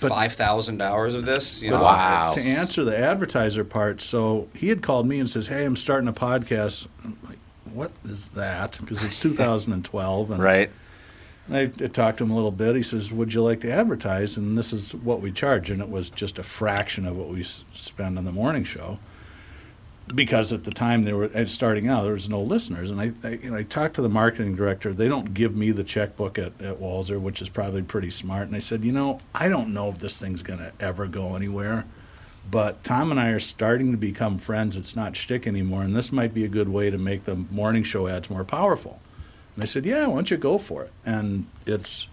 But- 0.00 0.08
five 0.10 0.32
thousand 0.32 0.80
hours 0.80 1.14
of 1.14 1.26
this. 1.26 1.60
You 1.62 1.70
know, 1.70 1.82
Wow. 1.82 2.32
To 2.34 2.40
answer 2.40 2.84
the 2.84 2.98
advertiser 2.98 3.64
part, 3.64 4.00
so 4.00 4.48
he 4.54 4.68
had 4.68 4.80
called 4.82 5.06
me 5.06 5.20
and 5.20 5.28
says, 5.28 5.46
"Hey, 5.48 5.64
I'm 5.64 5.76
starting 5.76 6.08
a 6.08 6.12
podcast." 6.12 6.86
I'm 7.04 7.16
like, 7.28 7.38
"What 7.72 7.90
is 8.08 8.30
that?" 8.30 8.78
Because 8.80 9.04
it's 9.04 9.18
2012, 9.20 10.30
and 10.30 10.42
Right. 10.42 10.70
I, 11.50 11.62
I 11.62 11.88
talked 11.88 12.18
to 12.18 12.24
him 12.24 12.30
a 12.30 12.34
little 12.34 12.50
bit. 12.50 12.76
He 12.76 12.82
says, 12.82 13.12
"Would 13.12 13.32
you 13.32 13.42
like 13.42 13.60
to 13.62 13.70
advertise?" 13.70 14.36
And 14.36 14.56
this 14.56 14.72
is 14.72 14.94
what 14.94 15.20
we 15.20 15.32
charge, 15.32 15.70
and 15.70 15.80
it 15.80 15.88
was 15.88 16.10
just 16.10 16.38
a 16.38 16.42
fraction 16.42 17.06
of 17.06 17.16
what 17.16 17.28
we 17.28 17.40
s- 17.40 17.64
spend 17.72 18.18
on 18.18 18.24
the 18.24 18.32
morning 18.32 18.64
show. 18.64 18.98
Because 20.14 20.54
at 20.54 20.64
the 20.64 20.70
time 20.70 21.04
they 21.04 21.12
were 21.12 21.30
starting 21.46 21.86
out, 21.86 22.02
there 22.04 22.14
was 22.14 22.30
no 22.30 22.40
listeners, 22.40 22.90
and 22.90 22.98
I, 22.98 23.12
I, 23.22 23.32
you 23.32 23.50
know, 23.50 23.58
I 23.58 23.62
talked 23.62 23.96
to 23.96 24.02
the 24.02 24.08
marketing 24.08 24.54
director. 24.54 24.94
They 24.94 25.06
don't 25.08 25.34
give 25.34 25.54
me 25.54 25.70
the 25.70 25.84
checkbook 25.84 26.38
at, 26.38 26.58
at 26.62 26.80
Walser, 26.80 27.20
which 27.20 27.42
is 27.42 27.50
probably 27.50 27.82
pretty 27.82 28.08
smart. 28.08 28.46
And 28.46 28.56
I 28.56 28.60
said, 28.60 28.84
you 28.84 28.92
know, 28.92 29.20
I 29.34 29.48
don't 29.48 29.74
know 29.74 29.90
if 29.90 29.98
this 29.98 30.18
thing's 30.18 30.42
going 30.42 30.60
to 30.60 30.72
ever 30.80 31.06
go 31.06 31.36
anywhere, 31.36 31.84
but 32.50 32.82
Tom 32.84 33.10
and 33.10 33.20
I 33.20 33.28
are 33.28 33.40
starting 33.40 33.90
to 33.90 33.98
become 33.98 34.38
friends. 34.38 34.76
It's 34.76 34.96
not 34.96 35.14
shtick 35.14 35.46
anymore, 35.46 35.82
and 35.82 35.94
this 35.94 36.10
might 36.10 36.32
be 36.32 36.44
a 36.44 36.48
good 36.48 36.70
way 36.70 36.88
to 36.88 36.96
make 36.96 37.26
the 37.26 37.36
morning 37.36 37.82
show 37.82 38.08
ads 38.08 38.30
more 38.30 38.44
powerful. 38.44 39.00
And 39.58 39.64
I 39.64 39.66
said, 39.66 39.84
"Yeah, 39.84 40.06
why 40.06 40.14
don't 40.14 40.30
you 40.30 40.36
go 40.36 40.56
for 40.56 40.84
it?" 40.84 40.92
And 41.04 41.46
it's 41.66 42.06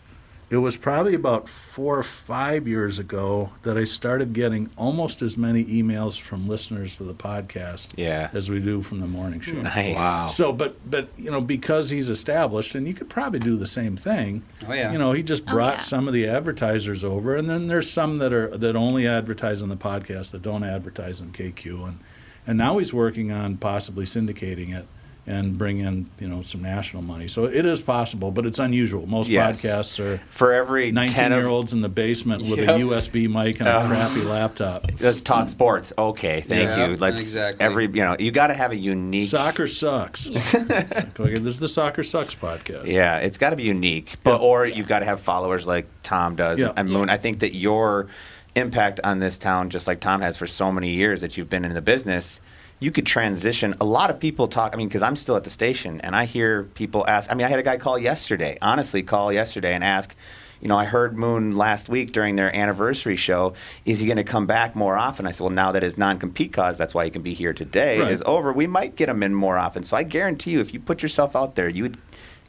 it 0.50 0.58
was 0.58 0.78
probably 0.78 1.14
about 1.14 1.48
four 1.48 1.98
or 1.98 2.04
five 2.04 2.68
years 2.68 2.98
ago 2.98 3.52
that 3.62 3.78
I 3.78 3.84
started 3.84 4.34
getting 4.34 4.70
almost 4.78 5.22
as 5.22 5.38
many 5.38 5.64
emails 5.66 6.20
from 6.20 6.48
listeners 6.48 6.98
to 6.98 7.04
the 7.04 7.14
podcast 7.16 7.90
Yeah. 7.98 8.30
as 8.32 8.50
we 8.52 8.60
do 8.60 8.82
from 8.84 9.00
the 9.00 9.08
morning 9.08 9.42
show. 9.42 9.54
Nice. 9.62 9.96
Wow. 9.96 10.28
So, 10.30 10.52
but 10.54 10.76
but 10.90 11.10
you 11.18 11.30
know, 11.30 11.40
because 11.42 11.92
he's 11.92 12.10
established, 12.10 12.74
and 12.74 12.88
you 12.88 12.96
could 12.96 13.10
probably 13.12 13.40
do 13.40 13.58
the 13.58 13.68
same 13.68 13.96
thing. 13.96 14.42
Oh, 14.68 14.74
yeah. 14.74 14.92
You 14.92 14.98
know, 14.98 15.12
he 15.12 15.22
just 15.22 15.44
Oh, 15.48 15.52
brought 15.54 15.74
yeah. 15.76 15.80
some 15.82 16.08
of 16.08 16.16
the 16.16 16.26
advertisers 16.28 17.04
over, 17.04 17.36
and 17.36 17.48
then 17.48 17.68
there's 17.68 17.92
some 17.92 18.18
that 18.18 18.34
are 18.34 18.58
that 18.58 18.76
only 18.76 19.06
advertise 19.06 19.62
on 19.62 19.70
the 19.70 19.76
podcast 19.78 20.32
that 20.32 20.42
don't 20.42 20.64
advertise 20.64 21.22
on 21.22 21.30
KQ, 21.32 21.88
and 21.88 22.00
and 22.48 22.58
now 22.58 22.80
he's 22.80 22.92
working 22.92 23.32
on 23.32 23.58
possibly 23.58 24.06
syndicating 24.06 24.76
it 24.76 24.86
and 25.28 25.58
bring 25.58 25.80
in 25.80 26.08
you 26.20 26.28
know 26.28 26.42
some 26.44 26.62
national 26.62 27.02
money. 27.02 27.28
So 27.28 27.46
it 27.46 27.66
is 27.66 27.82
possible, 27.82 28.30
but 28.32 28.46
it's 28.46 28.60
unusual. 28.60 29.08
Most 29.08 29.28
Yes. 29.28 29.62
podcasts 29.64 30.00
are 30.00 30.22
For 30.30 30.54
every 30.54 30.92
19 30.92 31.16
ten 31.16 31.32
year 31.32 31.42
of 31.42 31.48
olds 31.48 31.74
in 31.74 31.82
the 31.82 31.90
basement 31.90 32.44
with 32.44 32.60
Yep. 32.60 32.70
a 32.70 32.80
USB 32.84 33.28
mic 33.28 33.60
and 33.60 33.68
a 33.68 33.74
Uh, 33.74 33.88
crappy 33.88 34.22
laptop. 34.22 34.86
let's 35.00 35.22
talk 35.22 35.50
sports. 35.50 35.92
Okay, 35.98 36.42
thank 36.42 36.70
Yeah, 36.70 36.88
you. 36.90 36.98
Let's 36.98 37.20
exactly. 37.20 37.66
every 37.66 37.86
you 37.86 38.04
know 38.04 38.16
you 38.20 38.32
got 38.32 38.48
to 38.48 38.54
have 38.54 38.72
a 38.72 38.76
unique. 38.76 39.28
Soccer 39.28 39.66
sucks. 39.68 40.30
okay, 40.56 41.34
this 41.40 41.56
is 41.56 41.60
the 41.60 41.70
Soccer 41.70 42.04
Sucks 42.04 42.36
podcast. 42.36 42.86
Yeah, 42.88 43.18
it's 43.18 43.38
got 43.38 43.50
to 43.50 43.56
be 43.56 43.64
unique, 43.64 44.16
but 44.24 44.42
or 44.42 44.66
you've 44.66 44.88
got 44.88 45.00
to 45.00 45.06
have 45.06 45.20
followers 45.22 45.66
like 45.66 45.88
Tom 46.04 46.36
does 46.36 46.60
Yeah. 46.60 46.72
and 46.78 46.90
Moon. 46.90 47.10
I 47.10 47.18
think 47.18 47.40
that 47.40 47.56
your 47.56 48.08
impact 48.56 49.00
on 49.04 49.20
this 49.20 49.38
town, 49.38 49.70
just 49.70 49.88
like 49.88 50.00
Tom 50.00 50.22
has 50.22 50.38
for 50.38 50.48
so 50.48 50.72
many 50.72 50.92
years 50.92 51.22
that 51.22 51.36
you've 51.36 51.50
been 51.50 51.66
in 51.66 51.74
the 51.74 51.82
business, 51.82 52.40
you 52.86 52.92
could 52.92 53.08
transition. 53.08 53.74
A 53.82 53.84
lot 53.84 54.12
of 54.12 54.20
people 54.20 54.48
talk. 54.48 54.76
I 54.76 54.78
mean, 54.78 54.88
because 54.88 55.02
I'm 55.02 55.16
still 55.16 55.36
at 55.36 55.44
the 55.44 55.50
station 55.50 56.00
and 56.02 56.16
I 56.16 56.26
hear 56.26 56.66
people 56.76 57.04
ask. 57.08 57.32
I 57.32 57.34
mean, 57.34 57.48
I 57.48 57.50
had 57.50 57.58
a 57.58 57.64
guy 57.64 57.78
call 57.78 57.98
yesterday, 57.98 58.60
honestly, 58.62 59.02
call 59.02 59.34
yesterday 59.34 59.74
and 59.74 59.84
ask. 59.84 60.16
You 60.62 60.68
know, 60.68 60.78
I 60.78 60.86
heard 60.86 61.18
Moon 61.18 61.58
last 61.58 61.90
week 61.90 62.12
during 62.12 62.36
their 62.36 62.56
anniversary 62.56 63.16
show. 63.16 63.56
Is 63.86 64.00
he 64.00 64.06
going 64.06 64.18
to 64.18 64.24
come 64.24 64.46
back 64.46 64.76
more 64.76 64.98
often? 64.98 65.26
I 65.26 65.32
said, 65.32 65.42
well, 65.42 65.50
now 65.50 65.72
that 65.72 65.82
his 65.82 65.98
non-compete 65.98 66.54
cause, 66.54 66.78
that's 66.78 66.94
why 66.94 67.06
he 67.06 67.12
can 67.12 67.24
be 67.24 67.34
here 67.34 67.54
today, 67.54 68.00
Right. 68.00 68.12
is 68.12 68.24
over. 68.26 68.54
We 68.54 68.68
might 68.68 68.96
get 68.96 69.10
him 69.10 69.24
in 69.24 69.34
more 69.34 69.58
often. 69.58 69.84
So 69.84 69.98
I 69.98 70.04
guarantee 70.04 70.52
you, 70.52 70.62
if 70.62 70.74
you 70.74 70.80
put 70.80 71.02
yourself 71.02 71.36
out 71.36 71.56
there, 71.56 71.68
you 71.68 71.84
would 71.84 71.98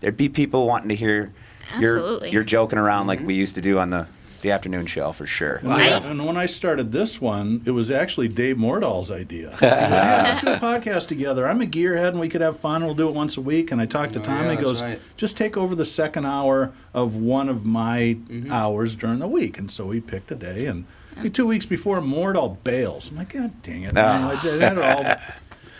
there'd 0.00 0.16
be 0.16 0.28
people 0.28 0.66
wanting 0.66 0.90
to 0.90 0.94
hear 0.94 1.32
you're 1.78 2.24
you're 2.26 2.44
joking 2.44 2.78
around 2.78 3.06
like 3.06 3.18
mm-hmm. 3.18 3.28
we 3.28 3.34
used 3.34 3.54
to 3.54 3.62
do 3.62 3.78
on 3.78 3.90
the 3.90 4.06
the 4.42 4.50
afternoon 4.50 4.86
show 4.86 5.12
for 5.12 5.26
sure. 5.26 5.56
And, 5.56 5.72
I- 5.72 5.98
and 5.98 6.26
when 6.26 6.36
I 6.36 6.46
started 6.46 6.92
this 6.92 7.20
one, 7.20 7.62
it 7.64 7.70
was 7.72 7.90
actually 7.90 8.28
Dave 8.28 8.56
Mordal's 8.56 9.10
idea. 9.10 9.50
He 9.56 9.66
goes, 9.66 9.72
yeah, 9.72 10.22
let's 10.24 10.40
do 10.44 10.52
a 10.52 10.56
podcast 10.56 11.06
together. 11.08 11.46
I'm 11.48 11.60
a 11.60 11.66
gearhead, 11.66 12.08
and 12.08 12.20
we 12.20 12.28
could 12.28 12.40
have 12.40 12.58
fun. 12.58 12.84
We'll 12.84 12.94
do 12.94 13.08
it 13.08 13.14
once 13.14 13.36
a 13.36 13.40
week. 13.40 13.72
And 13.72 13.80
I 13.80 13.86
talked 13.86 14.12
to 14.14 14.20
Oh, 14.20 14.22
Tom. 14.22 14.34
yeah, 14.36 14.50
and 14.50 14.58
he 14.58 14.64
goes, 14.64 14.82
right. 14.82 15.00
just 15.16 15.36
take 15.36 15.56
over 15.56 15.74
the 15.74 15.84
second 15.84 16.26
hour 16.26 16.72
of 16.94 17.16
one 17.16 17.48
of 17.48 17.64
my 17.64 18.16
mm-hmm. 18.28 18.50
hours 18.52 18.94
during 18.94 19.18
the 19.18 19.28
week. 19.28 19.58
And 19.58 19.70
so 19.70 19.86
we 19.86 20.00
picked 20.00 20.30
a 20.30 20.34
day. 20.34 20.66
And 20.66 20.84
two 21.32 21.46
weeks 21.46 21.66
before, 21.66 22.00
Mordahl 22.00 22.62
bails. 22.64 23.10
I'm 23.10 23.16
like, 23.16 23.32
God 23.32 23.62
dang 23.62 23.82
it. 23.82 23.86
You 23.88 23.92
know, 23.92 24.02
I 24.36 24.42
did 24.42 24.78
all 24.78 25.02
the 25.02 25.18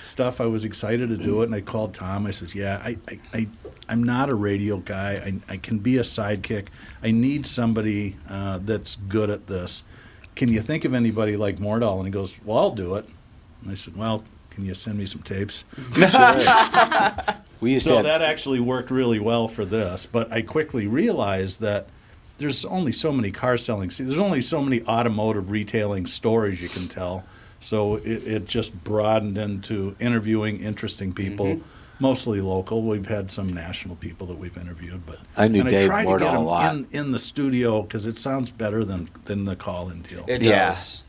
stuff. 0.06 0.40
I 0.40 0.46
was 0.46 0.64
excited 0.64 1.08
to 1.08 1.16
do 1.16 1.42
it. 1.42 1.46
And 1.46 1.54
I 1.54 1.60
called 1.60 1.94
Tom. 1.94 2.26
I 2.26 2.30
says, 2.30 2.54
yeah, 2.54 2.80
I, 2.84 2.96
I, 3.08 3.18
I, 3.32 3.48
I'm 3.88 4.02
not 4.02 4.30
a 4.30 4.34
radio 4.34 4.78
guy. 4.78 5.40
I, 5.48 5.54
I 5.54 5.56
can 5.58 5.78
be 5.78 5.98
a 5.98 6.02
sidekick. 6.02 6.68
I 7.02 7.10
need 7.10 7.46
somebody 7.46 8.16
uh, 8.28 8.60
that's 8.62 8.96
good 8.96 9.30
at 9.30 9.46
this. 9.46 9.82
Can 10.34 10.52
you 10.52 10.60
think 10.60 10.84
of 10.84 10.94
anybody 10.94 11.36
like 11.36 11.56
Mordal? 11.56 11.96
And 11.96 12.06
he 12.06 12.10
goes, 12.10 12.38
Well, 12.44 12.58
I'll 12.58 12.70
do 12.74 12.96
it. 12.96 13.06
And 13.62 13.70
I 13.70 13.74
said, 13.74 13.96
Well, 13.96 14.22
can 14.50 14.64
you 14.64 14.74
send 14.74 14.98
me 14.98 15.06
some 15.06 15.22
tapes? 15.22 15.64
We 17.60 17.72
used 17.72 17.84
So 17.84 17.90
to 17.90 17.96
have, 17.96 18.04
that 18.04 18.22
actually 18.22 18.60
worked 18.60 18.90
really 18.90 19.18
well 19.18 19.48
for 19.48 19.64
this. 19.64 20.06
But 20.06 20.32
I 20.32 20.42
quickly 20.42 20.86
realized 20.86 21.60
that 21.62 21.88
there's 22.38 22.64
only 22.64 22.92
so 22.92 23.12
many 23.12 23.30
car 23.30 23.56
selling, 23.56 23.90
see 23.90 24.04
there's 24.04 24.18
only 24.18 24.42
so 24.42 24.60
many 24.62 24.82
automotive 24.82 25.50
retailing 25.50 26.06
stories 26.06 26.60
you 26.60 26.68
can 26.68 26.86
tell. 26.86 27.24
So 27.60 27.96
it, 27.96 28.26
it 28.26 28.44
just 28.46 28.84
broadened 28.84 29.38
into 29.38 29.96
interviewing 29.98 30.60
interesting 30.60 31.12
people, 31.12 31.46
Mm-hmm. 31.46 31.62
mostly 31.98 32.40
local. 32.42 32.82
We've 32.82 33.06
had 33.06 33.30
some 33.30 33.52
national 33.52 33.96
people 33.96 34.26
that 34.28 34.36
we've 34.38 34.56
interviewed, 34.58 35.04
but 35.06 35.18
I 35.36 35.48
knew 35.48 35.62
and 35.62 35.70
Dave 35.70 35.84
I 35.90 36.04
tried 36.04 36.12
to 36.12 36.18
get 36.24 36.34
a 36.34 36.38
him 36.38 36.44
lot. 36.44 36.74
in, 36.76 36.86
in 36.92 37.12
the 37.12 37.18
studio 37.18 37.82
because 37.82 38.04
it 38.06 38.18
sounds 38.18 38.50
better 38.50 38.84
than 38.84 39.08
than 39.24 39.44
the 39.46 39.56
call-in 39.56 40.02
deal. 40.02 40.24
It 40.28 40.42
Yeah. 40.42 40.68
does. 40.68 41.02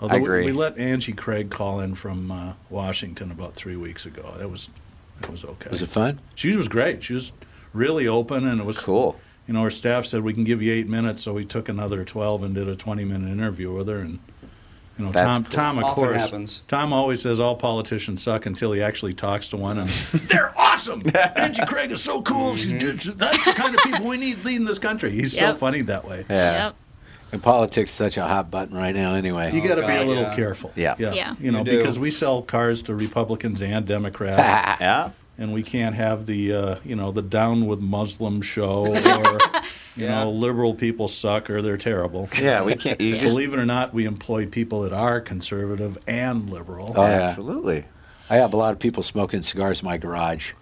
Although 0.00 0.14
I 0.16 0.18
we- 0.18 0.24
agree. 0.24 0.44
We, 0.46 0.52
let 0.52 0.76
Angie 0.78 1.12
Craig 1.12 1.50
call 1.50 1.80
in 1.80 1.94
from 1.94 2.30
uh, 2.32 2.52
Washington 2.70 3.30
about 3.30 3.54
three 3.54 3.76
weeks 3.76 4.04
ago. 4.04 4.34
That 4.38 4.50
was 4.50 4.68
that 5.20 5.30
was 5.30 5.44
okay. 5.44 5.70
was 5.70 5.82
it 5.82 5.88
fun? 5.90 6.18
She 6.34 6.56
was 6.56 6.66
great. 6.66 7.04
She 7.04 7.14
was 7.14 7.30
really 7.72 8.08
open, 8.08 8.44
and 8.46 8.60
it 8.60 8.66
was 8.66 8.80
Cool. 8.80 9.18
You 9.46 9.54
know, 9.54 9.60
our 9.60 9.70
staff 9.70 10.06
said 10.06 10.22
we 10.22 10.34
can 10.34 10.44
give 10.44 10.60
you 10.62 10.72
eight 10.72 10.88
minutes, 10.88 11.22
so 11.22 11.32
we 11.34 11.44
took 11.44 11.68
another 11.68 12.04
twelve 12.04 12.42
and 12.42 12.52
did 12.54 12.68
a 12.68 12.74
twenty-minute 12.74 13.30
interview 13.30 13.72
with 13.72 13.86
her. 13.88 13.98
And 13.98 14.18
you 14.98 15.06
know, 15.06 15.12
That's 15.12 15.26
Tom, 15.26 15.44
cool. 15.44 15.50
Tom, 15.52 15.78
of 15.78 15.84
Often 15.84 15.94
course, 16.04 16.16
happens. 16.16 16.62
Tom 16.68 16.92
always 16.92 17.22
says 17.22 17.40
all 17.40 17.56
politicians 17.56 18.22
suck 18.22 18.44
until 18.46 18.72
he 18.72 18.82
actually 18.82 19.14
talks 19.14 19.48
to 19.48 19.56
one, 19.56 19.78
and 19.78 19.88
they're 20.28 20.52
awesome. 20.58 21.02
Angie 21.36 21.64
Craig 21.64 21.90
is 21.92 22.02
so 22.02 22.20
cool. 22.22 22.54
She's, 22.54 22.80
she's 23.02 23.14
that's 23.16 23.42
the 23.44 23.52
kind 23.52 23.74
of 23.74 23.82
people 23.82 24.06
we 24.06 24.18
need 24.18 24.44
leading 24.44 24.66
this 24.66 24.78
country. 24.78 25.10
He's 25.10 25.36
so 25.36 25.54
funny 25.54 25.80
that 25.82 26.06
way. 26.06 26.24
Yeah. 26.28 26.66
Yep. 26.66 26.76
And 27.32 27.42
politics 27.42 27.90
is 27.90 27.96
such 27.96 28.18
a 28.18 28.28
hot 28.28 28.50
button 28.50 28.76
right 28.76 28.94
now, 28.94 29.14
anyway. 29.14 29.50
You 29.54 29.66
got 29.66 29.76
to 29.76 29.86
be 29.86 29.94
a 29.94 30.04
little 30.04 30.24
yeah. 30.24 30.36
careful. 30.36 30.70
Yeah. 30.76 30.96
yeah. 30.98 31.12
Yeah. 31.14 31.34
You 31.40 31.50
know, 31.50 31.60
You 31.60 31.78
because 31.78 31.98
we 31.98 32.10
sell 32.10 32.42
cars 32.42 32.82
to 32.82 32.94
Republicans 32.94 33.62
and 33.62 33.86
Democrats. 33.86 34.78
Yeah. 34.82 35.10
and 35.38 35.54
we 35.54 35.62
can't 35.62 35.94
have 35.94 36.26
the 36.26 36.52
uh, 36.52 36.76
you 36.84 36.94
know 36.94 37.10
the 37.10 37.22
down 37.22 37.66
with 37.66 37.80
Muslim 37.80 38.42
show 38.42 38.84
or 38.86 39.38
you 39.96 40.04
Yeah. 40.06 40.24
know 40.24 40.30
liberal 40.30 40.74
people 40.74 41.08
suck 41.08 41.50
or 41.50 41.62
they're 41.62 41.76
terrible. 41.76 42.28
Yeah, 42.40 42.62
we 42.62 42.74
can't. 42.76 43.00
You 43.00 43.12
just, 43.20 43.24
Believe 43.24 43.52
it 43.52 43.58
or 43.58 43.66
not, 43.66 43.92
we 43.94 44.04
employ 44.06 44.46
people 44.46 44.82
that 44.82 44.92
are 44.92 45.20
conservative 45.20 45.98
and 46.06 46.48
liberal. 46.50 46.92
Oh, 46.96 47.02
yeah. 47.06 47.28
absolutely. 47.28 47.84
I 48.30 48.36
have 48.36 48.52
a 48.54 48.56
lot 48.56 48.72
of 48.72 48.78
people 48.78 49.02
smoking 49.02 49.42
cigars 49.42 49.80
in 49.80 49.86
my 49.86 49.98
garage. 49.98 50.52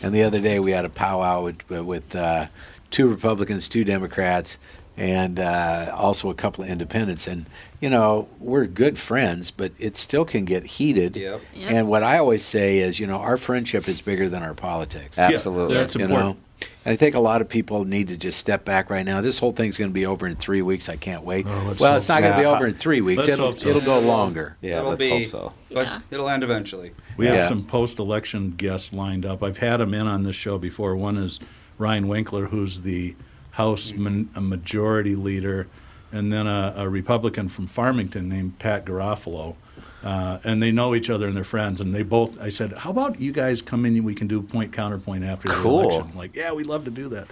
And 0.00 0.12
the 0.12 0.24
other 0.24 0.40
day 0.40 0.58
we 0.58 0.72
had 0.72 0.84
a 0.84 0.88
powwow 0.88 1.44
with, 1.44 1.68
with 1.70 2.16
uh, 2.16 2.46
two 2.90 3.06
Republicans, 3.06 3.68
two 3.68 3.84
Democrats, 3.84 4.56
and 4.96 5.38
uh, 5.38 5.94
also 5.96 6.28
a 6.30 6.34
couple 6.34 6.64
of 6.64 6.70
independents. 6.70 7.28
And, 7.28 7.46
you 7.80 7.88
know, 7.88 8.28
we're 8.40 8.66
good 8.66 8.98
friends, 8.98 9.50
but 9.52 9.70
it 9.78 9.96
still 9.96 10.24
can 10.24 10.44
get 10.44 10.64
heated. 10.64 11.16
Yep. 11.16 11.40
Yep. 11.54 11.70
And 11.70 11.88
what 11.88 12.02
I 12.02 12.18
always 12.18 12.44
say 12.44 12.78
is, 12.80 12.98
you 12.98 13.06
know, 13.06 13.16
our 13.18 13.36
friendship 13.36 13.88
is 13.88 14.00
bigger 14.00 14.28
than 14.28 14.42
our 14.42 14.54
politics. 14.54 15.16
Absolutely. 15.18 15.74
Yeah, 15.74 15.80
that's 15.82 15.94
you 15.94 16.02
important. 16.04 16.28
know? 16.36 16.36
And 16.84 16.92
I 16.92 16.96
think 16.96 17.14
a 17.14 17.20
lot 17.20 17.40
of 17.40 17.48
people 17.48 17.84
need 17.84 18.08
to 18.08 18.16
just 18.16 18.38
step 18.38 18.64
back 18.64 18.90
right 18.90 19.04
now. 19.04 19.20
This 19.20 19.38
whole 19.38 19.52
thing's 19.52 19.78
going 19.78 19.90
to 19.90 19.94
be 19.94 20.06
over 20.06 20.26
in 20.26 20.36
three 20.36 20.62
weeks. 20.62 20.88
I 20.88 20.96
can't 20.96 21.22
wait. 21.24 21.46
Oh, 21.48 21.74
well, 21.80 21.96
it's 21.96 22.08
not 22.08 22.20
going 22.22 22.32
to 22.32 22.38
be 22.38 22.44
over 22.44 22.66
in 22.66 22.74
three 22.74 23.00
weeks. 23.00 23.18
Let's 23.18 23.30
it'll 23.30 23.46
hope 23.52 23.58
so. 23.58 23.68
it'll 23.68 23.80
go 23.82 24.00
longer. 24.00 24.56
Yeah, 24.60 24.78
it'll 24.78 24.90
let's 24.90 24.98
be, 24.98 25.24
hope 25.24 25.30
so. 25.30 25.52
but 25.70 25.86
Yeah. 25.86 26.00
it'll 26.10 26.28
end 26.28 26.42
eventually. 26.42 26.92
We 27.16 27.26
Yeah. 27.26 27.34
have 27.36 27.48
some 27.48 27.64
post-election 27.64 28.54
guests 28.56 28.92
lined 28.92 29.24
up. 29.24 29.42
I've 29.42 29.58
had 29.58 29.78
them 29.78 29.94
in 29.94 30.06
on 30.06 30.22
this 30.24 30.36
show 30.36 30.58
before. 30.58 30.96
One 30.96 31.16
is 31.16 31.38
Ryan 31.78 32.08
Winkler, 32.08 32.46
who's 32.46 32.82
the 32.82 33.14
House 33.52 33.92
man, 33.92 34.30
a 34.34 34.40
majority 34.40 35.14
leader, 35.14 35.68
and 36.10 36.32
then 36.32 36.46
a, 36.46 36.72
a 36.76 36.88
Republican 36.88 37.48
from 37.48 37.66
Farmington 37.66 38.28
named 38.28 38.58
Pat 38.58 38.84
Garofalo. 38.86 39.56
Uh, 40.02 40.38
and 40.44 40.62
they 40.62 40.72
know 40.72 40.94
each 40.94 41.10
other 41.10 41.28
and 41.28 41.36
they're 41.36 41.44
friends. 41.44 41.80
And 41.80 41.94
they 41.94 42.02
both, 42.02 42.40
I 42.40 42.48
said, 42.48 42.72
how 42.72 42.90
about 42.90 43.20
you 43.20 43.32
guys 43.32 43.62
come 43.62 43.86
in 43.86 43.94
and 43.94 44.04
we 44.04 44.14
can 44.14 44.26
do 44.26 44.42
point 44.42 44.72
counterpoint 44.72 45.24
after 45.24 45.48
the 45.48 45.62
election? 45.62 46.02
I'm 46.10 46.16
like, 46.16 46.34
yeah, 46.34 46.52
we'd 46.52 46.66
love 46.66 46.84
to 46.86 46.90
do 46.90 47.08
that. 47.10 47.28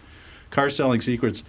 Car 0.51 0.71
Selling 0.71 1.01
Secrets, 1.01 1.43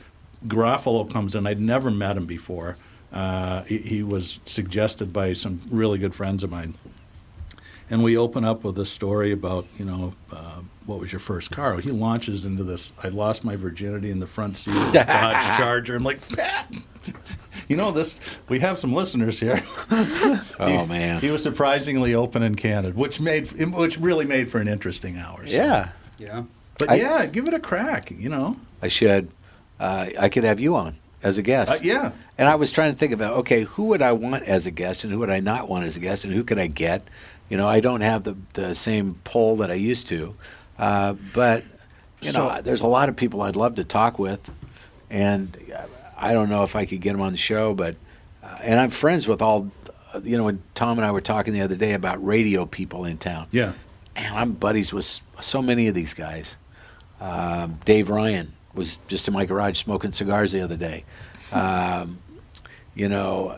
Garofalo 0.47 1.11
comes 1.11 1.35
in. 1.35 1.45
I'd 1.45 1.59
never 1.61 1.91
met 1.91 2.17
him 2.17 2.25
before. 2.25 2.77
Uh, 3.13 3.63
he, 3.63 3.77
he 3.79 4.03
was 4.03 4.39
suggested 4.45 5.11
by 5.11 5.33
some 5.33 5.61
really 5.69 5.99
good 5.99 6.15
friends 6.15 6.43
of 6.43 6.49
mine. 6.49 6.73
And 7.89 8.03
we 8.03 8.15
open 8.17 8.45
up 8.45 8.63
with 8.63 8.79
a 8.79 8.85
story 8.85 9.33
about, 9.33 9.67
you 9.77 9.83
know, 9.83 10.13
uh, 10.31 10.61
what 10.85 10.99
was 10.99 11.11
your 11.11 11.19
first 11.19 11.51
car? 11.51 11.77
He 11.77 11.91
launches 11.91 12.45
into 12.45 12.63
this. 12.63 12.93
I 13.03 13.09
lost 13.09 13.43
my 13.43 13.57
virginity 13.57 14.11
in 14.11 14.19
the 14.19 14.27
front 14.27 14.55
seat 14.55 14.75
of 14.75 14.89
a 14.95 15.03
Dodge 15.03 15.43
Charger. 15.57 15.97
I'm 15.97 16.03
like, 16.03 16.25
Pat, 16.29 16.77
You 17.71 17.77
know 17.77 17.91
this. 17.91 18.19
We 18.49 18.59
have 18.59 18.77
some 18.77 18.93
listeners 18.93 19.39
here. 19.39 19.61
Oh 20.59 20.85
man. 20.85 21.21
He 21.21 21.31
was 21.31 21.41
surprisingly 21.41 22.13
open 22.13 22.43
and 22.43 22.55
candid, 22.55 22.95
which 22.95 23.19
made 23.19 23.47
which 23.73 23.97
really 23.97 24.25
made 24.25 24.49
for 24.49 24.59
an 24.59 24.67
interesting 24.67 25.17
hour. 25.17 25.47
so. 25.47 25.55
Yeah. 25.55 25.89
Yeah. 26.19 26.43
But 26.77 26.91
I- 26.91 26.95
yeah, 26.95 27.25
give 27.25 27.47
it 27.47 27.53
a 27.53 27.59
crack. 27.59 28.11
You 28.11 28.29
know. 28.29 28.57
I 28.81 28.87
should. 28.89 29.29
Uh, 29.79 30.09
I 30.19 30.29
could 30.29 30.43
have 30.43 30.59
you 30.59 30.75
on 30.75 30.95
as 31.23 31.37
a 31.37 31.41
guest. 31.41 31.71
Uh, 31.71 31.77
yeah. 31.81 32.11
And 32.37 32.47
I 32.49 32.55
was 32.55 32.71
trying 32.71 32.93
to 32.93 32.97
think 32.99 33.13
about 33.13 33.33
okay, 33.37 33.63
who 33.63 33.85
would 33.85 34.01
I 34.01 34.11
want 34.11 34.43
as 34.43 34.65
a 34.67 34.71
guest, 34.71 35.03
and 35.03 35.11
who 35.11 35.19
would 35.19 35.29
I 35.31 35.39
not 35.39 35.67
want 35.69 35.85
as 35.85 35.95
a 35.95 35.99
guest, 35.99 36.23
and 36.23 36.33
who 36.33 36.43
could 36.43 36.59
I 36.59 36.67
get? 36.67 37.07
You 37.49 37.57
know, 37.57 37.67
I 37.67 37.79
don't 37.79 38.01
have 38.01 38.23
the 38.23 38.35
the 38.53 38.75
same 38.75 39.15
poll 39.23 39.57
that 39.57 39.71
I 39.71 39.75
used 39.75 40.07
to, 40.09 40.35
uh, 40.77 41.13
but 41.33 41.63
you 42.21 42.31
know, 42.33 42.61
there's 42.61 42.81
a 42.83 42.87
lot 42.87 43.09
of 43.09 43.15
people 43.15 43.41
I'd 43.41 43.55
love 43.55 43.75
to 43.75 43.83
talk 43.83 44.19
with, 44.19 44.39
and 45.09 45.57
uh, 45.75 45.83
I 46.21 46.33
don't 46.33 46.49
know 46.49 46.63
if 46.63 46.75
I 46.75 46.85
could 46.85 47.01
get 47.01 47.11
them 47.13 47.21
on 47.21 47.31
the 47.31 47.37
show, 47.37 47.73
but 47.73 47.95
uh, 48.43 48.57
and 48.61 48.79
I'm 48.79 48.91
friends 48.91 49.27
with 49.27 49.41
all. 49.41 49.71
uh, 50.13 50.21
You 50.23 50.37
know, 50.37 50.43
when 50.45 50.61
Tom 50.75 50.97
and 50.99 51.05
I 51.05 51.11
were 51.11 51.21
talking 51.21 51.53
the 51.53 51.61
other 51.61 51.75
day 51.75 51.93
about 51.93 52.23
radio 52.25 52.65
people 52.65 53.05
in 53.05 53.17
town, 53.17 53.47
Yeah. 53.51 53.73
and 54.15 54.33
I'm 54.35 54.51
buddies 54.53 54.93
with 54.93 55.19
so 55.41 55.61
many 55.61 55.87
of 55.87 55.95
these 55.95 56.13
guys. 56.13 56.55
Um, 57.19 57.79
Dave 57.85 58.09
Ryan 58.09 58.53
was 58.73 58.97
just 59.07 59.27
in 59.27 59.33
my 59.33 59.45
garage 59.45 59.77
smoking 59.81 60.11
cigars 60.11 60.51
the 60.51 60.61
other 60.61 60.77
day. 60.77 61.03
Um, 61.51 62.19
you 62.95 63.07
know, 63.09 63.57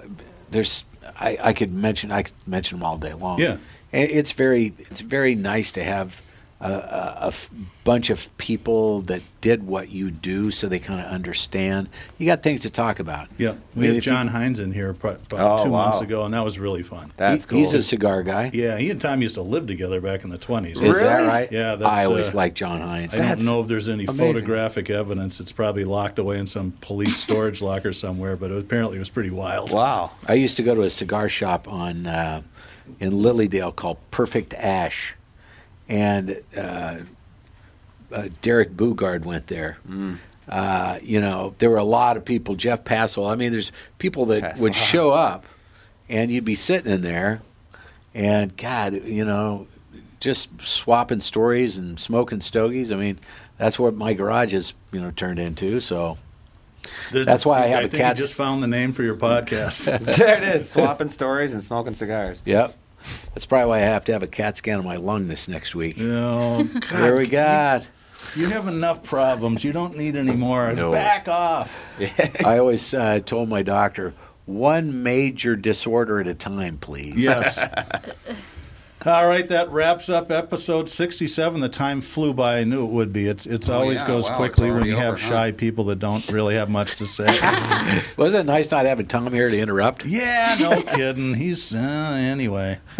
there's 0.52 0.84
I, 1.20 1.38
I 1.42 1.54
could 1.54 1.72
mention 1.72 2.12
I 2.12 2.24
could 2.24 2.34
mention 2.48 2.80
them 2.80 2.86
all 2.86 2.98
day 2.98 3.14
long. 3.14 3.40
Yeah. 3.40 3.58
And 3.92 4.10
it's 4.10 4.32
very 4.32 4.74
it's 4.80 5.02
very 5.02 5.36
nice 5.36 5.72
to 5.74 5.84
have 5.84 6.20
a, 6.64 6.72
a, 6.72 7.18
a 7.24 7.28
f- 7.28 7.50
bunch 7.84 8.10
of 8.10 8.36
people 8.38 9.02
that 9.02 9.22
did 9.42 9.68
what 9.68 9.90
you 9.90 10.10
do, 10.10 10.50
so 10.52 10.68
they 10.70 10.80
kind 10.80 11.00
of 11.02 11.08
understand. 11.08 11.90
You 12.18 12.26
got 12.26 12.42
things 12.44 12.62
to 12.62 12.70
talk 12.70 13.00
about. 13.00 13.28
Yeah. 13.38 13.50
I 13.52 13.54
We 13.76 13.82
mean, 13.82 13.90
had 13.90 13.98
if 13.98 14.06
you- 14.06 14.12
John 14.14 14.28
Hines 14.30 14.60
in 14.60 14.72
here 14.72 14.94
pro- 14.94 15.12
about 15.12 15.60
Oh, 15.60 15.64
two 15.64 15.70
months 15.72 16.00
ago, 16.00 16.24
and 16.26 16.34
that 16.34 16.44
was 16.46 16.58
really 16.60 16.84
fun. 16.84 17.12
That's 17.18 17.44
he- 17.44 17.50
cool. 17.50 17.60
He's 17.60 17.74
a 17.74 17.84
cigar 17.84 18.24
guy. 18.24 18.52
Yeah, 18.54 18.78
he 18.78 18.90
and 18.90 19.02
Tom 19.02 19.22
used 19.22 19.36
to 19.36 19.42
live 19.42 19.68
together 19.68 20.00
back 20.02 20.24
in 20.24 20.30
the 20.30 20.38
twenties. 20.38 20.80
Is 20.82 21.00
that 21.00 21.28
right? 21.28 21.52
Yeah, 21.52 21.76
that's, 21.76 22.00
I 22.00 22.06
always 22.06 22.34
uh, 22.34 22.38
liked 22.38 22.56
John 22.58 22.80
Hines. 22.82 23.14
I 23.14 23.18
That's 23.18 23.36
don't 23.38 23.46
know 23.46 23.62
if 23.62 23.68
there's 23.68 23.90
any 23.90 24.06
amazing. 24.06 24.34
photographic 24.34 24.90
evidence. 24.90 25.40
It's 25.40 25.52
probably 25.52 25.84
locked 25.86 26.20
away 26.20 26.38
in 26.40 26.48
some 26.48 26.72
police 26.82 27.18
storage 27.26 27.62
locker 27.62 27.92
somewhere, 27.94 28.36
but 28.36 28.52
it, 28.52 28.58
apparently 28.58 28.96
it 28.98 29.00
was 29.00 29.10
pretty 29.10 29.30
wild. 29.32 29.72
Wow. 29.72 30.12
I 30.28 30.34
used 30.36 30.56
to 30.58 30.64
go 30.64 30.74
to 30.76 30.82
a 30.84 30.90
cigar 30.90 31.28
shop 31.30 31.68
on 31.68 32.08
uh, 32.08 32.42
in 33.00 33.12
Lilydale 33.12 33.76
called 33.76 33.98
Perfect 34.12 34.54
Ash, 34.54 35.16
and 35.94 36.42
uh, 36.58 36.96
uh, 38.12 38.28
Derek 38.42 38.72
Boogaard 38.72 39.26
went 39.26 39.48
there. 39.48 39.78
Uh, 40.50 41.00
you 41.02 41.22
know, 41.22 41.56
there 41.60 41.70
were 41.70 41.78
a 41.78 41.84
lot 41.84 42.18
of 42.18 42.26
people. 42.26 42.56
Jeff 42.56 42.84
Passolt. 42.84 43.32
I 43.32 43.36
mean, 43.36 43.52
there's 43.52 43.72
people 44.00 44.26
that 44.28 44.44
Passolt, 44.44 44.58
would 44.60 44.76
show 44.76 45.12
up, 45.12 45.46
and 46.10 46.30
you'd 46.32 46.46
be 46.46 46.56
sitting 46.56 46.92
in 46.92 47.02
there, 47.02 47.42
and 48.14 48.56
God, 48.58 48.94
you 49.06 49.24
know, 49.24 49.68
just 50.20 50.50
swapping 50.62 51.20
stories 51.22 51.78
and 51.78 52.00
smoking 52.00 52.42
stogies. 52.42 52.92
I 52.92 52.96
mean, 52.96 53.20
that's 53.58 53.78
what 53.80 53.96
my 53.96 54.14
garage 54.14 54.52
has 54.54 54.74
you 54.92 55.00
know 55.00 55.12
turned 55.12 55.40
into. 55.40 55.80
So 55.80 56.18
There's- 57.12 57.28
That's 57.28 57.46
why 57.46 57.64
I 57.64 57.68
have 57.68 57.86
a 57.86 57.88
think 57.88 58.02
cat- 58.04 58.18
You 58.18 58.24
just 58.26 58.34
found 58.34 58.62
the 58.62 58.68
name 58.68 58.92
for 58.92 59.04
your 59.04 59.16
podcast. 59.16 59.86
there 60.18 60.38
it 60.38 60.44
is. 60.56 60.70
Swapping 60.76 61.08
stories 61.08 61.54
and 61.54 61.64
smoking 61.64 61.94
cigars. 61.94 62.42
Yep. 62.46 62.76
That's 63.34 63.46
probably 63.46 63.68
why 63.68 63.78
I 63.78 63.82
have 63.82 64.06
to 64.06 64.14
have 64.14 64.24
a 64.24 64.28
CAT 64.28 64.58
scan 64.58 64.80
on 64.80 64.86
my 64.86 64.96
lung 64.98 65.28
this 65.28 65.48
next 65.48 65.76
week. 65.76 65.98
no, 65.98 66.64
There 66.92 67.16
we 67.16 67.28
got. 67.28 67.86
you 68.36 68.48
have 68.50 68.68
enough 68.68 69.04
problems. 69.04 69.64
You 69.64 69.74
don't 69.74 69.98
need 69.98 70.16
any 70.16 70.36
more. 70.36 70.74
No. 70.74 70.92
Back 70.92 71.28
off. 71.28 71.78
I 72.46 72.58
always 72.60 72.94
uh, 72.94 73.20
told 73.26 73.50
my 73.50 73.62
doctor, 73.64 74.14
one 74.46 75.04
major 75.04 75.56
disorder 75.56 76.20
at 76.20 76.28
a 76.28 76.34
time, 76.34 76.78
please. 76.78 77.16
Yes. 77.16 77.60
All 79.06 79.28
right, 79.28 79.46
that 79.50 79.70
wraps 79.70 80.08
up 80.10 80.32
episode 80.32 80.88
67. 80.88 81.60
The 81.60 81.68
time 81.68 82.00
flew 82.00 82.34
by. 82.34 82.60
I 82.60 82.64
knew 82.64 82.86
it 82.86 82.92
would 82.92 83.12
be. 83.12 83.28
It's 83.28 83.46
it's 83.46 83.68
Oh, 83.68 83.74
always 83.82 84.00
yeah. 84.00 84.08
goes 84.08 84.30
Wow, 84.30 84.38
quickly 84.38 84.68
when 84.68 84.76
already 84.76 84.92
you 84.92 84.96
have 84.96 85.20
huh? 85.20 85.28
shy 85.30 85.52
people 85.52 85.84
that 85.86 86.00
don't 86.00 86.26
really 86.32 86.56
have 86.56 86.70
much 86.70 86.96
to 86.96 87.06
say. 87.06 87.26
Wasn't 88.18 88.48
it 88.48 88.52
nice 88.52 88.72
not 88.72 88.86
having 88.86 89.08
Tom 89.08 89.30
here 89.34 89.50
to 89.50 89.60
interrupt? 89.60 90.06
yeah, 90.06 90.56
no 90.58 90.82
kidding. 90.96 91.34
He's 91.34 91.76
uh, 91.76 91.80
anyway. 92.18 92.80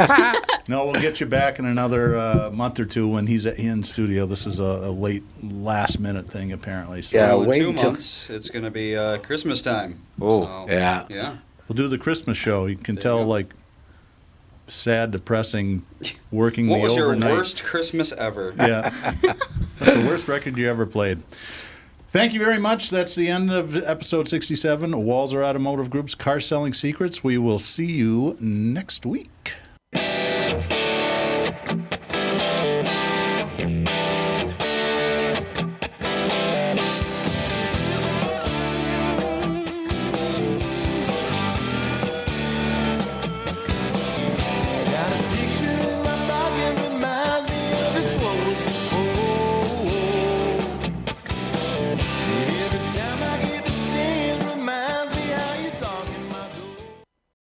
no, 0.68 0.88
we'll 0.88 1.00
get 1.00 1.22
you 1.22 1.26
back 1.26 1.58
in 1.58 1.64
another 1.64 2.18
uh, 2.18 2.50
month 2.52 2.82
or 2.82 2.86
two 2.86 3.08
when 3.08 3.26
he's 3.28 3.46
in 3.46 3.82
studio. 3.84 4.26
This 4.26 4.46
is 4.46 4.60
a, 4.60 4.64
a 4.64 4.92
late 4.92 5.24
last 5.42 6.02
minute 6.02 6.30
thing 6.30 6.52
apparently. 6.52 7.02
So 7.02 7.16
Yeah, 7.18 7.28
Well, 7.30 7.46
wait 7.46 7.60
two 7.60 7.70
until- 7.70 7.92
months, 7.92 8.30
it's 8.30 8.50
going 8.50 8.66
to 8.66 8.72
be 8.72 8.98
uh, 8.98 9.20
Christmas 9.20 9.62
time. 9.62 10.02
Oh, 10.20 10.42
So, 10.42 10.66
yeah. 10.70 11.06
Yeah. 11.10 11.38
we'll 11.70 11.78
do 11.78 11.88
the 11.88 11.98
Christmas 11.98 12.36
show. 12.38 12.66
You 12.66 12.76
can 12.76 12.96
There 12.96 13.04
tell 13.04 13.20
you 13.20 13.26
like 13.26 13.54
sad, 14.68 15.12
depressing, 15.12 15.86
working 16.32 16.68
What 16.68 16.78
the 16.78 16.84
was 16.84 16.96
your 16.96 17.18
worst 17.18 17.64
Christmas 17.64 18.12
ever? 18.14 18.54
Yeah. 18.58 18.94
That's 19.80 19.94
the 19.94 20.06
worst 20.08 20.28
record 20.28 20.58
you 20.58 20.70
ever 20.70 20.86
played. 20.86 21.22
Thank 22.08 22.34
you 22.34 22.40
very 22.40 22.60
much. 22.60 22.92
That's 22.92 23.16
the 23.16 23.28
end 23.28 23.52
of 23.52 23.76
episode 23.76 24.28
67 24.28 24.92
Walser 24.92 25.44
Automotive 25.44 25.90
Group's 25.90 26.14
Car 26.14 26.40
Selling 26.40 26.74
Secrets. 26.74 27.24
We 27.24 27.40
will 27.40 27.58
see 27.58 27.92
you 27.92 28.38
next 28.40 29.06
week. 29.06 29.56